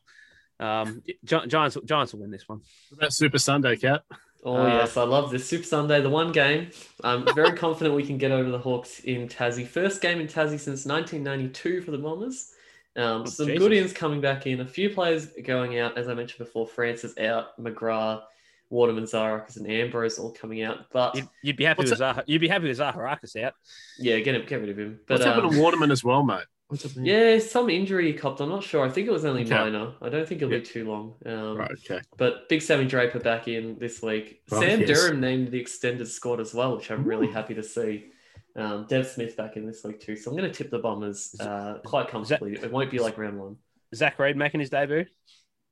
Um, 0.60 1.02
Gi- 1.24 1.46
Giants. 1.46 1.76
Giants 1.84 2.12
will 2.12 2.20
win 2.20 2.30
this 2.30 2.48
one. 2.48 2.60
What 2.90 2.98
about 2.98 3.12
Super 3.12 3.38
Sunday, 3.38 3.76
Cat? 3.76 4.02
Oh 4.44 4.56
Uh, 4.56 4.66
yes, 4.68 4.96
I 4.96 5.02
love 5.04 5.30
this 5.30 5.48
Super 5.48 5.64
Sunday, 5.64 6.00
the 6.00 6.10
one 6.10 6.32
game. 6.32 6.70
I'm 7.04 7.24
very 7.34 7.52
confident 7.56 7.94
we 7.96 8.06
can 8.06 8.18
get 8.18 8.30
over 8.32 8.50
the 8.50 8.58
Hawks 8.58 9.00
in 9.00 9.28
Tassie. 9.28 9.66
First 9.66 10.00
game 10.00 10.20
in 10.20 10.26
Tassie 10.26 10.58
since 10.60 10.84
1992 10.86 11.82
for 11.82 11.90
the 11.90 11.98
Bombers. 11.98 12.52
Um, 12.96 13.22
Oh, 13.22 13.24
some 13.26 13.46
Jesus. 13.46 13.58
good 13.62 13.72
ins 13.72 13.92
coming 13.92 14.20
back 14.20 14.46
in. 14.46 14.60
A 14.60 14.66
few 14.66 14.90
players 14.90 15.26
going 15.44 15.78
out, 15.78 15.96
as 15.98 16.08
I 16.08 16.14
mentioned 16.14 16.38
before. 16.44 16.66
Francis 16.66 17.16
out, 17.18 17.56
McGrath, 17.60 18.22
Waterman, 18.70 19.04
Zarakis, 19.04 19.56
and 19.56 19.70
Ambrose 19.70 20.18
all 20.18 20.32
coming 20.32 20.62
out. 20.62 20.86
But 20.92 21.16
You'd, 21.16 21.28
you'd 21.42 21.56
be 21.56 21.64
happy 21.64 21.78
What's 21.78 21.90
with 21.90 22.00
Zaha, 22.00 22.22
You'd 22.26 22.40
be 22.40 22.48
happy 22.48 22.68
with 22.68 22.78
Zaharakis 22.78 23.42
out. 23.42 23.54
yeah, 23.98 24.18
get 24.20 24.34
him, 24.34 24.44
get 24.46 24.60
rid 24.60 24.70
of 24.70 24.78
him. 24.78 25.00
But 25.06 25.14
What's 25.14 25.24
happened 25.24 25.46
um, 25.46 25.52
to 25.54 25.60
Waterman 25.60 25.90
as 25.90 26.04
well, 26.04 26.22
mate? 26.22 26.44
What's 26.68 26.82
happening? 26.82 27.06
yeah, 27.06 27.38
some 27.38 27.70
injury 27.70 28.12
he 28.12 28.18
copped. 28.18 28.40
I'm 28.40 28.50
not 28.50 28.62
sure. 28.62 28.84
I 28.84 28.90
think 28.90 29.08
it 29.08 29.10
was 29.10 29.24
only 29.24 29.42
Okay. 29.42 29.54
minor. 29.54 29.94
I 30.02 30.10
don't 30.10 30.28
think 30.28 30.42
it'll 30.42 30.52
Yeah. 30.52 30.58
be 30.58 30.64
too 30.66 30.86
long. 30.86 31.14
Um, 31.24 31.56
Right. 31.56 31.70
Okay. 31.70 32.00
But 32.18 32.48
Big 32.50 32.60
Sammy 32.60 32.84
Draper 32.84 33.20
back 33.20 33.48
in 33.48 33.78
this 33.78 34.02
week. 34.02 34.42
Oh, 34.52 34.60
Sam 34.60 34.80
yes. 34.80 34.88
Durham 34.88 35.20
named 35.20 35.50
the 35.50 35.58
extended 35.58 36.06
squad 36.08 36.40
as 36.40 36.52
well, 36.52 36.76
which 36.76 36.90
I'm 36.90 37.04
really 37.04 37.30
happy 37.30 37.54
to 37.54 37.62
see. 37.62 38.10
Um, 38.54 38.86
Dev 38.88 39.06
Smith 39.06 39.36
back 39.36 39.56
in 39.56 39.66
this 39.66 39.82
week 39.84 40.00
too. 40.00 40.16
So 40.16 40.30
I'm 40.30 40.36
going 40.36 40.50
to 40.50 40.54
tip 40.56 40.70
the 40.70 40.78
Bombers 40.80 41.34
uh, 41.40 41.78
quite 41.86 42.08
comfortably. 42.08 42.54
It 42.54 42.70
won't 42.72 42.90
be 42.90 42.98
like 42.98 43.16
round 43.16 43.38
one. 43.38 43.56
Zach 43.94 44.18
Reid 44.18 44.36
making 44.36 44.60
his 44.60 44.68
debut. 44.68 45.06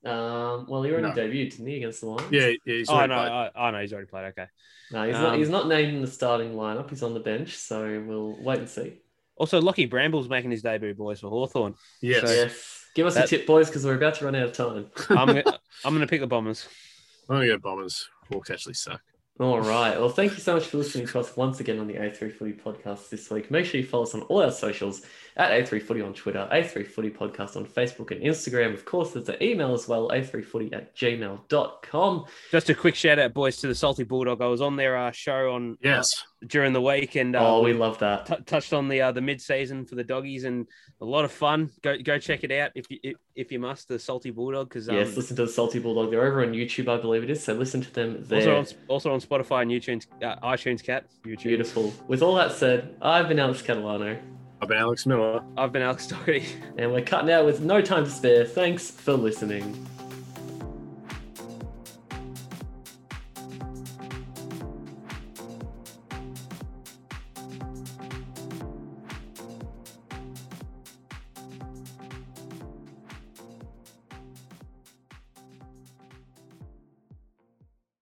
Um, 0.04 0.66
well, 0.68 0.82
he 0.82 0.92
already 0.92 1.08
No. 1.08 1.14
debuted, 1.14 1.50
didn't 1.52 1.66
he, 1.66 1.76
against 1.76 2.00
the 2.00 2.06
Lions? 2.08 2.30
Yeah. 2.32 2.48
yeah 2.64 2.74
he's 2.76 2.88
Oh 2.88 2.94
already 2.94 3.14
no, 3.14 3.18
played. 3.20 3.30
I, 3.32 3.50
I 3.56 3.70
know 3.72 3.80
he's 3.80 3.92
already 3.92 4.06
played. 4.08 4.24
Okay. 4.26 4.46
No, 4.92 5.02
he's 5.04 5.14
not. 5.14 5.32
Um, 5.32 5.38
He's 5.38 5.48
not 5.48 5.66
named 5.68 5.94
in 5.96 6.00
the 6.00 6.06
starting 6.06 6.52
lineup. 6.52 6.88
He's 6.90 7.02
on 7.02 7.12
the 7.14 7.20
bench, 7.20 7.56
so 7.56 8.02
we'll 8.06 8.40
wait 8.42 8.58
and 8.60 8.68
see. 8.68 9.00
Also, 9.36 9.60
Lockie 9.60 9.86
Bramble's 9.86 10.28
making 10.28 10.50
his 10.52 10.62
debut, 10.62 10.94
boys, 10.94 11.20
for 11.20 11.28
Hawthorn. 11.28 11.74
Yes. 12.00 12.22
So- 12.26 12.32
Yes. 12.32 12.72
Give 12.94 13.06
us 13.06 13.14
That- 13.14 13.24
a 13.26 13.28
tip, 13.28 13.46
boys, 13.46 13.66
because 13.68 13.84
we're 13.84 13.96
about 13.96 14.14
to 14.14 14.24
run 14.24 14.34
out 14.36 14.44
of 14.44 14.52
time. 14.52 14.86
I'm 15.10 15.26
gonna, 15.26 15.42
I'm 15.84 15.92
going 15.92 16.00
to 16.00 16.06
pick 16.06 16.20
the 16.20 16.26
Bombers. 16.26 16.66
I'm 17.28 17.36
gonna 17.36 17.48
go 17.48 17.58
Bombers. 17.58 18.08
Hawks 18.32 18.50
actually 18.50 18.74
suck. 18.74 19.02
All 19.38 19.60
right. 19.60 19.98
Well, 19.98 20.08
thank 20.08 20.32
you 20.32 20.38
so 20.38 20.54
much 20.54 20.64
for 20.64 20.78
listening 20.78 21.06
to 21.08 21.20
us 21.20 21.36
once 21.36 21.60
again 21.60 21.78
on 21.78 21.86
the 21.86 21.94
A3 21.94 22.32
Footy 22.32 22.54
podcast 22.54 23.10
this 23.10 23.28
week. 23.28 23.50
Make 23.50 23.66
sure 23.66 23.78
you 23.78 23.86
follow 23.86 24.04
us 24.04 24.14
on 24.14 24.22
all 24.22 24.42
our 24.42 24.50
socials 24.50 25.02
at 25.36 25.50
A3 25.50 25.82
Footy 25.82 26.00
on 26.00 26.14
Twitter, 26.14 26.48
A3 26.50 26.86
Footy 26.86 27.10
podcast 27.10 27.54
on 27.54 27.66
Facebook 27.66 28.12
and 28.12 28.22
Instagram. 28.22 28.72
Of 28.72 28.86
course, 28.86 29.10
there's 29.10 29.28
an 29.28 29.42
email 29.42 29.74
as 29.74 29.86
well, 29.86 30.08
A3Footy 30.08 30.72
at 30.72 30.96
gmail.com. 30.96 32.24
Just 32.50 32.70
a 32.70 32.74
quick 32.74 32.94
shout 32.94 33.18
out, 33.18 33.34
boys, 33.34 33.58
to 33.58 33.66
the 33.66 33.74
Salty 33.74 34.04
Bulldog. 34.04 34.40
I 34.40 34.46
was 34.46 34.62
on 34.62 34.76
their 34.76 34.96
uh, 34.96 35.10
show 35.10 35.52
on 35.52 35.76
Yes. 35.82 36.14
During 36.46 36.72
the 36.72 36.80
week 36.82 37.14
and 37.16 37.34
uh, 37.34 37.56
Oh, 37.56 37.62
we 37.62 37.72
love 37.72 37.98
that. 38.00 38.26
t- 38.26 38.34
touched 38.44 38.72
on 38.72 38.88
the 38.88 39.00
uh, 39.00 39.12
the 39.12 39.20
mid 39.20 39.40
season 39.40 39.84
for 39.86 39.94
the 39.94 40.04
doggies 40.04 40.44
and 40.44 40.66
a 41.00 41.04
lot 41.04 41.24
of 41.24 41.32
fun. 41.32 41.70
Go 41.82 41.96
go 42.02 42.18
check 42.18 42.44
it 42.44 42.52
out 42.52 42.72
if 42.74 42.90
you 42.90 42.98
if, 43.02 43.16
if 43.34 43.52
you 43.52 43.58
must. 43.58 43.88
The 43.88 43.98
Salty 43.98 44.30
Bulldog 44.30 44.68
because 44.68 44.88
um, 44.88 44.96
yes, 44.96 45.16
listen 45.16 45.36
to 45.36 45.46
the 45.46 45.50
Salty 45.52 45.78
Bulldog. 45.78 46.10
They're 46.10 46.24
over 46.26 46.42
on 46.42 46.52
YouTube, 46.52 46.88
I 46.88 47.00
believe 47.00 47.22
it 47.22 47.30
is. 47.30 47.42
So 47.42 47.54
listen 47.54 47.80
to 47.80 47.92
them 47.92 48.22
there. 48.26 48.54
also 48.54 48.74
on 48.76 48.82
also 48.88 49.12
on 49.14 49.20
Spotify 49.20 49.62
and 49.62 49.70
YouTube, 49.70 50.06
uh, 50.22 50.36
iTunes, 50.46 50.82
Cat, 50.84 51.06
YouTube. 51.24 51.42
Beautiful. 51.44 51.92
With 52.06 52.22
all 52.22 52.34
that 52.36 52.52
said, 52.52 52.96
I've 53.00 53.28
been 53.28 53.38
Alex 53.38 53.62
Catalano, 53.62 54.20
I've 54.60 54.68
been 54.68 54.78
Alex 54.78 55.06
Miller. 55.06 55.42
I've 55.56 55.72
been 55.72 55.82
Alex 55.82 56.06
Doherty. 56.06 56.44
and 56.76 56.92
we're 56.92 57.02
cutting 57.02 57.30
out 57.30 57.46
with 57.46 57.60
no 57.60 57.80
time 57.80 58.04
to 58.04 58.10
spare. 58.10 58.44
Thanks 58.44 58.90
for 58.90 59.14
listening. 59.14 59.86